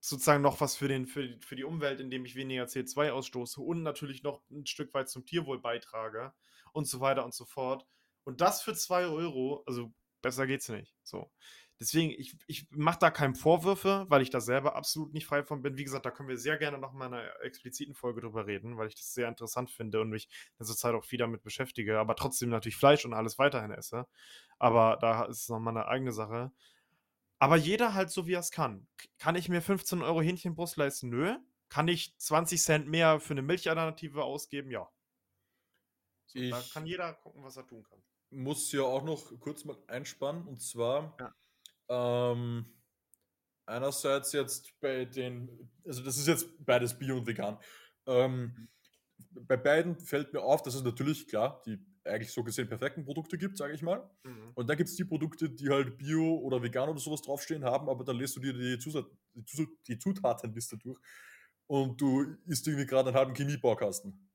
sozusagen 0.00 0.42
noch 0.42 0.60
was 0.60 0.76
für, 0.76 0.88
den, 0.88 1.06
für, 1.06 1.38
für 1.40 1.56
die 1.56 1.64
Umwelt, 1.64 2.00
indem 2.00 2.26
ich 2.26 2.36
weniger 2.36 2.64
CO2 2.64 3.10
ausstoße 3.10 3.60
und 3.60 3.82
natürlich 3.82 4.22
noch 4.22 4.42
ein 4.50 4.66
Stück 4.66 4.92
weit 4.92 5.08
zum 5.08 5.24
Tierwohl 5.24 5.60
beitrage 5.60 6.34
und 6.72 6.86
so 6.86 7.00
weiter 7.00 7.24
und 7.24 7.34
so 7.34 7.46
fort. 7.46 7.86
Und 8.24 8.42
das 8.42 8.62
für 8.62 8.74
2 8.74 9.06
Euro, 9.06 9.64
also 9.66 9.92
besser 10.20 10.46
geht's 10.46 10.68
nicht. 10.68 10.94
So. 11.02 11.30
Deswegen, 11.78 12.10
ich, 12.10 12.34
ich 12.46 12.66
mache 12.70 12.98
da 12.98 13.10
keinem 13.10 13.34
Vorwürfe, 13.34 14.06
weil 14.08 14.22
ich 14.22 14.30
da 14.30 14.40
selber 14.40 14.76
absolut 14.76 15.12
nicht 15.12 15.26
frei 15.26 15.42
von 15.42 15.60
bin. 15.60 15.76
Wie 15.76 15.84
gesagt, 15.84 16.06
da 16.06 16.10
können 16.10 16.28
wir 16.28 16.38
sehr 16.38 16.56
gerne 16.56 16.78
noch 16.78 16.92
mal 16.92 17.06
in 17.06 17.14
einer 17.14 17.40
expliziten 17.42 17.94
Folge 17.94 18.22
drüber 18.22 18.46
reden, 18.46 18.78
weil 18.78 18.88
ich 18.88 18.94
das 18.94 19.12
sehr 19.12 19.28
interessant 19.28 19.70
finde 19.70 20.00
und 20.00 20.08
mich 20.08 20.24
in 20.24 20.60
letzter 20.60 20.76
Zeit 20.76 20.94
auch 20.94 21.04
viel 21.04 21.18
damit 21.18 21.42
beschäftige, 21.42 21.98
aber 21.98 22.16
trotzdem 22.16 22.48
natürlich 22.48 22.76
Fleisch 22.76 23.04
und 23.04 23.12
alles 23.12 23.38
weiterhin 23.38 23.72
esse. 23.72 24.06
Aber 24.58 24.96
da 25.00 25.24
ist 25.24 25.42
es 25.42 25.48
nochmal 25.50 25.76
eine 25.76 25.86
eigene 25.86 26.12
Sache. 26.12 26.50
Aber 27.38 27.56
jeder 27.56 27.92
halt 27.92 28.10
so, 28.10 28.26
wie 28.26 28.32
er 28.32 28.40
es 28.40 28.50
kann. 28.50 28.86
Kann 29.18 29.36
ich 29.36 29.50
mir 29.50 29.60
15 29.60 30.00
Euro 30.00 30.22
Hähnchenbrust 30.22 30.78
leisten? 30.78 31.10
Nö. 31.10 31.36
Kann 31.68 31.88
ich 31.88 32.16
20 32.16 32.62
Cent 32.62 32.88
mehr 32.88 33.20
für 33.20 33.34
eine 33.34 33.42
Milchalternative 33.42 34.24
ausgeben? 34.24 34.70
Ja. 34.70 34.88
So, 36.24 36.40
da 36.40 36.62
kann 36.72 36.86
jeder 36.86 37.12
gucken, 37.12 37.44
was 37.44 37.58
er 37.58 37.66
tun 37.66 37.82
kann. 37.82 38.02
Muss 38.30 38.72
ja 38.72 38.82
auch 38.82 39.04
noch 39.04 39.38
kurz 39.40 39.66
mal 39.66 39.76
einspannen 39.88 40.46
und 40.46 40.62
zwar 40.62 41.14
ja. 41.20 41.34
Ähm, 41.88 42.66
einerseits 43.66 44.32
jetzt 44.32 44.78
bei 44.80 45.04
den, 45.04 45.70
also 45.84 46.02
das 46.02 46.16
ist 46.16 46.28
jetzt 46.28 46.48
beides 46.64 46.98
Bio 46.98 47.16
und 47.16 47.26
Vegan. 47.26 47.58
Ähm, 48.06 48.68
bei 49.30 49.56
beiden 49.56 49.98
fällt 49.98 50.32
mir 50.32 50.42
auf, 50.42 50.62
dass 50.62 50.74
es 50.74 50.82
natürlich 50.82 51.26
klar 51.26 51.62
die 51.66 51.78
eigentlich 52.06 52.32
so 52.32 52.42
gesehen 52.44 52.68
perfekten 52.68 53.04
Produkte 53.04 53.36
gibt, 53.36 53.56
sage 53.56 53.74
ich 53.74 53.82
mal. 53.82 54.08
Mhm. 54.22 54.52
Und 54.54 54.68
dann 54.68 54.76
gibt 54.76 54.88
es 54.88 54.96
die 54.96 55.04
Produkte, 55.04 55.50
die 55.50 55.68
halt 55.68 55.98
Bio 55.98 56.36
oder 56.38 56.62
vegan 56.62 56.88
oder 56.88 57.00
sowas 57.00 57.22
draufstehen 57.22 57.64
haben, 57.64 57.88
aber 57.88 58.04
dann 58.04 58.16
lest 58.16 58.36
du 58.36 58.40
dir 58.40 58.52
die, 58.52 58.78
Zusat 58.78 59.06
die, 59.34 59.68
die 59.86 59.98
Zutatenliste 59.98 60.78
durch 60.78 61.00
und 61.66 62.00
du 62.00 62.36
isst 62.46 62.66
irgendwie 62.66 62.86
gerade 62.86 63.08
einen 63.08 63.16
halben 63.16 63.34
Chemiebaukasten. 63.34 64.30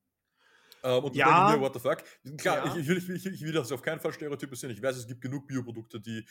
Ähm, 0.84 1.04
und 1.04 1.16
ja. 1.16 1.46
denke 1.46 1.60
mir, 1.60 1.66
what 1.66 1.74
the 1.74 1.80
fuck? 1.80 2.04
Klar, 2.38 2.66
ja. 2.66 2.76
ich, 2.76 2.82
ich, 2.82 2.88
will, 2.88 3.16
ich, 3.16 3.26
ich, 3.26 3.42
will 3.42 3.52
das 3.52 3.72
auf 3.72 3.82
keinen 3.82 4.00
Fall 4.00 4.14
stereotypisieren. 4.14 4.76
Ich 4.76 4.82
weiß, 4.82 4.98
es 4.98 5.08
gibt 5.08 5.22
genug 5.22 5.48
Bioprodukte, 5.48 6.00
die 6.00 6.26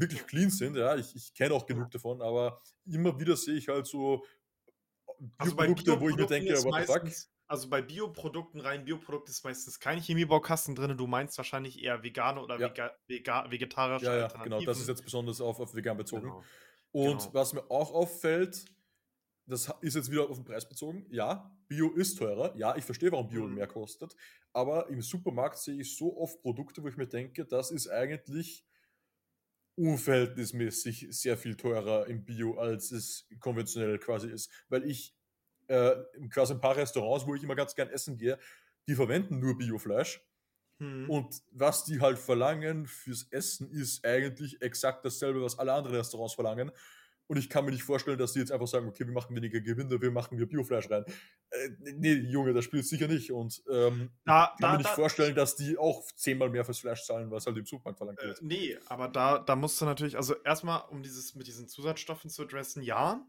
wirklich 0.00 0.26
clean 0.26 0.50
sind. 0.50 0.76
Ja, 0.76 0.96
ich, 0.96 1.14
ich 1.14 1.34
kenne 1.34 1.54
auch 1.54 1.66
genug 1.66 1.90
davon, 1.90 2.22
aber 2.22 2.60
immer 2.86 3.18
wieder 3.18 3.36
sehe 3.36 3.56
ich 3.56 3.68
halt 3.68 3.86
so 3.86 4.24
Bioprodukte, 5.18 5.92
also 5.92 6.00
wo 6.00 6.08
ich 6.08 6.16
mir 6.16 6.26
denke, 6.26 6.52
what 6.64 6.80
the 6.80 6.92
fuck? 6.92 7.02
Also 7.48 7.68
bei 7.68 7.80
Bioprodukten, 7.80 8.60
rein 8.60 8.84
Bioprodukten 8.84 9.30
ist 9.30 9.44
meistens 9.44 9.78
kein 9.78 10.00
Chemiebaukasten 10.00 10.74
drin. 10.74 10.96
Du 10.96 11.06
meinst 11.06 11.38
wahrscheinlich 11.38 11.82
eher 11.82 12.02
vegane 12.02 12.40
oder 12.40 12.58
ja. 12.58 12.70
vega, 12.70 12.90
vega, 13.06 13.50
vegetarische 13.50 14.06
ja, 14.06 14.16
ja, 14.16 14.42
genau. 14.42 14.60
Das 14.62 14.80
ist 14.80 14.88
jetzt 14.88 15.04
besonders 15.04 15.40
auf, 15.40 15.60
auf 15.60 15.74
vegan 15.74 15.96
bezogen. 15.96 16.24
Genau. 16.24 16.44
Und 16.90 17.18
genau. 17.18 17.34
was 17.34 17.52
mir 17.52 17.70
auch 17.70 17.92
auffällt, 17.92 18.64
das 19.46 19.72
ist 19.80 19.94
jetzt 19.94 20.10
wieder 20.10 20.28
auf 20.28 20.36
den 20.36 20.44
Preis 20.44 20.68
bezogen. 20.68 21.06
Ja, 21.10 21.56
Bio 21.68 21.92
ist 21.92 22.18
teurer. 22.18 22.52
Ja, 22.56 22.76
ich 22.76 22.84
verstehe, 22.84 23.12
warum 23.12 23.28
Bio 23.28 23.46
mhm. 23.46 23.54
mehr 23.54 23.68
kostet. 23.68 24.16
Aber 24.52 24.88
im 24.88 25.00
Supermarkt 25.00 25.58
sehe 25.58 25.80
ich 25.80 25.96
so 25.96 26.16
oft 26.18 26.42
Produkte, 26.42 26.82
wo 26.82 26.88
ich 26.88 26.96
mir 26.96 27.06
denke, 27.06 27.44
das 27.44 27.70
ist 27.70 27.88
eigentlich 27.88 28.64
unverhältnismäßig 29.76 31.08
sehr 31.10 31.36
viel 31.36 31.56
teurer 31.56 32.06
im 32.06 32.24
Bio, 32.24 32.58
als 32.58 32.90
es 32.90 33.28
konventionell 33.40 33.98
quasi 33.98 34.28
ist. 34.28 34.50
Weil 34.68 34.84
ich 34.84 35.14
äh, 35.68 35.94
quasi 36.30 36.54
ein 36.54 36.60
paar 36.60 36.76
Restaurants, 36.76 37.26
wo 37.26 37.34
ich 37.34 37.42
immer 37.42 37.54
ganz 37.54 37.74
gern 37.74 37.90
essen 37.90 38.16
gehe, 38.16 38.38
die 38.88 38.94
verwenden 38.94 39.38
nur 39.38 39.58
Biofleisch. 39.58 40.20
Hm. 40.78 41.08
Und 41.08 41.42
was 41.52 41.84
die 41.84 42.00
halt 42.00 42.18
verlangen 42.18 42.86
fürs 42.86 43.26
Essen 43.30 43.70
ist 43.70 44.04
eigentlich 44.04 44.60
exakt 44.60 45.04
dasselbe, 45.04 45.42
was 45.42 45.58
alle 45.58 45.72
anderen 45.72 45.96
Restaurants 45.96 46.34
verlangen. 46.34 46.70
Und 47.28 47.38
ich 47.38 47.50
kann 47.50 47.64
mir 47.64 47.72
nicht 47.72 47.82
vorstellen, 47.82 48.18
dass 48.18 48.32
die 48.32 48.38
jetzt 48.38 48.52
einfach 48.52 48.68
sagen, 48.68 48.86
okay, 48.86 49.04
wir 49.04 49.12
machen 49.12 49.34
weniger 49.34 49.60
Gewinne, 49.60 50.00
wir 50.00 50.10
machen 50.10 50.38
wir 50.38 50.46
Biofleisch 50.46 50.88
rein. 50.90 51.04
Äh, 51.50 51.68
nee, 51.96 52.12
Junge, 52.12 52.52
das 52.52 52.64
spielt 52.64 52.86
sicher 52.86 53.08
nicht. 53.08 53.32
Und 53.32 53.62
ähm, 53.70 54.10
da, 54.24 54.44
ich 54.44 54.48
kann 54.50 54.56
da, 54.60 54.72
mir 54.72 54.78
nicht 54.78 54.90
da, 54.90 54.94
vorstellen, 54.94 55.34
dass 55.34 55.56
die 55.56 55.76
auch 55.76 56.04
zehnmal 56.14 56.50
mehr 56.50 56.64
fürs 56.64 56.78
Fleisch 56.78 57.04
zahlen, 57.04 57.30
was 57.30 57.46
halt 57.46 57.56
im 57.56 57.66
Supermarkt 57.66 57.98
verlangt 57.98 58.22
wird. 58.22 58.40
Äh, 58.40 58.44
nee, 58.44 58.78
aber 58.86 59.08
da, 59.08 59.38
da 59.38 59.56
musst 59.56 59.80
du 59.80 59.84
natürlich, 59.84 60.16
also 60.16 60.34
erstmal, 60.42 60.82
um 60.90 61.02
dieses 61.02 61.34
mit 61.34 61.46
diesen 61.46 61.66
Zusatzstoffen 61.66 62.30
zu 62.30 62.42
adressen, 62.42 62.82
ja, 62.82 63.26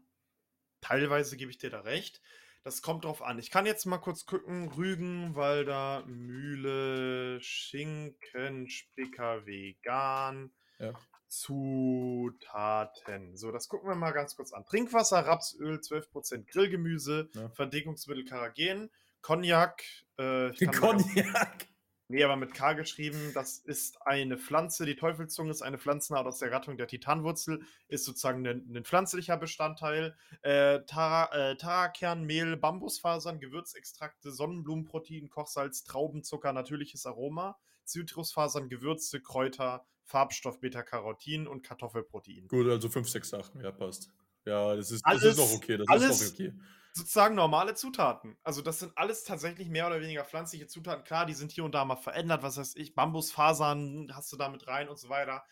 teilweise 0.80 1.36
gebe 1.36 1.50
ich 1.50 1.58
dir 1.58 1.70
da 1.70 1.80
recht. 1.80 2.20
Das 2.64 2.82
kommt 2.82 3.04
drauf 3.04 3.22
an. 3.22 3.38
Ich 3.38 3.50
kann 3.50 3.66
jetzt 3.66 3.86
mal 3.86 3.98
kurz 3.98 4.26
gucken. 4.26 4.68
Rügen, 4.68 5.34
Walder, 5.34 6.04
Mühle, 6.06 7.40
Schinken, 7.40 8.68
Spicker, 8.68 9.46
Vegan. 9.46 10.50
Ja. 10.78 10.92
Zutaten. 11.28 12.96
So, 13.36 13.52
das 13.52 13.68
gucken 13.68 13.88
wir 13.88 13.94
mal 13.94 14.12
ganz 14.12 14.34
kurz 14.36 14.52
an. 14.52 14.64
Trinkwasser, 14.64 15.26
Rapsöl, 15.26 15.76
12% 15.78 16.46
Grillgemüse, 16.46 17.28
ja. 17.34 17.48
Verdickungsmittel 17.50 18.24
Karagen, 18.24 18.90
Cognac. 19.20 19.84
Äh, 20.16 20.50
Cognac. 20.66 21.68
Nee, 22.10 22.24
aber 22.24 22.36
mit 22.36 22.54
K 22.54 22.72
geschrieben. 22.72 23.32
Das 23.34 23.58
ist 23.58 24.00
eine 24.06 24.38
Pflanze. 24.38 24.86
Die 24.86 24.96
Teufelzunge 24.96 25.50
ist 25.50 25.60
eine 25.60 25.76
Pflanzenart 25.76 26.26
aus 26.26 26.38
der 26.38 26.48
Gattung 26.48 26.78
der 26.78 26.86
Titanwurzel. 26.86 27.62
Ist 27.88 28.06
sozusagen 28.06 28.46
ein, 28.46 28.66
ein 28.74 28.84
pflanzlicher 28.84 29.36
Bestandteil. 29.36 30.16
Äh, 30.40 30.80
Tara, 30.86 31.50
äh, 31.50 31.56
Tarakern, 31.56 32.24
Mehl, 32.24 32.56
Bambusfasern, 32.56 33.40
Gewürzextrakte, 33.40 34.32
Sonnenblumenprotein, 34.32 35.28
Kochsalz, 35.28 35.84
Traubenzucker, 35.84 36.54
natürliches 36.54 37.04
Aroma, 37.04 37.58
Zitrusfasern, 37.84 38.70
Gewürze, 38.70 39.20
Kräuter, 39.20 39.84
Farbstoff, 40.08 40.60
Beta-Carotin 40.60 41.46
und 41.46 41.62
Kartoffelprotein. 41.62 42.48
Gut, 42.48 42.66
also 42.68 42.88
fünf, 42.88 43.08
sechs 43.08 43.28
Sachen. 43.28 43.60
Ja, 43.62 43.70
passt. 43.70 44.10
Ja, 44.44 44.74
das 44.74 44.90
ist, 44.90 45.04
alles, 45.04 45.22
das 45.22 45.32
ist 45.32 45.38
noch 45.38 45.52
okay. 45.52 45.76
Das 45.76 45.88
alles, 45.88 46.20
ist 46.20 46.38
noch 46.38 46.46
okay 46.46 46.52
sozusagen 46.98 47.34
normale 47.34 47.74
Zutaten. 47.74 48.36
Also 48.42 48.60
das 48.60 48.80
sind 48.80 48.92
alles 48.96 49.24
tatsächlich 49.24 49.68
mehr 49.68 49.86
oder 49.86 50.00
weniger 50.00 50.24
pflanzliche 50.24 50.66
Zutaten. 50.66 51.04
Klar, 51.04 51.24
die 51.24 51.34
sind 51.34 51.52
hier 51.52 51.64
und 51.64 51.74
da 51.74 51.84
mal 51.84 51.96
verändert, 51.96 52.42
was 52.42 52.58
weiß 52.58 52.76
ich, 52.76 52.94
Bambusfasern 52.94 54.12
hast 54.14 54.32
du 54.32 54.36
damit 54.36 54.66
rein 54.66 54.88
und 54.88 54.98
so 54.98 55.08
weiter. 55.08 55.44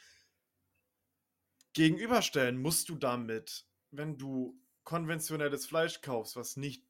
Gegenüberstellen 1.72 2.60
musst 2.60 2.88
du 2.88 2.96
damit, 2.96 3.66
wenn 3.90 4.18
du 4.18 4.58
konventionelles 4.84 5.66
Fleisch 5.66 6.00
kaufst, 6.00 6.36
was 6.36 6.56
nicht 6.56 6.84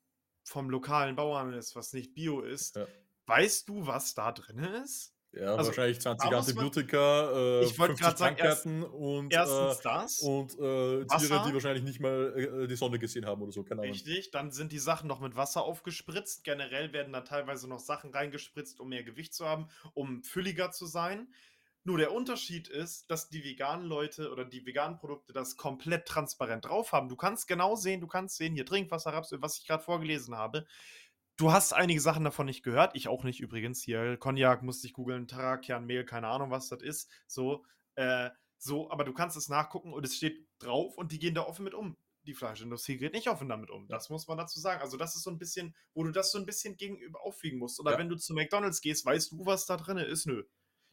vom 0.44 0.70
lokalen 0.70 1.16
Bauern 1.16 1.52
ist, 1.52 1.76
was 1.76 1.92
nicht 1.92 2.14
bio 2.14 2.40
ist, 2.40 2.76
ja. 2.76 2.87
weißt 3.26 3.68
du, 3.68 3.87
was 3.87 4.14
da 4.14 4.33
drin 4.33 4.59
ist? 4.59 5.15
Ja, 5.37 5.55
also, 5.55 5.68
wahrscheinlich 5.68 6.01
20 6.01 6.33
Antibiotika, 6.33 7.61
äh, 7.61 7.64
ich 7.64 7.75
50 7.75 8.16
sagen, 8.16 8.37
erst, 8.38 8.64
und, 8.66 9.33
erstens 9.33 9.79
äh, 9.79 9.83
das 9.83 10.20
und 10.20 10.53
äh, 10.55 11.05
Tiere, 11.05 11.44
die 11.46 11.53
wahrscheinlich 11.53 11.85
nicht 11.85 12.01
mal 12.01 12.62
äh, 12.64 12.66
die 12.66 12.77
Sonne 12.77 12.99
gesehen 12.99 13.27
haben 13.27 13.42
oder 13.42 13.53
so, 13.53 13.62
keine 13.62 13.83
Ahnung. 13.83 13.92
Richtig, 13.92 14.31
dann 14.31 14.51
sind 14.51 14.72
die 14.72 14.79
Sachen 14.79 15.09
noch 15.09 15.20
mit 15.20 15.37
Wasser 15.37 15.62
aufgespritzt. 15.62 16.42
Generell 16.42 16.94
werden 16.94 17.12
da 17.12 17.20
teilweise 17.20 17.68
noch 17.68 17.81
Sachen 17.81 18.12
reingespritzt, 18.12 18.81
um 18.81 18.88
mehr 18.88 19.05
Gewicht 19.05 19.35
zu 19.35 19.46
haben, 19.46 19.68
um 19.92 20.22
fülliger 20.22 20.70
zu 20.70 20.87
sein. 20.87 21.29
Nur 21.85 21.99
der 21.99 22.12
Unterschied 22.12 22.66
ist, 22.66 23.11
dass 23.11 23.29
die 23.29 23.44
veganen 23.44 23.87
Leute 23.87 24.33
oder 24.33 24.44
die 24.44 24.66
veganen 24.66 24.99
Produkte 24.99 25.33
das 25.33 25.57
komplett 25.57 26.07
transparent 26.07 26.64
drauf 26.64 26.92
haben. 26.92 27.09
Du 27.09 27.14
kannst 27.14 27.46
genau 27.46 27.77
sehen, 27.77 28.01
du 28.01 28.09
kannst 28.09 28.38
sehen, 28.38 28.55
hier 28.55 28.66
Trinkwasser, 28.66 29.12
Rapsöl, 29.12 29.40
was 29.40 29.59
ich 29.59 29.66
gerade 29.66 29.85
vorgelesen 29.85 30.35
habe. 30.35 30.66
Du 31.37 31.53
hast 31.53 31.75
einige 31.75 32.01
Sachen 32.01 32.25
davon 32.25 32.46
nicht 32.46 32.62
gehört. 32.62 32.96
Ich 32.96 33.09
auch 33.09 33.22
nicht 33.22 33.40
übrigens. 33.40 33.83
Hier, 33.83 34.16
Cognac 34.16 34.62
musste 34.62 34.87
ich 34.87 34.94
googeln, 34.94 35.29
Tarakian, 35.29 35.85
Mehl, 35.85 36.05
keine 36.05 36.29
Ahnung, 36.29 36.51
was 36.51 36.68
das 36.68 36.83
ist. 36.83 37.11
So, 37.27 37.64
äh, 37.96 38.31
so, 38.59 38.90
aber 38.90 39.05
du 39.05 39.12
kannst 39.12 39.37
es 39.37 39.51
nachgucken 39.51 39.92
und 39.92 40.05
es 40.05 40.16
steht 40.16 40.49
drauf 40.59 40.96
und 40.96 41.12
die 41.12 41.18
gehen 41.18 41.35
da 41.35 41.42
offen 41.42 41.64
mit 41.64 41.75
um. 41.75 41.94
Die 42.22 42.35
Fleischindustrie 42.35 42.96
geht 42.96 43.12
nicht 43.12 43.29
offen 43.29 43.49
damit 43.49 43.70
um. 43.70 43.87
Das 43.87 44.09
muss 44.09 44.27
man 44.27 44.38
dazu 44.38 44.59
sagen. 44.59 44.81
Also, 44.81 44.96
das 44.96 45.14
ist 45.14 45.22
so 45.22 45.31
ein 45.31 45.38
bisschen, 45.38 45.77
wo 45.94 46.05
du 46.05 46.11
das 46.11 46.33
so 46.33 46.38
ein 46.38 46.46
bisschen 46.46 46.77
gegenüber 46.77 47.20
aufwiegen 47.22 47.59
musst. 47.59 47.79
Oder 47.81 47.92
ja. 47.92 47.99
wenn 47.99 48.09
du 48.09 48.16
zu 48.16 48.33
McDonalds 48.33 48.81
gehst, 48.81 49.05
weißt 49.05 49.33
du, 49.33 49.44
was 49.44 49.66
da 49.66 49.77
drin 49.77 49.99
ist? 49.99 50.27
Nö. 50.27 50.42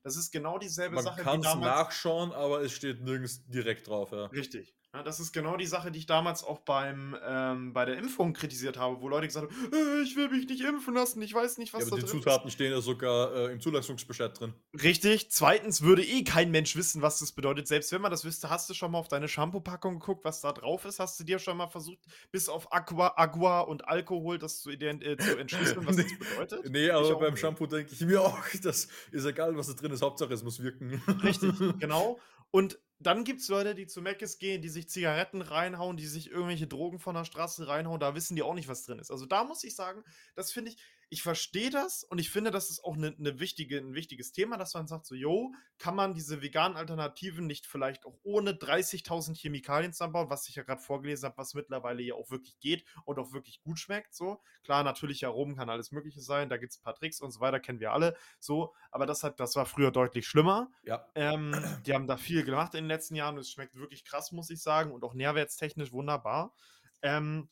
Das 0.03 0.17
ist 0.17 0.32
genau 0.32 0.58
dieselbe 0.58 0.95
man 0.95 1.06
Sache. 1.06 1.23
Man 1.23 1.41
kann 1.41 1.62
es 1.62 1.65
nachschauen, 1.65 2.34
aber 2.34 2.62
es 2.62 2.73
steht 2.73 3.01
nirgends 3.01 3.45
direkt 3.45 3.88
drauf. 3.88 4.12
Ja. 4.12 4.25
Richtig. 4.25 4.75
Ja, 4.95 5.01
das 5.01 5.19
ist 5.19 5.34
genau 5.34 5.58
die 5.58 5.65
Sache, 5.65 5.89
die 5.89 5.97
ich 5.97 6.06
damals 6.06 6.43
auch 6.43 6.60
beim, 6.60 7.17
ähm, 7.25 7.73
bei 7.73 7.84
der 7.84 7.97
Impfung 7.97 8.34
kritisiert 8.34 8.77
habe, 8.77 9.01
wo 9.01 9.10
Leute 9.10 9.25
gesagt 9.25 9.51
haben, 9.51 9.73
äh, 9.73 10.03
ich 10.03 10.15
will 10.15 10.29
mich 10.29 10.47
nicht 10.47 10.62
impfen 10.62 10.93
lassen, 10.93 11.19
ich 11.23 11.34
weiß 11.34 11.58
nicht, 11.58 11.73
was 11.73 11.82
ja, 11.82 11.88
aber 11.88 11.95
da 11.95 12.06
die 12.06 12.12
Zutaten 12.12 12.47
ist. 12.47 12.53
stehen 12.53 12.71
ja 12.71 12.79
sogar 12.79 13.34
äh, 13.34 13.51
im 13.51 13.60
Zulassungsbescheid 13.60 14.39
drin. 14.39 14.53
Richtig. 14.84 15.32
Zweitens 15.32 15.82
würde 15.82 16.06
eh 16.06 16.23
kein 16.23 16.51
Mensch 16.51 16.75
wissen, 16.75 17.01
was 17.01 17.17
das 17.17 17.32
bedeutet. 17.32 17.67
Selbst 17.67 17.91
wenn 17.91 18.01
man 18.01 18.12
das 18.12 18.24
wüsste, 18.24 18.51
hast 18.51 18.70
du 18.70 18.76
schon 18.76 18.91
mal 18.91 18.99
auf 18.99 19.07
deine 19.07 19.28
Shampoo-Packung 19.28 19.99
geguckt, 19.99 20.24
was 20.26 20.41
da 20.41 20.51
drauf 20.51 20.86
ist? 20.86 20.99
Hast 20.99 21.20
du 21.20 21.24
dir 21.24 21.39
schon 21.39 21.57
mal 21.57 21.70
versucht, 21.70 21.97
bis 22.32 22.47
auf 22.47 22.72
Aqua, 22.72 23.13
Agua 23.15 23.61
und 23.61 23.88
Alkohol 23.88 24.38
das 24.38 24.61
zu, 24.61 24.70
äh, 24.70 25.18
zu 25.18 25.39
entschlüsseln, 25.39 25.88
was 25.88 25.95
das 25.97 26.05
bedeutet? 26.20 26.70
nee, 26.70 26.91
aber 26.91 27.18
beim 27.18 27.32
nicht. 27.32 27.39
Shampoo 27.41 27.65
denke 27.65 27.91
ich 27.91 28.01
mir 28.01 28.22
auch, 28.22 28.38
das 28.61 28.88
ist 29.11 29.26
egal, 29.26 29.57
was 29.57 29.65
da 29.65 29.74
drin 29.74 29.91
ist, 29.91 30.03
Hauptsache 30.03 30.36
es 30.36 30.43
muss 30.43 30.61
wirken. 30.61 31.01
Richtig, 31.24 31.51
genau. 31.80 32.20
Und 32.51 32.78
dann 33.00 33.24
gibt 33.24 33.41
es 33.41 33.48
Leute, 33.50 33.76
die 33.76 33.88
zu 33.88 34.02
Meckes 34.02 34.38
gehen, 34.38 34.62
die 34.62 34.70
sich 34.70 34.89
Zigaretten 34.89 35.41
reinhauen, 35.41 35.98
die 35.98 36.08
sich 36.08 36.30
irgendwelche 36.32 36.68
Drogen 36.68 37.00
von 37.00 37.16
der 37.16 37.26
Straße 37.26 37.68
reinhauen. 37.68 38.00
Da 38.00 38.16
wissen 38.16 38.36
die 38.36 38.44
auch 38.44 38.54
nicht, 38.54 38.68
was 38.68 38.84
drin 38.84 39.00
ist. 39.00 39.12
Also 39.12 39.26
da 39.26 39.44
muss 39.44 39.64
ich 39.64 39.76
sagen, 39.76 40.04
das 40.36 40.52
finde 40.52 40.72
ich, 40.72 40.78
ich 41.10 41.24
verstehe 41.24 41.70
das 41.70 42.04
und 42.04 42.20
ich 42.20 42.30
finde, 42.32 42.51
das 42.51 42.70
ist 42.70 42.84
auch 42.84 42.95
'ne 42.97 43.14
'ne 43.18 43.39
wichtige 43.39 43.78
'n 43.80 43.93
wichtiges 43.95 44.32
Thema, 44.32 44.58
dass 44.58 44.74
man 44.74 44.88
sagt 44.88 45.06
so: 45.06 45.16
„Jo, 45.16 45.54
kann 45.78 45.95
man 45.95 46.14
diese 46.14 46.41
veganen 46.41 46.78
Alternativen 46.78 47.47
nicht 47.47 47.66
vielleicht 47.68 48.06
auch 48.06 48.20
ohne 48.24 48.56
30.000 48.56 49.38
Chemikalien 49.38 49.93
zusammenbauen?“ 49.93 50.30
Was 50.30 50.47
ich 50.49 50.56
ja 50.56 50.64
grad 50.64 50.82
vorgelesen 50.82 51.26
habe, 51.28 51.38
was 51.38 51.54
mittlerweile 51.54 52.01
ja 52.04 52.16
auch 52.16 52.30
wirklich 52.32 52.60
geht 52.60 52.86
und 53.06 53.20
auch 53.20 53.34
wirklich 53.34 53.62
gut 53.62 53.80
schmeckt 53.80 54.14
so. 54.16 54.41
Klar, 54.64 54.84
natürliche 54.84 55.28
Aromen 55.28 55.56
kann 55.56 55.70
alles 55.70 55.91
Mögliche 55.91 56.22
sein, 56.22 56.49
da 56.49 56.58
gibt's 56.58 56.78
'n 56.80 56.84
paar 56.84 56.95
Tricks 56.95 57.20
und 57.22 57.32
so 57.32 57.39
weiter, 57.39 57.60
kennen 57.60 57.80
wir 57.80 57.91
alle 57.93 58.16
so, 58.39 58.74
aber 58.91 59.06
das 59.06 59.24
hat 59.24 59.39
das 59.39 59.56
war 59.56 59.66
früher 59.66 59.91
deutlich 59.91 60.28
schlimmer. 60.28 60.72
Ja. 60.84 61.14
Ähm, 61.16 61.78
die 61.86 61.93
haben 61.93 62.08
da 62.08 62.18
viel 62.18 62.43
gemacht 62.43 62.74
in 62.74 62.86
den 62.86 62.88
letzten 62.89 63.16
Jahren 63.16 63.36
und 63.36 63.41
es 63.41 63.51
schmeckt 63.51 63.76
wirklich 63.76 64.04
krass, 64.06 64.32
muss 64.32 64.49
ich 64.49 64.62
sagen, 64.64 64.91
und 64.91 65.04
auch 65.04 65.14
nährwertstechnisch 65.14 65.91
wunderbar. 65.91 66.56
Ähm, 67.04 67.49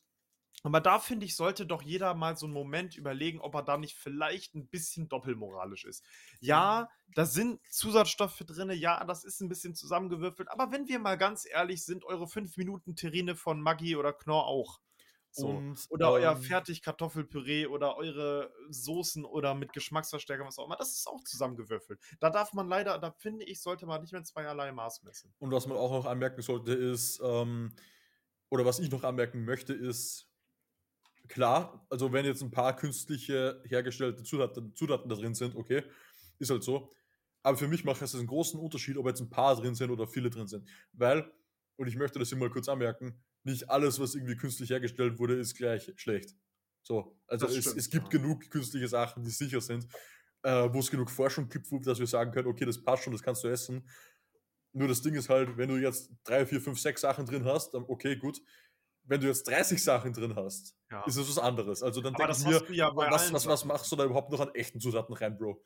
aber 0.62 0.80
da 0.80 0.98
finde 1.00 1.26
ich, 1.26 1.36
sollte 1.36 1.66
doch 1.66 1.82
jeder 1.82 2.14
mal 2.14 2.36
so 2.36 2.46
'n 2.46 2.52
Moment 2.52 2.96
überlegen, 2.96 3.40
ob 3.40 3.54
er 3.54 3.62
da 3.62 3.76
nicht 3.78 3.96
vielleicht 3.96 4.54
'n 4.54 4.68
bisschen 4.68 5.08
doppelmoralisch 5.08 5.84
ist. 5.84 6.04
Ja, 6.40 6.88
da 7.14 7.26
sind 7.26 7.60
Zusatzstoffe 7.70 8.38
drinne, 8.46 8.74
ja, 8.74 9.04
das 9.04 9.24
ist 9.24 9.40
'n 9.42 9.48
bisschen 9.48 9.74
zusammengewürfelt, 9.74 10.50
aber 10.50 10.70
wenn 10.72 10.88
wir 10.88 10.98
mal 11.00 11.16
ganz 11.18 11.46
ehrlich 11.50 11.84
sind, 11.84 12.04
eure 12.04 12.28
5 12.28 12.56
Minuten 12.56 12.96
Terrine 12.96 13.36
von 13.36 13.60
Maggi 13.60 13.96
oder 13.96 14.12
Knorr 14.12 14.46
auch. 14.46 14.80
So. 15.30 15.64
Und, 15.64 15.78
Oder 15.88 16.12
euer 16.12 16.36
ähm 16.36 16.36
Fertig-Kartoffelpüree 16.36 17.66
oder 17.66 17.96
eure 17.96 18.52
Soßen 18.70 19.24
oder 19.24 19.54
mit 19.54 19.72
Geschmacksverstärker, 19.72 20.44
was 20.46 20.58
auch 20.58 20.66
immer, 20.66 20.76
das 20.76 20.92
ist 20.92 21.06
auch 21.06 21.22
zusammengewürfelt. 21.24 22.00
Da 22.20 22.30
darf 22.30 22.52
man 22.54 22.68
leider 22.68 22.98
da 22.98 23.12
finde 23.12 23.44
ich, 23.44 23.60
sollte 23.62 23.86
man 23.86 24.00
nicht 24.02 24.12
mit 24.12 24.26
zweierlei 24.26 24.72
Maß 24.72 25.02
messen. 25.02 25.34
Und 25.42 25.50
was 25.50 25.66
man 25.66 25.76
auch 25.76 25.90
noch 25.90 26.06
anmerken 26.06 26.40
sollte, 26.42 26.72
ist, 26.72 27.20
ähm 27.24 27.74
oder 28.50 28.64
was 28.66 28.80
ich 28.80 28.90
noch 28.90 29.04
anmerken 29.04 29.44
möchte, 29.44 29.74
ist 29.74 30.31
klar, 31.28 31.86
also 31.90 32.12
wenn 32.12 32.24
jetzt 32.24 32.42
'n 32.42 32.50
paar 32.50 32.76
künstliche 32.76 33.62
hergestellte 33.66 34.22
Zutaten 34.24 34.74
Zutaten 34.74 35.08
da 35.08 35.16
drin 35.16 35.34
sind, 35.34 35.54
okay, 35.56 35.84
ist 36.38 36.50
halt 36.50 36.62
so. 36.64 36.90
Aber 37.42 37.56
für 37.58 37.68
mich 37.68 37.84
macht 37.84 38.02
es 38.02 38.14
'n 38.14 38.26
großen 38.26 38.58
Unterschied, 38.60 38.96
ob 38.96 39.06
jetzt 39.06 39.20
'n 39.20 39.30
paar 39.30 39.56
drin 39.56 39.74
sind 39.74 39.90
oder 39.90 40.06
viele 40.06 40.30
drin 40.30 40.46
sind. 40.48 40.68
Weil 40.92 41.32
und 41.76 41.88
ich 41.88 41.96
möchte 41.96 42.18
das 42.18 42.28
hier 42.28 42.38
mal 42.38 42.50
kurz 42.50 42.68
anmerken, 42.68 43.22
nicht 43.44 43.70
alles, 43.70 43.98
was 44.00 44.14
irgendwie 44.14 44.36
künstlich 44.36 44.70
hergestellt 44.70 45.18
wurde, 45.18 45.34
ist 45.36 45.54
gleich 45.56 45.92
schlecht. 45.96 46.36
So, 46.82 47.20
also 47.26 47.46
es 47.48 47.74
es 47.74 47.90
gibt 47.90 48.10
ja. 48.10 48.10
genug 48.10 48.50
künstliche 48.50 48.88
Sachen, 48.88 49.24
die 49.24 49.30
sicher 49.30 49.60
sind, 49.60 49.86
äh, 50.42 50.68
wo's 50.72 50.90
genug 50.90 51.10
Forschung 51.10 51.48
gibt, 51.48 51.70
wo 51.72 51.78
dass 51.80 51.98
wir 52.00 52.06
sagen 52.06 52.32
können: 52.32 52.48
„Okay, 52.48 52.64
das 52.66 52.82
passt 52.84 53.04
schon, 53.04 53.12
das 53.12 53.22
kannst 53.22 53.44
du 53.44 53.48
essen.“ 53.48 53.88
Nur 54.72 54.88
das 54.88 55.02
Ding 55.02 55.14
ist 55.14 55.28
halt, 55.28 55.56
wenn 55.58 55.68
du 55.68 55.76
jetzt 55.76 56.12
3, 56.24 56.46
4, 56.46 56.60
5, 56.60 56.80
6 56.80 57.02
Sachen 57.02 57.26
drin 57.26 57.44
hast, 57.44 57.72
dann 57.74 57.84
okay, 57.88 58.16
gut. 58.16 58.40
Wenn 59.04 59.20
du 59.20 59.26
jetzt 59.26 59.48
30 59.48 59.82
Sachen 59.82 60.12
drin 60.12 60.36
hast, 60.36 60.76
Ja. 60.90 61.04
ist 61.04 61.16
es 61.16 61.28
was 61.28 61.38
anderes. 61.38 61.82
Also, 61.82 62.00
dann 62.00 62.16
ich 62.16 62.38
das 62.44 62.44
mir: 62.44 62.62
du 62.66 62.72
ja 62.74 62.90
bei 62.90 63.06
„Wa 63.08 63.10
was 63.10 63.32
was 63.32 63.46
was 63.48 63.64
machst 63.64 63.90
du 63.90 63.96
da 63.96 64.04
überhaupt 64.04 64.30
noch 64.30 64.40
an 64.40 64.54
echten 64.54 64.80
Zutaten 64.80 65.14
rein, 65.14 65.36
Bro?“ 65.36 65.62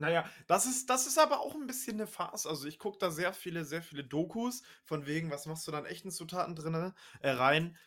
Na 0.00 0.10
ja, 0.10 0.28
das 0.46 0.66
ist 0.66 0.90
das 0.90 1.06
ist 1.06 1.18
aber 1.18 1.40
auch 1.40 1.54
'n 1.54 1.66
bisschen 1.66 1.96
'ne 1.96 2.06
Farce. 2.06 2.46
Also, 2.46 2.66
ich 2.68 2.78
gucke 2.78 2.98
da 2.98 3.10
sehr 3.10 3.32
viele 3.32 3.64
sehr 3.64 3.82
viele 3.82 4.04
Dokus 4.04 4.62
von 4.84 5.06
wegen: 5.06 5.30
„Was 5.30 5.46
machst 5.46 5.66
du 5.66 5.72
da 5.72 5.78
an 5.78 5.86
echten 5.86 6.10
Zutaten 6.10 6.54
drinne 6.54 6.94
äh, 7.20 7.30
rein?“ 7.30 7.78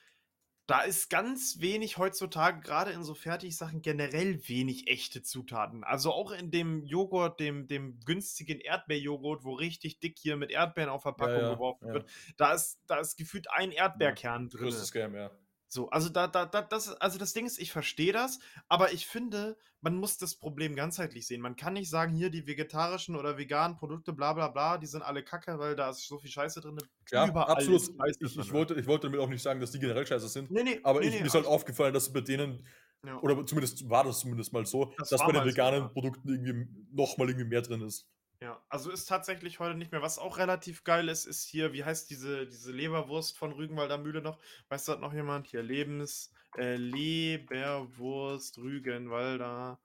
Da 0.70 0.82
ist 0.82 1.10
ganz 1.10 1.62
wenig 1.62 1.98
heutzutage, 1.98 2.60
grade 2.62 2.92
in 2.92 3.04
so 3.04 3.16
Fertigsachen, 3.16 3.82
generell 3.82 4.48
wenig 4.48 4.88
echte 4.88 5.24
Zutaten. 5.24 5.84
Also, 5.84 6.12
auch 6.14 6.30
in 6.32 6.52
dem 6.52 6.86
Joghurt, 6.86 7.40
dem 7.40 7.68
dem 7.68 8.00
günstigen 8.06 8.60
Erdbeerjoghurt, 8.60 9.44
wo 9.46 9.54
richtig 9.54 10.00
dick 10.00 10.20
hier 10.20 10.38
mit 10.38 10.52
Erdbeeren 10.52 10.92
auf 10.92 11.02
Ja, 11.18 11.26
Verpackung 11.26 11.40
ja, 11.40 11.56
geworfen 11.56 11.88
ja. 11.88 11.94
wird, 11.94 12.08
da 12.38 12.54
ist 12.54 12.80
da 12.86 13.00
ist 13.00 13.18
gefühlt 13.18 13.50
ein 13.50 13.72
Ja, 13.94 14.12
Erdbeerkern 14.12 14.50
drinne. 14.50 14.60
größter 14.60 14.86
Scam, 14.86 15.16
ja. 15.16 15.32
So, 15.72 15.90
also 15.92 16.10
da 16.10 16.28
da 16.28 16.46
da 16.48 16.62
das 16.64 16.90
also 17.00 17.20
das 17.20 17.34
Ding 17.34 17.46
ist, 17.46 17.60
ich 17.60 17.72
verstehe 17.72 18.12
das, 18.12 18.40
aber 18.68 18.92
ich 18.92 19.06
finde, 19.08 19.58
man 19.82 19.96
muss 19.98 20.18
das 20.18 20.36
Problem 20.36 20.76
ganzheitlich 20.76 21.28
sehen. 21.28 21.42
Man 21.42 21.56
kann 21.56 21.74
nicht 21.74 21.90
sagen: 21.92 22.14
„Hier, 22.16 22.32
die 22.32 22.48
vegetarischen 22.48 23.16
oder 23.16 23.38
veganen 23.38 23.78
Produkte, 23.78 24.14
bla 24.14 24.34
bla 24.34 24.48
bla, 24.50 24.78
die 24.80 24.88
sind 24.88 25.04
alle 25.04 25.24
Kacke, 25.24 25.60
weil 25.60 25.76
da 25.76 25.90
ist 25.92 26.08
so 26.08 26.18
viel 26.20 26.32
Scheiße 26.32 26.62
drinne.“ 26.62 26.90
Ja, 27.12 27.26
Überall 27.26 27.48
absolut. 27.48 27.84
ist 27.84 27.92
Scheiße 28.00 28.20
Ich 28.20 28.38
ich 28.38 28.52
drinne. 28.52 28.54
wollte 28.54 28.76
ich 28.76 28.86
wollte 28.88 29.08
damit 29.08 29.20
auch 29.20 29.30
nicht 29.30 29.42
sagen, 29.42 29.60
dass 29.60 29.72
die 29.72 29.80
generell 29.80 30.06
scheiße 30.06 30.28
sind, 30.28 30.52
Ne, 30.52 30.64
ne, 30.64 30.76
aber 30.84 31.02
ne, 31.02 31.06
ich 31.06 31.20
ne, 31.20 31.22
mir 31.22 31.28
ist 31.28 31.34
halt 31.34 31.46
aufgefallen, 31.46 31.94
dass 31.94 32.14
bei 32.14 32.22
denen 32.22 32.68
Ja. 33.04 33.22
oder 33.22 33.46
zumindest 33.46 33.90
war 33.90 34.04
das 34.04 34.20
zumindest 34.22 34.54
mal 34.54 34.66
so, 34.66 34.94
Das 34.98 35.10
dass 35.10 35.26
bei 35.26 35.32
den 35.34 35.44
so, 35.44 35.46
veganen 35.46 35.90
ja. 35.90 35.92
Produkten 35.92 36.30
irgendwie 36.30 36.68
noch 36.92 37.18
mal 37.18 37.28
irgendwie 37.30 37.48
mehr 37.50 37.62
drin 37.62 37.82
ist. 37.82 38.08
Ja, 38.42 38.64
also 38.70 38.90
ist 38.90 39.06
tatsächlich 39.06 39.60
heute 39.60 39.78
nicht 39.78 39.92
mehr. 39.92 40.02
Was 40.02 40.18
auch 40.18 40.38
relativ 40.38 40.84
geil 40.84 41.10
ist, 41.10 41.26
ist 41.26 41.46
hier 41.46 41.74
wie 41.74 41.84
heißt 41.84 42.10
diese 42.10 42.48
diese 42.48 42.72
Leberwurst 42.72 43.38
von 43.38 43.52
Rügenwalder 43.52 43.98
Mühle 43.98 44.22
noch? 44.22 44.40
Weiß 44.70 44.86
das 44.86 45.00
noch 45.00 45.14
jemand? 45.14 45.48
Hier 45.48 45.62
Lebens 45.62 46.32
äh, 46.58 46.76
Leberwurst 46.76 48.58
Rügenwalder 48.58 49.80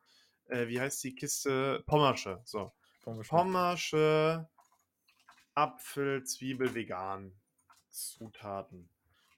äh, 0.49 0.69
wie 0.69 0.81
heißt 0.81 1.03
die 1.05 1.15
Kiste? 1.15 1.83
Pommersche, 1.87 2.41
so. 2.45 2.73
Pommersche. 3.03 3.29
Pommersche 3.29 4.49
Apfel, 5.55 6.25
Zwiebel, 6.25 6.75
vegan. 6.75 7.33
Zutaten. 7.91 8.89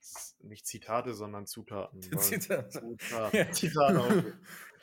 Z 0.00 0.36
nicht 0.44 0.66
Zitate, 0.66 1.14
sondern 1.14 1.46
Zutaten. 1.46 2.00
weil 2.12 2.18
Zitate. 2.20 2.68
Zutaten. 2.70 3.52
Zitate 3.52 4.00
auch 4.00 4.08
gut. 4.22 4.34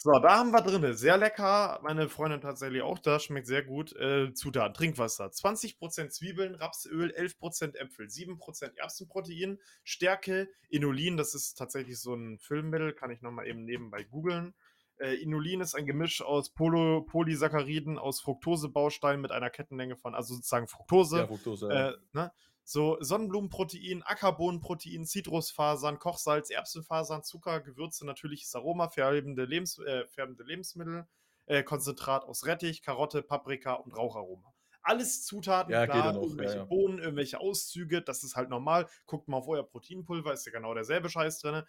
So, 0.05 0.11
da 0.19 0.35
haben 0.37 0.51
wir 0.51 0.59
drinne. 0.61 0.95
Sehr 0.95 1.15
lecker. 1.15 1.79
Meine 1.81 2.09
Freundin 2.09 2.41
tatsächlich 2.41 2.81
auch 2.81 2.99
da. 2.99 3.19
Schmeckt 3.21 3.47
sehr 3.47 3.63
gut. 3.63 3.95
Äh, 3.95 4.33
Zutaten: 4.33 4.73
Trinkwasser, 4.73 5.31
20 5.31 5.79
% 5.79 6.11
Zwiebeln, 6.11 6.55
Rapsöl, 6.55 7.11
11 7.11 7.39
% 7.39 7.75
Äpfel, 7.77 8.09
7 8.09 8.37
% 8.37 8.77
Erbsenprotein, 8.77 9.59
Stärke, 9.85 10.49
Inulin, 10.67 11.15
das 11.15 11.35
ist 11.35 11.53
tatsächlich 11.53 12.01
so 12.01 12.15
'n 12.15 12.37
Füllmittel, 12.37 12.91
kann 12.91 13.11
ich 13.11 13.21
noch 13.21 13.31
mal 13.31 13.47
eben 13.47 13.63
nebenbei 13.63 14.03
googeln. 14.03 14.53
Äh, 14.97 15.15
Inulin 15.21 15.61
ist 15.61 15.73
ein 15.73 15.85
Gemisch 15.85 16.21
aus 16.21 16.49
Polo 16.53 17.03
Polysacchariden 17.03 17.97
aus 17.97 18.19
Fructosebausteinen 18.19 19.21
mit 19.21 19.31
einer 19.31 19.49
Kettenlänge 19.49 19.95
von 19.95 20.15
also 20.15 20.35
sozusagen 20.35 20.67
Fructose. 20.67 21.19
Ja, 21.19 21.27
Fructose. 21.27 21.69
Äh, 21.69 21.93
ne? 22.11 22.33
So 22.65 22.97
Sonnenblumenprotein, 23.01 24.03
Ackerbohnenprotein, 24.03 25.05
Zitrusfasern, 25.05 25.99
Kochsalz, 25.99 26.49
Erbsenfasern, 26.49 27.23
Zucker, 27.23 27.59
Gewürze, 27.61 28.05
natürliches 28.05 28.55
Aroma, 28.55 28.87
färbende 28.87 29.45
Lebens 29.45 29.77
äh, 29.79 30.07
färbende 30.07 30.43
Lebensmittel, 30.43 31.07
äh, 31.45 31.63
Konzentrat 31.63 32.23
aus 32.23 32.45
Rettich, 32.45 32.81
Karotte, 32.81 33.21
Paprika 33.21 33.73
und 33.73 33.95
Raucharoma. 33.97 34.53
Alles 34.81 35.23
Zutaten, 35.25 35.71
Ja, 35.71 35.81
ja 35.81 35.87
klar, 35.87 36.13
ja, 36.13 36.21
irgendwelche 36.21 36.57
ja. 36.57 36.63
Bohnen, 36.65 36.99
irgendwelche 36.99 37.39
Auszüge, 37.39 38.01
das 38.01 38.23
ist 38.23 38.35
halt 38.35 38.49
normal. 38.49 38.87
Guckt 39.05 39.29
mal 39.29 39.37
auf 39.37 39.47
euer 39.47 39.63
Proteinpulver, 39.63 40.33
ist 40.33 40.45
ja 40.45 40.51
genau 40.51 40.73
derselbe 40.73 41.09
Scheiß 41.09 41.39
drinne. 41.39 41.65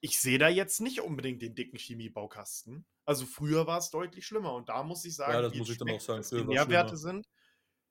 Ich 0.00 0.18
sehe 0.18 0.38
da 0.38 0.48
jetzt 0.48 0.80
nicht 0.80 1.02
unbedingt 1.02 1.42
den 1.42 1.54
dicken 1.54 1.78
Chemiebaukasten. 1.78 2.84
Also, 3.04 3.26
früher 3.26 3.66
war's 3.66 3.90
deutlich 3.90 4.26
schlimmer 4.26 4.54
und 4.54 4.68
da 4.68 4.82
muss 4.82 5.04
ich 5.04 5.14
sagen, 5.14 5.32
Ja, 5.32 5.42
das 5.42 5.52
es 5.52 5.58
muss 5.58 5.70
ich 5.70 5.78
dann 5.78 5.90
auch 5.90 6.00
sagen, 6.00 6.18
dass 6.20 6.30
die 6.30 6.44
Nährwerte 6.44 6.96
sind, 6.96 7.28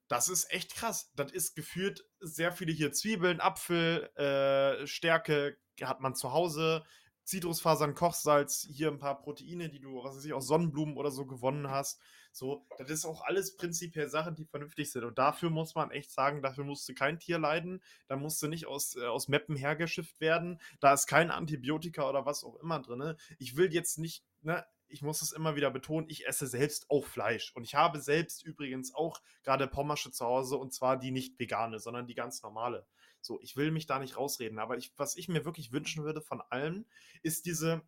das 0.10 0.28
ist 0.30 0.51
echt 0.51 0.76
krass. 0.76 1.12
Das 1.16 1.32
ist 1.32 1.55
gefühlt 1.55 2.05
sehr 2.20 2.51
viele 2.51 2.74
hier 2.74 2.91
Zwiebeln, 2.91 3.39
Apfel, 3.41 4.10
äh, 4.18 4.86
Stärke 4.88 5.57
hat 5.82 6.01
man 6.01 6.16
zu 6.16 6.34
Hause, 6.34 6.84
Zitrusfasern, 7.24 7.93
Kochsalz, 7.95 8.68
hier 8.70 8.89
'n 8.89 8.97
paar 8.99 9.22
Proteine, 9.22 9.70
die 9.70 9.80
du, 9.80 10.03
was 10.03 10.18
weiß 10.18 10.26
ich, 10.26 10.34
aus 10.34 10.47
Sonnenblumen 10.47 10.97
oder 10.97 11.12
so 11.12 11.26
gewonnen 11.28 11.70
hast. 11.70 12.01
So, 12.32 12.66
das 12.80 12.89
ist 12.89 13.05
auch 13.05 13.22
alles 13.24 13.55
prinzipiell 13.55 14.10
Sachen, 14.10 14.36
die 14.36 14.45
vernünftig 14.45 14.91
sind 14.91 15.03
und 15.03 15.18
dafür 15.20 15.49
muss 15.51 15.76
man 15.76 15.91
echt 15.91 16.12
sagen, 16.12 16.41
dafür 16.41 16.64
musste 16.64 16.93
kein 16.95 17.20
Tier 17.20 17.38
leiden. 17.39 17.82
Da 18.07 18.16
musste 18.18 18.47
nicht 18.49 18.66
aus 18.68 18.95
äh, 18.95 19.05
aus 19.05 19.28
Meppen 19.28 19.55
hergeschifft 19.55 20.20
werden. 20.22 20.60
Da 20.80 20.93
ist 20.93 21.07
kein 21.07 21.32
Antibiotika 21.32 22.10
oder 22.10 22.26
was 22.26 22.43
auch 22.43 22.55
immer 22.57 22.80
drinne. 22.82 23.16
Ich 23.38 23.55
will 23.57 23.74
jetzt 23.74 23.99
nicht 23.99 24.24
ne, 24.41 24.66
ich 24.90 25.02
muss 25.02 25.22
es 25.22 25.32
immer 25.32 25.56
wieder 25.56 25.72
betonen, 25.72 26.10
ich 26.10 26.28
esse 26.28 26.48
selbst 26.48 26.90
auch 26.90 27.06
Fleisch 27.06 27.52
und 27.56 27.64
ich 27.64 27.76
habe 27.76 28.00
selbst 28.00 28.44
übrigens 28.44 28.94
auch 28.94 29.22
grade 29.44 29.68
Pommersche 29.68 30.12
zu 30.12 30.26
Hause 30.26 30.58
und 30.58 30.74
zwar 30.74 30.98
die 30.98 31.12
nicht 31.12 31.40
vegane, 31.40 31.80
sondern 31.80 32.08
die 32.08 32.16
ganz 32.16 32.42
normale. 32.44 32.86
So, 33.22 33.40
ich 33.42 33.58
will 33.58 33.72
mich 33.72 33.86
da 33.86 34.00
nicht 34.00 34.18
rausreden, 34.18 34.60
aber 34.60 34.78
ich 34.78 34.94
was 34.98 35.16
ich 35.18 35.28
mir 35.28 35.46
wirklich 35.46 35.72
wünschen 35.72 36.04
würde 36.04 36.22
von 36.22 36.42
allen, 36.50 36.86
ist 37.22 37.46
diese 37.46 37.82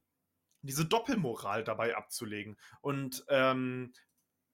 diese 0.63 0.85
Doppelmoral 0.85 1.63
dabei 1.63 1.95
abzulegen. 1.95 2.57
Und, 2.81 3.25
ähm, 3.29 3.93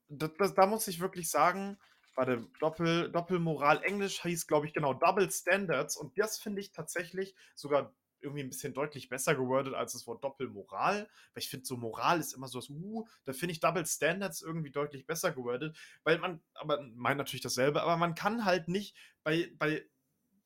d 0.10 0.30
das 0.39 0.54
da 0.56 0.66
muss 0.68 0.88
ich 0.88 1.00
wirklich 1.00 1.30
sagen, 1.30 1.78
warte, 2.16 2.48
Doppel 2.60 3.12
Doppelmoral, 3.12 3.84
Englisch 3.84 4.22
hieß, 4.24 4.48
glaube 4.48 4.68
ich, 4.68 4.74
genau, 4.74 4.93
Double 4.93 5.30
Standards 5.32 5.98
und 5.98 6.18
das 6.18 6.39
finde 6.39 6.62
ich 6.62 6.72
tatsächlich 6.72 7.36
sogar 7.56 7.93
irgendwie 8.22 8.41
'n 8.43 8.49
bisschen 8.49 8.74
deutlich 8.74 9.09
besser 9.09 9.36
gewordet 9.36 9.74
als 9.74 9.93
das 9.93 10.07
Wort 10.07 10.24
Doppelmoral, 10.24 11.01
weil 11.34 11.43
ich 11.43 11.49
finde, 11.49 11.65
so 11.65 11.78
Moral 11.78 12.20
ist 12.20 12.34
immer 12.34 12.47
so 12.47 12.59
was, 12.59 12.70
uh, 12.70 13.05
da 13.26 13.34
finde 13.34 13.53
ich 13.53 13.59
Double 13.59 13.86
Standards 13.86 14.41
irgendwie 14.41 14.72
deutlich 14.72 15.05
besser 15.05 15.32
gewordet, 15.32 15.78
weil 16.03 16.20
man 16.20 16.41
aber 16.53 16.82
meint 16.95 17.18
natürlich 17.18 17.41
dasselbe, 17.43 17.82
aber 17.84 17.97
man 17.97 18.15
kann 18.15 18.45
halt 18.45 18.68
nicht 18.68 18.95
bei 19.24 19.51
bei, 19.57 19.86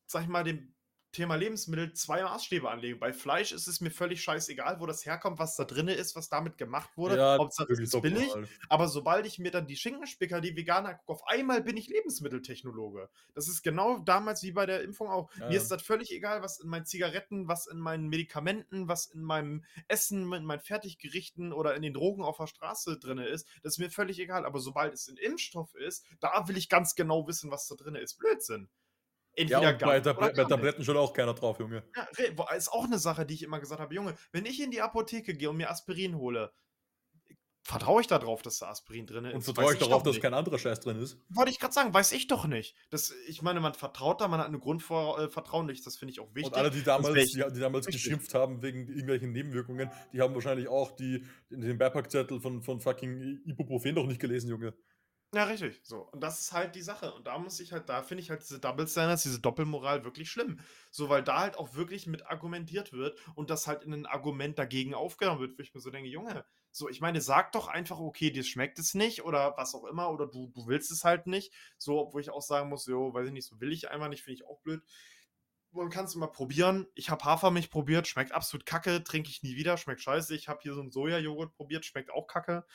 sage 0.08 0.26
ich 0.26 0.30
mal, 0.32 0.44
dem 0.44 0.74
Thema 1.12 1.36
Lebensmittel 1.36 1.94
zwei 1.94 2.24
Maßstäbe 2.24 2.70
anlegen. 2.70 3.00
Bei 3.00 3.12
Fleisch 3.12 3.52
ist 3.52 3.68
es 3.68 3.82
mir 3.82 3.92
völlig 3.92 4.24
scheißegal, 4.24 4.80
wo 4.80 4.86
das 4.86 5.06
herkommt, 5.06 5.40
was 5.40 5.56
da 5.56 5.66
drin 5.66 5.90
ist, 5.90 6.16
was 6.16 6.30
damit 6.30 6.58
gemacht 6.58 6.90
wurde. 6.96 7.18
Ja, 7.18 7.38
Hauptsache 7.38 7.74
es 7.74 7.80
ist 7.80 8.02
billig. 8.02 8.30
suboptimal. 8.30 8.48
Aber 8.70 8.88
sobald 8.88 9.26
ich 9.26 9.38
mir 9.38 9.52
dann 9.52 9.68
die 9.68 9.76
Schinkenspicker, 9.76 10.40
die 10.40 10.56
Veganer 10.56 10.96
gucke, 10.96 11.12
auf 11.12 11.28
einmal 11.28 11.62
bin 11.62 11.76
ich 11.76 11.88
Lebensmitteltechnologe. 11.88 13.10
Das 13.34 13.48
ist 13.50 13.62
genau 13.62 14.00
damals 14.00 14.44
wie 14.44 14.52
bei 14.52 14.66
der 14.66 14.84
Impfung 14.84 15.10
auch. 15.10 15.30
Ja, 15.38 15.50
Mir 15.50 15.58
ist 15.58 15.70
das 15.70 15.82
völlig 15.82 16.12
egal, 16.12 16.42
was 16.42 16.60
in 16.60 16.70
meinen 16.70 16.86
Zigaretten, 16.86 17.48
was 17.48 17.68
in 17.68 17.80
meinen 17.80 18.08
Medikamenten, 18.08 18.88
was 18.88 19.08
in 19.08 19.22
meinem 19.22 19.66
Essen, 19.88 20.32
in 20.32 20.46
meinen 20.46 20.62
Fertiggerichten 20.62 21.52
oder 21.52 21.76
in 21.76 21.82
den 21.82 21.94
Drogen 21.94 22.24
auf 22.24 22.38
der 22.38 22.48
Straße 22.48 22.98
drin 23.00 23.18
ist. 23.18 23.48
Das 23.64 23.74
ist 23.74 23.80
mir 23.80 23.92
völlig 23.92 24.20
egal. 24.20 24.46
Aber 24.46 24.60
sobald 24.60 24.94
es 24.94 25.08
ein 25.10 25.18
Impfstoff 25.18 25.76
ist, 25.76 26.06
da 26.20 26.48
will 26.48 26.58
ich 26.58 26.70
ganz 26.70 26.96
genau 26.96 27.28
wissen, 27.28 27.52
was 27.52 27.68
da 27.68 27.76
drin 27.76 27.96
ist. 27.96 28.18
Blödsinn. 28.18 28.70
Ja, 29.38 29.44
Entweder 29.62 29.70
und 29.70 29.80
bei, 29.80 30.00
Tab 30.02 30.20
bei. 30.20 30.44
Tabletten 30.44 30.84
schaut 30.84 30.98
auch 30.98 31.14
keiner 31.14 31.34
drauf, 31.34 31.60
Junge. 31.60 31.84
Ja, 31.96 32.56
ist 32.56 32.72
auch 32.72 32.86
eine 32.86 33.00
Sache, 33.00 33.26
die 33.26 33.34
ich 33.34 33.44
immer 33.44 33.60
gesagt 33.60 33.80
habe, 33.80 33.94
Junge, 33.94 34.16
wenn 34.32 34.46
ich 34.46 34.62
in 34.62 34.72
die 34.72 34.82
Apotheke 34.82 35.34
gehe 35.34 35.50
und 35.50 35.58
mir 35.58 35.70
Aspirin 35.70 36.18
hole, 36.18 36.52
vertraue 37.64 38.02
ich 38.02 38.08
darauf, 38.08 38.42
dass 38.42 38.60
da 38.60 38.70
Aspirin 38.70 39.06
drin 39.06 39.26
ist? 39.26 39.34
Und 39.34 39.42
vertraue 39.44 39.74
ich 39.74 39.80
darauf, 39.80 40.04
dass 40.04 40.14
nicht. 40.14 40.22
kein 40.22 40.34
anderer 40.34 40.58
Scheiß 40.58 40.80
drin 40.80 41.00
ist. 41.00 41.18
Wollte 41.30 41.52
ich 41.52 41.60
gerade 41.60 41.74
sagen, 41.74 41.94
weiß 41.94 42.12
ich 42.12 42.28
doch 42.28 42.46
nicht. 42.46 42.76
Das, 42.90 43.14
ich 43.28 43.42
meine, 43.42 43.60
man 43.60 43.74
vertraut 43.74 44.20
da, 44.20 44.28
man 44.28 44.40
hat 44.40 44.48
eine 44.48 44.60
Grundvertrauen 44.60 45.66
nicht, 45.66 45.86
das 45.86 45.98
finde 45.98 46.14
ich 46.14 46.20
auch 46.20 46.34
wichtig. 46.34 46.52
Und 46.52 46.58
alle, 46.58 46.72
die 46.72 46.84
damals, 46.84 47.32
die, 47.32 47.44
die 47.54 47.60
damals 47.60 47.86
geschimpft 47.86 48.34
haben 48.34 48.62
wegen 48.62 48.88
irgendwelchen 48.88 49.32
Nebenwirkungen, 49.32 49.90
die 50.12 50.22
haben 50.22 50.34
wahrscheinlich 50.34 50.68
auch 50.68 50.92
die, 50.92 51.26
den 51.50 51.78
Beipackzettel 51.78 52.42
von, 52.42 52.62
von 52.64 52.80
fucking 52.80 53.42
Ibuprofen 53.46 53.96
doch 53.96 54.08
nicht 54.08 54.20
gelesen, 54.20 54.50
Junge. 54.50 54.74
Ja, 55.34 55.46
richtig. 55.46 55.80
So. 55.84 56.02
Und 56.12 56.22
das 56.22 56.42
ist 56.42 56.52
halt 56.52 56.76
die 56.76 56.82
Sache. 56.82 57.14
Und 57.14 57.26
da 57.26 57.38
muss 57.38 57.60
ich 57.62 57.72
halt, 57.72 57.88
da 57.88 58.04
finde 58.04 58.22
ich 58.22 58.30
halt 58.30 58.42
diese 58.42 58.60
Double 58.60 58.86
Standards, 58.86 59.24
diese 59.24 59.40
Doppelmoral 59.40 60.04
wirklich 60.04 60.30
schlimm. 60.30 60.60
So, 60.90 61.08
weil 61.08 61.24
da 61.24 61.40
halt 61.40 61.56
auch 61.58 61.74
wirklich 61.74 62.06
mit 62.06 62.26
argumentiert 62.26 62.92
wird 62.92 63.18
und 63.36 63.50
das 63.50 63.66
halt 63.66 63.84
in 63.84 63.94
ein 63.94 64.06
Argument 64.06 64.60
dagegen 64.60 64.94
aufgenommen 64.94 65.40
wird, 65.40 65.58
wo 65.58 65.62
ich 65.62 65.74
mir 65.74 65.80
so 65.80 65.90
denke, 65.90 66.10
Junge, 66.10 66.44
so, 66.74 66.90
ich 66.90 67.00
meine, 67.00 67.22
sag 67.22 67.54
doch 67.54 67.68
einfach, 67.70 67.98
okay, 68.00 68.30
dir 68.32 68.44
schmeckt 68.44 68.78
es 68.80 68.94
nicht 68.94 69.24
oder 69.24 69.56
was 69.58 69.74
auch 69.74 69.86
immer, 69.86 70.10
oder 70.12 70.28
du, 70.28 70.48
du 70.54 70.68
willst 70.68 70.92
es 70.92 71.06
halt 71.06 71.28
nicht. 71.28 71.54
So, 71.78 72.00
obwohl 72.00 72.20
ich 72.22 72.30
auch 72.30 72.42
sagen 72.42 72.68
muss, 72.68 72.86
jo, 72.86 73.14
weiß 73.14 73.28
ich 73.28 73.34
nicht, 73.34 73.48
so 73.48 73.60
will 73.62 73.72
ich 73.72 73.90
einfach 73.90 74.10
nicht, 74.10 74.24
finde 74.24 74.36
ich 74.36 74.46
auch 74.46 74.60
blöd. 74.62 74.82
Man 75.72 75.90
kann 75.90 76.06
es 76.06 76.16
mal 76.16 76.28
probieren. 76.28 76.88
Ich 76.96 77.10
habe 77.10 77.24
Hafermilch 77.24 77.70
probiert, 77.70 78.06
schmeckt 78.08 78.34
absolut 78.34 78.66
kacke, 78.66 79.04
trinke 79.06 79.30
ich 79.30 79.42
nie 79.44 79.56
wieder, 79.56 79.78
schmeckt 79.78 80.02
scheiße. 80.02 80.36
Ich 80.36 80.50
habe 80.50 80.60
hier 80.62 80.74
so 80.74 80.82
einen 80.82 80.92
Sojajoghurt 80.92 81.54
probiert, 81.54 81.86
schmeckt 81.86 82.12
auch 82.12 82.28
kacke. 82.28 82.66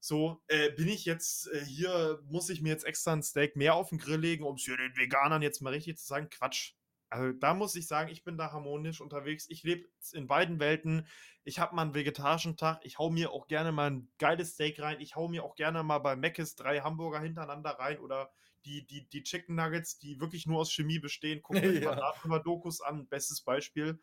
So, 0.00 0.42
äh, 0.48 0.70
bin 0.70 0.88
ich 0.88 1.04
jetzt 1.04 1.48
äh, 1.48 1.64
hier, 1.64 2.20
muss 2.26 2.48
ich 2.48 2.62
mir 2.62 2.70
jetzt 2.70 2.84
extra 2.84 3.12
ein 3.12 3.22
Steak 3.22 3.54
mehr 3.56 3.74
auf 3.74 3.90
den 3.90 3.98
Grill 3.98 4.18
legen, 4.18 4.44
um 4.44 4.56
es 4.56 4.62
hier 4.64 4.76
den 4.76 4.96
Veganern 4.96 5.42
jetzt 5.42 5.60
mal 5.60 5.74
richtig 5.74 5.98
zu 5.98 6.06
sagen? 6.06 6.30
Quatsch. 6.30 6.72
Also 7.10 7.32
da 7.38 7.54
muss 7.54 7.74
ich 7.74 7.86
sagen, 7.88 8.08
ich 8.08 8.22
bin 8.24 8.38
da 8.38 8.52
harmonisch 8.52 9.00
unterwegs. 9.00 9.46
Ich 9.50 9.62
lebe 9.64 9.88
in 10.12 10.26
beiden 10.28 10.60
Welten. 10.60 11.06
Ich 11.44 11.58
habe 11.58 11.74
mal 11.74 11.82
einen 11.82 11.94
vegetarischen 11.94 12.56
Tag. 12.56 12.80
Ich 12.84 12.98
hau 12.98 13.10
mir 13.10 13.32
auch 13.32 13.48
gerne 13.48 13.72
mal 13.72 13.90
ein 13.90 14.08
geiles 14.18 14.52
Steak 14.54 14.80
rein. 14.80 15.00
Ich 15.00 15.16
hau 15.16 15.28
mir 15.28 15.44
auch 15.44 15.56
gerne 15.56 15.82
mal 15.82 15.98
bei 15.98 16.14
Mc's 16.16 16.54
drei 16.54 16.80
Hamburger 16.80 17.20
hintereinander 17.20 17.70
rein 17.70 17.98
oder 17.98 18.30
die, 18.64 18.86
die, 18.86 19.08
die 19.08 19.22
Chicken 19.24 19.56
Nuggets, 19.56 19.98
die 19.98 20.20
wirklich 20.20 20.46
nur 20.46 20.60
aus 20.60 20.72
Chemie 20.72 20.98
bestehen. 21.00 21.42
Guckt 21.42 21.66
euch 21.66 21.82
mal 21.82 21.96
Ja. 21.96 21.96
darüber 21.96 22.38
Dokus 22.38 22.80
an. 22.80 23.08
Bestes 23.08 23.40
Beispiel. 23.42 23.98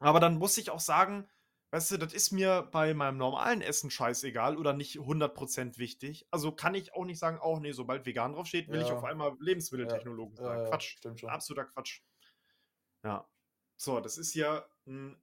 Aber 0.00 0.20
dann 0.20 0.38
muss 0.38 0.56
ich 0.58 0.70
auch 0.70 0.80
sagen, 0.80 1.28
weißt 1.70 1.90
du, 1.92 1.96
das 1.98 2.12
ist 2.14 2.32
mir 2.32 2.68
bei 2.72 2.94
meinem 2.94 3.16
normalen 3.18 3.60
Essen 3.60 3.90
scheißegal 3.90 4.56
oder 4.56 4.72
nicht 4.72 4.96
100% 4.98 5.78
wichtig. 5.78 6.26
Also 6.30 6.52
kann 6.52 6.74
ich 6.74 6.94
auch 6.94 7.04
nicht 7.04 7.18
sagen, 7.18 7.38
oh 7.42 7.58
nee, 7.58 7.72
sobald 7.72 8.06
vegan 8.06 8.32
draufsteht, 8.32 8.68
will 8.68 8.80
ich 8.80 8.88
Ja. 8.88 8.96
auf 8.96 9.04
einmal 9.04 9.36
Lebensmitteltechnologen 9.40 10.36
Ja, 10.36 10.42
sein. 10.44 10.58
ja, 10.60 10.68
Quatsch. 10.70 10.96
Stimmt 10.98 11.20
schon. 11.20 11.28
Absoluter 11.30 11.66
Quatsch. 11.66 12.00
Ja. 13.04 13.28
So, 13.76 14.00
das 14.00 14.18
ist 14.18 14.34
ja 14.34 14.64
ein 14.86 15.20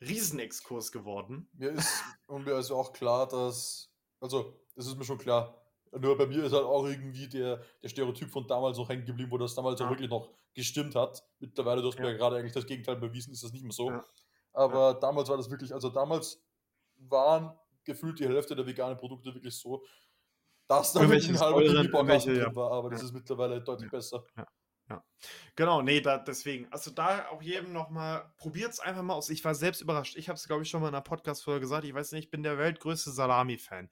Riesenexkurs 0.00 0.92
geworden. 0.92 1.48
Mir 1.54 1.70
ist, 1.70 2.02
und 2.26 2.44
mir 2.44 2.58
ist 2.58 2.70
auch 2.70 2.92
klar, 2.92 3.26
dass, 3.28 3.90
also, 4.20 4.60
das 4.74 4.86
ist 4.86 4.96
mir 4.98 5.04
schon 5.04 5.18
klar. 5.18 5.62
Nur 5.92 6.18
bei 6.18 6.26
mir 6.26 6.44
ist 6.44 6.52
halt 6.52 6.64
auch 6.64 6.84
irgendwie 6.84 7.28
der, 7.28 7.62
der 7.82 7.88
Stereotyp 7.88 8.28
von 8.30 8.46
damals 8.46 8.76
noch 8.76 8.88
hängen 8.88 9.06
geblieben, 9.06 9.30
wo 9.30 9.38
das 9.38 9.54
damals 9.54 9.80
Ja. 9.80 9.86
auch 9.86 9.90
wirklich 9.90 10.10
noch 10.10 10.28
gestimmt 10.52 10.94
hat. 10.94 11.24
Mittlerweile, 11.38 11.80
du 11.80 11.88
hast 11.88 11.98
mir 11.98 12.06
Ja. 12.06 12.10
ja 12.12 12.16
gerade 12.18 12.36
eigentlich 12.36 12.52
das 12.52 12.66
Gegenteil 12.66 12.96
bewiesen, 12.96 13.32
ist 13.32 13.42
das 13.44 13.52
nicht 13.52 13.62
mehr 13.62 13.72
so. 13.72 13.90
Ja. 14.56 14.62
Aber 14.62 14.94
damals 14.94 15.28
war 15.28 15.36
das 15.36 15.50
wirklich, 15.50 15.72
also 15.74 15.90
damals 15.90 16.42
waren 16.96 17.56
gefühlt 17.84 18.18
die 18.18 18.26
Hälfte 18.26 18.56
der 18.56 18.66
veganen 18.66 18.96
Produkte 18.96 19.34
wirklich 19.34 19.54
so, 19.56 19.84
dass 20.66 20.92
da 20.92 21.00
wirklich 21.02 21.28
ein 21.28 21.38
halber 21.38 21.60
Chemiebaukasten 21.62 22.34
drin 22.34 22.56
war, 22.56 22.72
aber 22.72 22.90
das 22.90 23.00
Ja. 23.02 23.06
ist 23.06 23.12
mittlerweile 23.12 23.62
deutlich 23.62 23.90
besser. 23.90 24.24
Genau, 25.56 25.82
nee, 25.82 26.00
da, 26.00 26.18
deswegen. 26.18 26.70
Also 26.72 26.90
da 26.92 27.28
auch 27.30 27.42
jedem 27.42 27.72
nochmal, 27.72 28.32
probiert 28.36 28.72
es 28.72 28.78
einfach 28.80 29.02
mal 29.02 29.14
aus. 29.14 29.30
Ich 29.30 29.44
war 29.44 29.54
selbst 29.54 29.80
überrascht. 29.80 30.16
Ich 30.16 30.28
habe 30.28 30.36
es, 30.36 30.46
glaube 30.46 30.62
ich, 30.62 30.70
schon 30.70 30.80
mal 30.80 30.88
in 30.88 30.94
einer 30.94 31.02
Podcast-Folge 31.02 31.60
gesagt. 31.60 31.84
Ich 31.84 31.94
weiß 31.94 32.12
nicht, 32.12 32.24
ich 32.26 32.30
bin 32.30 32.42
der 32.44 32.56
weltgrößte 32.58 33.10
Salami-Fan. 33.10 33.90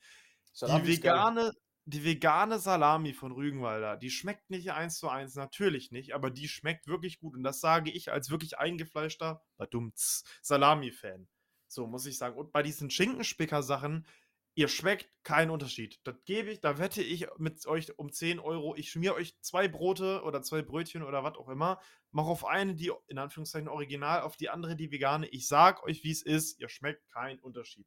Salami 0.52 0.82
Die 0.84 0.96
vegane, 0.98 1.52
die 1.86 2.04
vegane 2.04 2.58
Salami 2.58 3.12
von 3.12 3.32
Rügenwalder, 3.32 3.96
die 3.96 4.10
schmeckt 4.10 4.48
nicht 4.50 4.72
eins 4.72 4.98
zu 4.98 5.08
eins, 5.08 5.34
natürlich 5.34 5.90
nicht, 5.90 6.14
aber 6.14 6.30
die 6.30 6.48
schmeckt 6.48 6.86
wirklich 6.86 7.18
gut. 7.18 7.34
Und 7.34 7.42
das 7.42 7.60
sage 7.60 7.90
ich 7.90 8.10
als 8.10 8.30
wirklich 8.30 8.58
eingefleischter, 8.58 9.42
badumts, 9.58 10.24
Salami-Fan. 10.40 11.28
So 11.68 11.86
muss 11.86 12.06
ich 12.06 12.16
sagen. 12.16 12.38
Und 12.38 12.52
bei 12.52 12.62
diesen 12.62 12.88
Schinkenspicker-Sachen, 12.88 14.06
ihr 14.54 14.68
schmeckt 14.68 15.10
keinen 15.24 15.50
Unterschied. 15.50 16.00
Das 16.04 16.14
gebe 16.24 16.50
ich, 16.50 16.60
da 16.60 16.78
wette 16.78 17.02
ich 17.02 17.26
mit 17.36 17.66
euch 17.66 17.98
um 17.98 18.12
10 18.12 18.38
Euro. 18.38 18.74
Ich 18.76 18.90
schmier 18.90 19.14
euch 19.14 19.38
zwei 19.40 19.68
Brote 19.68 20.22
oder 20.22 20.42
zwei 20.42 20.62
Brötchen 20.62 21.02
oder 21.02 21.22
was 21.22 21.36
auch 21.36 21.48
immer. 21.48 21.80
Mach 22.12 22.26
auf 22.26 22.46
eine 22.46 22.74
die, 22.74 22.92
in 23.08 23.18
Anführungszeichen, 23.18 23.68
original, 23.68 24.22
auf 24.22 24.36
die 24.36 24.48
andere 24.48 24.76
die 24.76 24.90
vegane. 24.90 25.26
Ich 25.28 25.48
sag 25.48 25.82
euch, 25.84 26.04
wie 26.04 26.12
es 26.12 26.22
ist. 26.22 26.60
Ihr 26.60 26.68
schmeckt 26.68 27.06
keinen 27.10 27.40
Unterschied. 27.40 27.86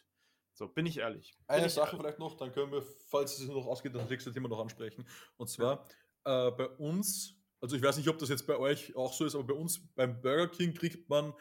So, 0.58 0.68
bin 0.68 0.88
ich 0.88 0.98
ehrlich. 0.98 1.36
Bin 1.38 1.56
Eine 1.58 1.68
ich 1.68 1.74
Sache 1.74 1.90
ehrlich. 1.90 2.02
vielleicht 2.02 2.18
noch, 2.20 2.36
dann 2.36 2.52
können 2.52 2.72
wir, 2.72 2.82
falls 2.82 3.38
es 3.38 3.48
noch 3.48 3.68
ausgeht, 3.68 3.94
das 3.94 4.10
nächste 4.10 4.34
Thema 4.34 4.50
noch 4.50 4.60
ansprechen. 4.60 5.08
Und 5.38 5.50
zwar 5.52 5.86
äh, 6.26 6.50
bei 6.50 6.68
uns, 6.80 7.36
also 7.62 7.76
ich 7.76 7.84
weiß 7.84 7.98
nicht, 7.98 8.10
ob 8.10 8.18
das 8.18 8.30
jetzt 8.30 8.48
bei 8.48 8.58
euch 8.58 8.96
auch 8.96 9.14
so 9.14 9.26
ist, 9.26 9.36
aber 9.36 9.44
bei 9.44 9.54
uns 9.54 9.88
beim 9.94 10.20
Burger 10.20 10.48
King 10.48 10.74
kriegt 10.74 11.08
man 11.10 11.36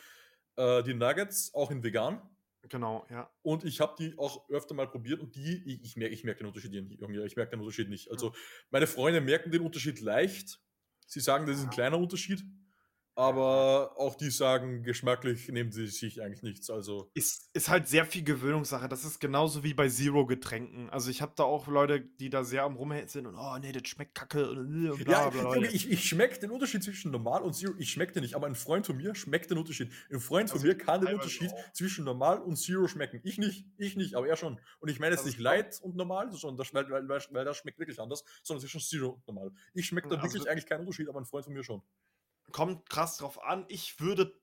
äh, 0.56 0.82
die 0.82 0.92
Nuggets 0.92 1.54
auch 1.54 1.70
in 1.70 1.82
vegan. 1.82 2.20
Genau, 2.68 3.06
ja. 3.08 3.30
Und 3.40 3.64
ich 3.64 3.80
habe 3.80 3.94
die 3.98 4.18
auch 4.18 4.50
öfter 4.50 4.74
mal 4.74 4.86
probiert 4.86 5.20
und 5.20 5.34
die, 5.34 5.62
ich, 5.64 5.82
ich 5.82 5.96
merke 5.96 6.12
ich 6.12 6.22
merk 6.22 6.36
den 6.36 6.48
Unterschied 6.48 6.72
nicht, 6.72 7.00
ich 7.00 7.36
merke 7.36 7.52
den 7.52 7.60
Unterschied 7.60 7.88
nicht. 7.88 8.10
Also 8.10 8.34
meine 8.70 8.86
Freunde 8.86 9.22
merken 9.22 9.50
den 9.50 9.62
Unterschied 9.62 9.98
leicht. 10.02 10.60
Sie 11.06 11.20
sagen, 11.20 11.46
das 11.46 11.56
ist 11.56 11.64
ein 11.64 11.70
kleiner 11.70 11.96
Unterschied. 11.96 12.44
Aber 13.18 13.98
auch 13.98 14.14
die 14.14 14.30
sagen, 14.30 14.82
geschmacklich 14.82 15.48
nehmen 15.48 15.72
sie 15.72 15.86
sich 15.86 16.20
eigentlich 16.20 16.42
nichts. 16.42 16.68
Also 16.68 17.10
Ist, 17.14 17.48
ist 17.54 17.70
halt 17.70 17.88
sehr 17.88 18.04
viel 18.04 18.22
Gewöhnungssache. 18.22 18.88
Das 18.90 19.04
ist 19.06 19.20
genauso 19.20 19.64
wie 19.64 19.72
bei 19.72 19.88
Zero-Getränken. 19.88 20.90
Also 20.90 21.10
ich 21.10 21.22
habe 21.22 21.32
da 21.34 21.44
auch 21.44 21.66
Leute, 21.66 22.02
die 22.02 22.28
da 22.28 22.44
sehr 22.44 22.64
am 22.64 22.76
Rumhängen 22.76 23.08
sind 23.08 23.26
und 23.26 23.34
oh 23.34 23.56
nee, 23.58 23.72
das 23.72 23.88
schmeckt 23.88 24.14
kacke 24.14 24.50
und, 24.50 24.68
bla 25.04 25.12
Ja, 25.12 25.30
bla. 25.30 25.48
Bla. 25.50 25.62
ich, 25.70 25.90
ich 25.90 26.04
schmecke 26.04 26.38
den 26.40 26.50
Unterschied 26.50 26.84
zwischen 26.84 27.10
normal 27.10 27.40
und 27.40 27.54
Zero. 27.54 27.72
Ich 27.78 27.90
schmecke 27.90 28.12
den 28.12 28.22
nicht, 28.22 28.34
aber 28.34 28.48
ein 28.48 28.54
Freund 28.54 28.84
von 28.84 28.98
mir 28.98 29.14
schmeckt 29.14 29.50
den 29.50 29.56
Unterschied. 29.56 29.90
Ein 30.12 30.20
Freund 30.20 30.50
von 30.50 30.58
Also, 30.58 30.66
mir 30.66 30.76
kann 30.76 31.00
den 31.00 31.14
Unterschied 31.14 31.50
auch. 31.54 31.72
zwischen 31.72 32.04
normal 32.04 32.38
und 32.42 32.56
Zero 32.56 32.86
schmecken. 32.86 33.20
Ich 33.24 33.38
nicht, 33.38 33.64
ich 33.78 33.96
nicht, 33.96 34.14
aber 34.14 34.28
er 34.28 34.36
schon. 34.36 34.60
Und 34.78 34.90
ich 34.90 35.00
meine 35.00 35.12
jetzt 35.14 35.20
Also, 35.20 35.30
nicht 35.30 35.40
light 35.40 35.80
und 35.80 35.96
normal, 35.96 36.30
sondern 36.34 36.66
weil, 36.72 37.08
weil, 37.08 37.20
weil 37.30 37.44
das 37.46 37.56
schmeckt 37.56 37.78
wirklich 37.78 37.98
anders, 37.98 38.24
sondern 38.42 38.60
zwischen 38.60 38.80
Zero 38.80 39.08
und 39.08 39.26
normal. 39.26 39.52
Ich 39.72 39.86
schmecke 39.86 40.08
da 40.08 40.16
Also, 40.16 40.26
wirklich 40.34 40.50
eigentlich 40.50 40.66
keinen 40.66 40.80
Unterschied, 40.80 41.08
aber 41.08 41.18
ein 41.18 41.24
Freund 41.24 41.46
von 41.46 41.54
mir 41.54 41.64
schon. 41.64 41.80
Kommt 42.52 42.88
krass 42.88 43.18
drauf 43.18 43.42
an. 43.42 43.64
Ich 43.68 44.00
würde 44.00 44.34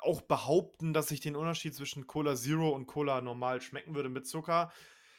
auch 0.00 0.22
behaupten, 0.22 0.92
dass 0.92 1.10
ich 1.10 1.20
den 1.20 1.36
Unterschied 1.36 1.74
zwischen 1.74 2.06
Cola 2.06 2.36
Zero 2.36 2.70
und 2.70 2.86
Cola 2.86 3.20
normal 3.20 3.60
schmecken 3.60 3.94
würde 3.94 4.08
mit 4.08 4.26
Zucker. 4.26 4.72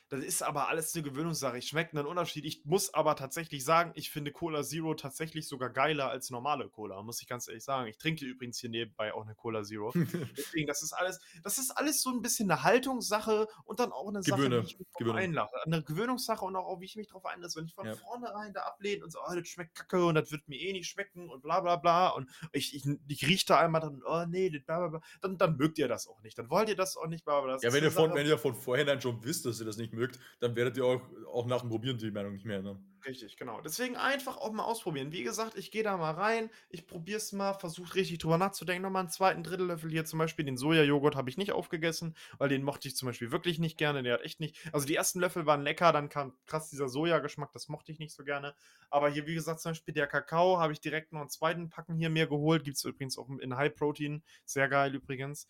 Das 0.10 0.22
ist 0.24 0.42
aber 0.42 0.70
alles 0.70 0.94
eine 0.96 1.04
Gewöhnungssache. 1.04 1.58
Ich 1.58 1.68
schmecke 1.68 1.98
einen 1.98 2.08
Unterschied. 2.08 2.46
Ich 2.46 2.64
muss 2.64 2.94
aber 2.94 3.16
tatsächlich 3.18 3.66
sagen, 3.66 3.92
ich 3.96 4.10
finde 4.10 4.32
Cola 4.32 4.64
Zero 4.64 4.94
tatsächlich 4.94 5.48
sogar 5.48 5.70
geiler 5.70 6.10
als 6.10 6.30
normale 6.30 6.70
Cola, 6.70 7.02
muss 7.04 7.22
ich 7.22 7.28
ganz 7.28 7.48
ehrlich 7.50 7.64
sagen. 7.66 7.88
Ich 7.88 7.98
trinke 7.98 8.24
übrigens 8.26 8.58
hier 8.60 8.70
nebenbei 8.70 9.14
auch 9.14 9.24
eine 9.24 9.36
Cola 9.36 9.64
Zero. 9.64 9.92
Deswegen, 10.38 10.66
das 10.68 10.82
ist 10.82 10.94
alles, 10.94 11.20
das 11.44 11.58
ist 11.58 11.72
alles 11.72 12.02
so 12.02 12.10
ein 12.12 12.22
bisschen 12.22 12.50
eine 12.50 12.64
Haltungssache 12.64 13.48
und 13.66 13.80
dann 13.82 13.92
auch 13.92 14.08
eine 14.08 14.24
Sache, 14.24 14.38
Gewöhne, 14.44 14.64
wie 14.64 14.68
ich 14.68 14.78
mich 14.80 15.14
einlasse. 15.14 15.56
Eine 15.66 15.84
Gewöhnungssache 15.84 16.46
und 16.46 16.56
auch, 16.56 16.80
wie 16.80 16.86
ich 16.86 16.96
mich 16.96 17.08
drauf 17.08 17.26
einlasse. 17.26 17.60
Wenn 17.60 17.66
ich 17.66 17.74
von 17.76 17.86
Ja. 17.86 17.96
vornherein 17.96 18.54
da 18.54 18.62
ablehne 18.62 19.04
und 19.04 19.12
so, 19.12 19.20
oh, 19.20 19.36
das 19.36 19.48
schmeckt 19.48 19.76
kacke 19.76 20.06
und 20.06 20.16
das 20.16 20.32
wird 20.32 20.48
mir 20.48 20.58
eh 20.60 20.72
nicht 20.72 20.88
schmecken 20.90 21.30
und 21.30 21.42
bla 21.44 21.60
bla 21.60 21.76
bla 21.76 22.10
und 22.10 22.30
ich, 22.54 22.74
ich, 22.76 22.86
ich 23.08 23.28
rieche 23.28 23.46
da 23.48 23.60
einmal 23.60 23.82
dann, 23.82 24.02
oh 24.06 24.26
nee, 24.26 24.50
das 24.50 24.64
bla 24.64 24.80
bla 24.80 24.88
bla, 24.88 25.02
dann, 25.22 25.38
dann 25.38 25.58
mögt 25.58 25.78
ihr 25.80 25.90
das 25.90 26.08
auch 26.08 26.22
nicht. 26.22 26.38
Dann 26.38 26.50
wollt 26.50 26.70
ihr 26.70 26.76
das 26.78 26.96
auch 26.96 27.08
nicht, 27.08 27.26
bla 27.26 27.42
bla. 27.42 27.54
Das 27.54 27.64
Ja, 27.64 27.74
wenn 27.74 27.84
ihr, 27.84 27.92
von, 27.92 28.06
Sache- 28.10 28.16
wenn 28.20 28.28
ihr 28.28 28.38
von 28.38 28.56
vornherein 28.56 29.02
schon 29.02 29.22
wisst, 29.24 29.46
dass 29.46 29.60
ihr 29.60 29.66
das 29.66 29.76
nicht 29.78 29.92
mögt, 29.98 30.20
dann 30.40 30.56
werdet 30.56 30.78
ihr 30.78 30.86
auch, 30.86 31.02
auch 31.28 31.46
nach 31.48 31.62
dem 31.62 31.70
Probieren 31.70 31.98
die 31.98 32.12
Meinung 32.12 32.34
nicht 32.34 32.46
mehr 32.46 32.60
ändern. 32.60 32.86
Richtig, 33.06 33.38
genau. 33.38 33.62
Deswegen 33.62 33.96
einfach 33.96 34.38
auch 34.38 34.52
mal 34.52 34.64
ausprobieren. 34.64 35.12
Wie 35.12 35.24
gesagt, 35.24 35.56
ich 35.58 35.72
gehe 35.72 35.84
da 35.84 35.96
mal 35.98 36.12
rein, 36.12 36.50
ich 36.70 36.88
probiere 36.88 37.18
es 37.18 37.32
mal, 37.32 37.54
versuche 37.54 37.96
richtig 37.96 38.18
drüber 38.18 38.38
nachzudenken. 38.38 38.82
Nochmal 38.82 39.02
einen 39.02 39.10
zweiten 39.10 39.44
Drittellöffel 39.44 39.90
hier 39.90 40.04
zum 40.04 40.20
Beispiel. 40.20 40.44
Den 40.46 40.58
Sojajoghurt 40.58 41.16
habe 41.16 41.30
ich 41.30 41.38
nicht 41.38 41.54
aufgegessen, 41.54 42.16
weil 42.38 42.50
den 42.50 42.64
mochte 42.64 42.88
ich 42.88 42.96
zum 42.98 43.06
Beispiel 43.06 43.32
wirklich 43.32 43.60
nicht 43.60 43.78
gerne. 43.78 44.04
Der 44.04 44.16
hat 44.16 44.24
echt 44.24 44.40
nicht. 44.40 44.58
Also 44.74 44.86
die 44.88 44.96
ersten 44.96 45.20
Löffel 45.20 45.46
waren 45.46 45.62
lecker, 45.62 45.94
dann 45.94 46.10
kam 46.10 46.34
krass 46.46 46.70
dieser 46.70 46.90
Sojageschmack, 46.90 47.52
das 47.54 47.70
mochte 47.70 47.92
ich 47.92 48.00
nicht 48.00 48.14
so 48.14 48.24
gerne. 48.26 48.56
Aber 48.90 49.10
hier, 49.10 49.26
wie 49.28 49.36
gesagt, 49.36 49.62
zum 49.62 49.72
Beispiel 49.72 49.94
der 49.94 50.08
Kakao 50.08 50.60
habe 50.60 50.74
ich 50.74 50.82
direkt 50.82 51.14
noch 51.14 51.22
einen 51.22 51.30
zweiten 51.30 51.70
Packen 51.70 51.96
hier 51.96 52.10
mir 52.10 52.28
geholt. 52.28 52.64
Gibt 52.66 52.78
es 52.78 52.84
übrigens 52.84 53.18
auch 53.18 53.30
in 53.30 53.56
High 53.56 53.74
Protein. 53.76 54.24
Sehr 54.44 54.68
geil 54.68 54.94
übrigens. 54.96 55.48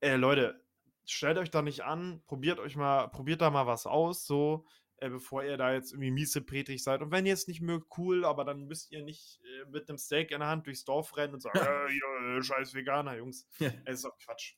Äh, 0.00 0.16
Leute, 0.16 0.62
stellt 1.04 1.38
euch 1.38 1.50
da 1.50 1.62
nicht 1.62 1.84
an, 1.84 2.22
probiert 2.26 2.58
euch 2.58 2.76
mal, 2.76 3.08
probiert 3.08 3.40
da 3.40 3.50
mal 3.50 3.66
was 3.66 3.86
aus, 3.86 4.26
so 4.26 4.66
äh, 5.00 5.08
bevor 5.08 5.42
ihr 5.42 5.56
da 5.56 5.72
jetzt 5.72 5.92
irgendwie 5.92 6.10
miesepetrig 6.10 6.82
seid. 6.82 7.00
Und 7.00 7.10
wenn 7.10 7.26
ihr 7.26 7.34
es 7.34 7.48
nicht 7.48 7.62
mögt, 7.62 7.86
cool, 7.98 8.24
aber 8.24 8.44
dann 8.44 8.66
müsst 8.66 8.92
ihr 8.92 9.02
nicht 9.02 9.40
äh, 9.44 9.70
mit 9.70 9.88
einem 9.88 9.98
Steak 9.98 10.30
in 10.30 10.40
der 10.40 10.48
Hand 10.48 10.66
durchs 10.66 10.84
Dorf 10.84 11.16
rennen 11.16 11.34
und 11.34 11.40
sagen, 11.40 11.58
äh, 11.88 11.92
ja, 11.92 12.42
scheiß 12.42 12.74
Veganer, 12.74 13.16
Jungs. 13.16 13.48
Ja. 13.58 13.70
Es 13.86 13.96
ist 13.96 14.04
doch 14.04 14.18
Quatsch. 14.18 14.56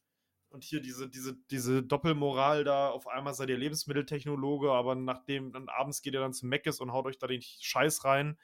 Und 0.49 0.65
hier 0.65 0.81
diese, 0.83 1.09
diese, 1.09 1.35
diese 1.51 1.83
Doppelmoral 1.83 2.65
da, 2.65 2.91
auf 2.91 3.07
einmal 3.07 3.33
seid 3.33 3.49
ihr 3.49 3.57
Lebensmitteltechnologe, 3.57 4.71
aber 4.71 4.95
nachdem, 4.95 5.51
dann 5.53 5.69
abends 5.69 6.03
geht 6.03 6.13
ihr 6.13 6.21
dann 6.21 6.35
zum 6.35 6.51
Meckes 6.51 6.81
und 6.81 6.93
haut 6.93 7.07
euch 7.07 7.19
da 7.19 7.27
den 7.27 7.41
Scheiß 7.41 8.05
rein. 8.05 8.37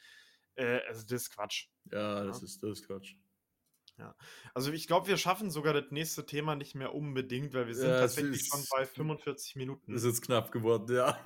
Äh, 0.55 0.81
also 0.89 1.03
das 1.03 1.23
ist 1.23 1.31
Quatsch. 1.35 1.67
Ja, 1.93 2.25
das, 2.25 2.41
Ja. 2.41 2.45
Ist, 2.45 2.63
das 2.63 2.71
ist 2.79 2.87
Quatsch. 2.87 3.15
Also 4.55 4.73
ich 4.73 4.87
glaube, 4.87 5.07
wir 5.09 5.17
schaffen 5.17 5.51
sogar 5.51 5.73
das 5.73 5.91
nächste 5.91 6.25
Thema 6.27 6.55
nicht 6.55 6.75
mehr 6.75 6.95
unbedingt, 6.95 7.55
weil 7.55 7.67
wir 7.67 7.75
sind 7.75 7.89
Ja, 7.91 8.01
tatsächlich 8.01 8.41
ist- 8.43 8.49
schon 8.51 8.65
bei 8.71 8.87
45 8.87 9.57
Minuten. 9.57 9.93
Das 9.93 10.03
ist 10.03 10.09
jetzt 10.09 10.23
knapp 10.23 10.53
geworden, 10.53 10.95
ja. 10.95 11.19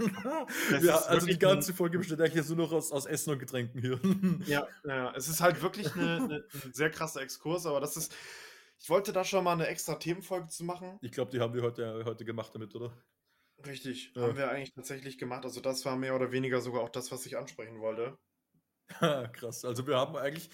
Ja 0.83 0.97
also 1.03 1.27
die 1.27 1.39
ganze 1.39 1.75
Folge 1.75 1.99
besteht 1.99 2.21
eigentlich 2.21 2.35
jetzt 2.35 2.49
nur 2.49 2.59
noch 2.59 2.73
aus, 2.73 2.93
aus 2.93 3.07
Essen 3.07 3.31
und 3.31 3.39
Getränken 3.39 3.81
hier. 3.81 4.01
Ja, 4.47 4.67
ja, 4.85 5.13
es 5.15 5.29
ist 5.29 5.41
halt 5.41 5.63
wirklich 5.63 5.95
eine, 5.95 6.17
eine, 6.17 6.45
ein 6.65 6.73
sehr 6.73 6.91
krasser 6.91 7.21
Exkurs, 7.23 7.67
aber 7.67 7.81
das 7.81 7.97
ist. 7.97 8.15
Ich 8.79 8.91
wollte 8.91 9.13
da 9.13 9.25
schon 9.25 9.45
mal 9.45 9.53
eine 9.53 9.69
extra 9.69 9.95
Themenfolge 9.95 10.49
zu 10.49 10.65
machen. 10.65 10.99
Ich 11.03 11.13
glaube, 11.13 11.31
die 11.31 11.39
haben 11.41 11.55
wir 11.55 11.63
heute, 11.63 12.05
heute 12.05 12.25
gemacht 12.25 12.53
damit, 12.55 12.75
oder? 12.75 12.93
Richtig, 13.65 14.13
Ja. 14.17 14.23
haben 14.23 14.37
wir 14.37 14.51
eigentlich 14.51 14.73
tatsächlich 14.73 15.19
gemacht. 15.19 15.45
Also 15.45 15.61
das 15.61 15.85
war 15.85 15.95
mehr 15.97 16.17
oder 16.17 16.33
weniger 16.33 16.61
sogar 16.61 16.83
auch 16.83 16.89
das, 16.91 17.13
was 17.13 17.25
ich 17.27 17.37
ansprechen 17.39 17.79
wollte. 17.81 18.19
Krass. 19.33 19.65
Also 19.65 19.87
wir 19.87 19.97
haben 19.97 20.17
eigentlich 20.17 20.51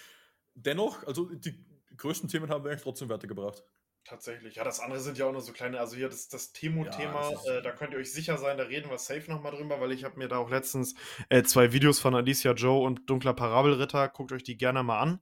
dennoch, 0.55 1.05
also 1.07 1.25
die 1.25 1.65
größten 1.99 2.29
Themen 2.29 2.51
haben 2.51 2.65
wir 2.65 2.71
eigentlich 2.71 2.83
trotzdem 2.83 3.09
weitergebracht. 3.09 3.63
Tatsächlich. 4.05 4.55
Ja, 4.55 4.65
das 4.65 4.81
andere 4.81 5.01
sind 5.01 5.19
ja 5.19 5.27
auch 5.27 5.33
nur 5.33 5.43
so 5.43 5.53
kleine, 5.53 5.79
also 5.81 5.95
hier 5.95 6.09
das, 6.09 6.29
das 6.29 6.53
Temo-Thema, 6.53 7.31
Ja, 7.45 7.59
äh, 7.59 7.63
da 7.63 7.73
könnt 7.73 7.93
ihr 7.93 7.99
euch 7.99 8.11
sicher 8.11 8.39
sein, 8.39 8.57
da 8.57 8.65
reden 8.65 8.89
wir 8.89 8.97
safe 8.97 9.31
nochmal 9.31 9.53
drüber, 9.53 9.81
weil 9.81 9.93
ich 9.93 10.05
habe 10.05 10.19
mir 10.19 10.29
da 10.29 10.39
auch 10.39 10.49
letztens 10.49 10.95
äh, 11.29 11.43
zwei 11.43 11.73
Videos 11.73 12.01
von 12.01 12.15
Alicia 12.15 12.53
Joe 12.53 12.83
und 12.83 13.11
Dunkler 13.11 13.35
Parabelritter, 13.35 14.09
guckt 14.09 14.33
euch 14.33 14.43
die 14.43 14.57
gerne 14.57 14.83
mal 14.83 15.01
an. 15.01 15.21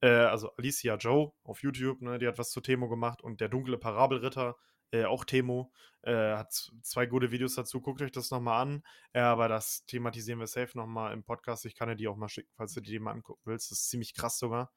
Äh, 0.00 0.08
also 0.08 0.50
Alicia 0.56 0.96
Joe 0.96 1.32
auf 1.44 1.62
YouTube, 1.62 2.00
ne, 2.00 2.18
die 2.18 2.26
hat 2.26 2.38
was 2.38 2.50
zu 2.50 2.62
Temo 2.62 2.88
gemacht 2.88 3.20
und 3.20 3.42
der 3.42 3.50
Dunkle 3.50 3.76
Parabelritter, 3.76 4.56
äh, 4.92 5.04
auch 5.04 5.24
Temo, 5.24 5.70
äh, 6.02 6.36
hat 6.36 6.52
zwei 6.82 7.06
gute 7.06 7.30
Videos 7.32 7.54
dazu, 7.54 7.80
guckt 7.80 8.00
euch 8.02 8.12
das 8.12 8.30
nochmal 8.30 8.62
an. 8.62 8.82
Äh, 9.12 9.20
aber 9.20 9.48
das 9.48 9.84
thematisieren 9.86 10.38
wir 10.38 10.46
safe 10.46 10.76
nochmal 10.76 11.12
im 11.12 11.22
Podcast. 11.24 11.66
Ich 11.66 11.74
kann 11.74 11.88
dir 11.88 11.96
die 11.96 12.08
auch 12.08 12.16
mal 12.16 12.28
schicken, 12.28 12.50
falls 12.56 12.74
du 12.74 12.80
dir 12.80 12.92
die 12.92 12.98
mal 12.98 13.12
angucken 13.12 13.42
willst. 13.44 13.70
Das 13.70 13.80
ist 13.80 13.90
ziemlich 13.90 14.14
krass 14.14 14.38
sogar. 14.38 14.72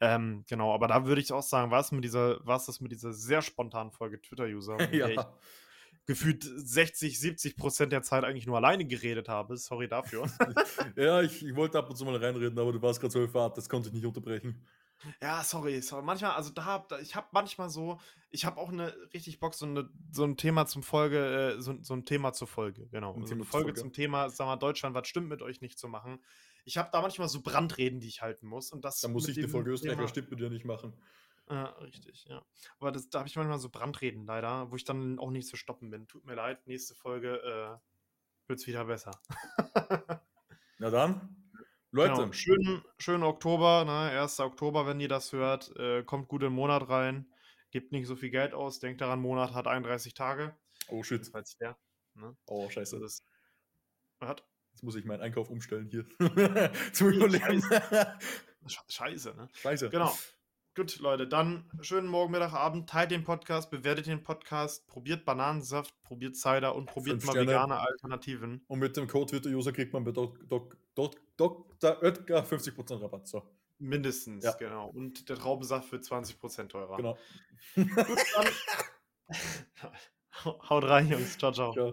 Ähm, 0.00 0.44
genau, 0.48 0.72
aber 0.72 0.86
da 0.86 1.06
würde 1.06 1.20
ich 1.20 1.32
auch 1.32 1.42
sagen, 1.42 1.70
war 1.70 1.80
es 1.80 1.90
mit 1.90 2.04
dieser, 2.04 2.44
war 2.46 2.56
es 2.56 2.66
das 2.66 2.80
mit 2.80 2.92
dieser 2.92 3.12
sehr 3.12 3.42
spontanen 3.42 3.90
Folge 3.90 4.20
Twitter-User, 4.20 4.78
in 4.80 4.92
der 4.92 5.08
ich 5.10 5.16
ja. 5.16 5.32
gefühlt 6.06 6.44
60, 6.44 7.18
70 7.18 7.56
Prozent 7.56 7.92
der 7.92 8.02
Zeit 8.02 8.24
eigentlich 8.24 8.46
nur 8.46 8.56
alleine 8.56 8.84
geredet 8.84 9.28
habe. 9.28 9.56
Sorry 9.56 9.88
dafür. 9.88 10.30
ja, 10.96 11.20
ich, 11.22 11.44
ich 11.44 11.54
wollte 11.56 11.78
ab 11.78 11.90
und 11.90 11.96
zu 11.96 12.04
mal 12.04 12.16
reinreden, 12.16 12.58
aber 12.58 12.72
du 12.72 12.80
warst 12.80 13.00
gerade 13.00 13.12
so 13.12 13.26
Fahrt, 13.26 13.56
das 13.58 13.68
konnte 13.68 13.88
ich 13.88 13.94
nicht 13.94 14.06
unterbrechen. 14.06 14.64
ja, 15.20 15.42
sorry, 15.42 15.80
sorry. 15.82 16.04
Manchmal, 16.04 16.32
also 16.32 16.50
da, 16.50 16.84
da 16.88 17.00
ich 17.00 17.16
habe 17.16 17.26
manchmal 17.32 17.68
so, 17.68 17.98
ich 18.30 18.44
habe 18.44 18.58
auch 18.60 18.70
eine 18.70 18.94
richtig 19.12 19.40
Bock, 19.40 19.54
so, 19.54 19.66
eine, 19.66 19.90
so 20.12 20.24
ein 20.24 20.36
Thema 20.36 20.66
zum 20.66 20.84
Folge, 20.84 21.56
äh, 21.56 21.60
so, 21.60 21.76
so 21.82 21.94
ein 21.94 22.04
Thema 22.04 22.32
zur 22.32 22.46
Folge, 22.46 22.86
genau. 22.88 23.14
Ein 23.14 23.26
so 23.26 23.34
eine 23.34 23.44
Folge 23.44 23.68
Folge. 23.68 23.80
zum 23.80 23.92
Thema, 23.92 24.30
sag 24.30 24.46
mal, 24.46 24.56
Deutschland, 24.56 24.94
was 24.94 25.08
stimmt 25.08 25.28
mit 25.28 25.42
euch 25.42 25.60
nicht 25.60 25.78
zu 25.78 25.88
machen. 25.88 26.20
Ich 26.68 26.76
habe 26.76 26.90
da 26.92 27.00
manchmal 27.00 27.28
so 27.28 27.40
Brandreden, 27.40 27.98
die 27.98 28.08
ich 28.08 28.20
halten 28.20 28.46
muss. 28.46 28.72
Und 28.72 28.84
das 28.84 29.00
Da 29.00 29.08
muss 29.08 29.26
ich 29.26 29.36
die 29.36 29.48
Folge 29.48 29.70
Österreich, 29.70 29.92
Thema- 29.94 30.02
was 30.04 30.10
stimmt 30.10 30.30
mit 30.30 30.38
dir 30.38 30.50
nicht 30.50 30.66
machen. 30.66 30.92
Ja, 31.48 31.64
richtig, 31.80 32.26
ja. 32.26 32.44
Aber 32.78 32.92
das, 32.92 33.08
da 33.08 33.20
habe 33.20 33.28
ich 33.28 33.36
manchmal 33.36 33.58
so 33.58 33.70
Brandreden 33.70 34.26
leider, 34.26 34.70
wo 34.70 34.76
ich 34.76 34.84
dann 34.84 35.18
auch 35.18 35.30
nicht 35.30 35.48
zu 35.48 35.56
stoppen 35.56 35.88
bin. 35.88 36.06
Tut 36.06 36.26
mir 36.26 36.34
leid, 36.34 36.66
nächste 36.66 36.94
Folge 36.94 37.36
äh, 37.38 38.48
wird 38.48 38.58
es 38.60 38.66
wieder 38.66 38.84
besser. 38.84 39.12
Na 40.78 40.90
dann, 40.90 41.34
Leute, 41.90 42.12
Genau. 42.16 42.32
Schönen, 42.32 42.84
schönen 42.98 43.22
Oktober, 43.22 43.86
ne? 43.86 44.20
1. 44.20 44.40
Oktober, 44.40 44.86
wenn 44.86 45.00
ihr 45.00 45.08
das 45.08 45.32
hört. 45.32 45.74
Äh, 45.76 46.02
kommt 46.04 46.28
gut 46.28 46.42
den 46.42 46.52
Monat 46.52 46.86
rein. 46.90 47.32
Gebt 47.70 47.92
nicht 47.92 48.06
so 48.06 48.14
viel 48.14 48.28
Geld 48.30 48.52
aus. 48.52 48.78
Denkt 48.78 49.00
daran, 49.00 49.20
Monat 49.20 49.54
hat 49.54 49.66
31 49.66 50.12
Tage. 50.12 50.54
oh 50.88 51.02
shit, 51.02 51.26
Falls 51.28 51.56
der. 51.56 51.78
Ne? 52.12 52.36
oh 52.46 52.68
scheiße, 52.68 53.00
Das 53.00 53.12
ist. 53.14 53.24
Hat, 54.20 54.44
jetzt 54.78 54.84
muss 54.84 54.94
ich 54.94 55.04
meinen 55.04 55.22
Einkauf 55.22 55.50
umstellen 55.50 55.88
hier. 55.90 56.04
Zum 56.92 57.08
Überleben. 57.08 57.60
Sche- 57.62 58.78
Scheiße, 58.88 59.34
ne? 59.34 59.48
Scheiße. 59.54 59.90
Genau. 59.90 60.16
Gut, 60.76 61.00
Leute, 61.00 61.26
dann 61.26 61.68
schönen 61.80 62.06
Morgen, 62.06 62.30
Mittag, 62.30 62.52
Abend. 62.52 62.88
Teilt 62.88 63.10
den 63.10 63.24
Podcast, 63.24 63.72
bewertet 63.72 64.06
den 64.06 64.22
Podcast, 64.22 64.86
probiert 64.86 65.24
Bananensaft, 65.24 66.00
probiert 66.04 66.36
Cider 66.36 66.76
und 66.76 66.86
probiert 66.86 67.24
mal 67.24 67.34
vegane 67.34 67.76
Alternativen. 67.80 68.64
Und 68.68 68.78
mit 68.78 68.96
dem 68.96 69.08
Code 69.08 69.26
Twitter-User 69.32 69.72
kriegt 69.72 69.92
man 69.92 70.04
bei 70.04 70.12
Dr. 70.12 70.38
Oetker 70.96 72.44
50% 72.44 73.02
Rabatt. 73.02 73.26
So, 73.26 73.42
Mindestens, 73.80 74.44
Ja. 74.44 74.52
genau. 74.52 74.90
Und 74.90 75.28
der 75.28 75.34
Traubensaft 75.34 75.90
wird 75.90 76.04
20% 76.04 76.68
teurer. 76.68 76.96
genau. 76.96 77.18
Gut, 77.74 77.88
dann. 78.36 78.46
Haut 80.68 80.84
rein, 80.84 81.08
Jungs. 81.08 81.36
Ciao, 81.36 81.50
ciao. 81.50 81.74
Ja. 81.74 81.92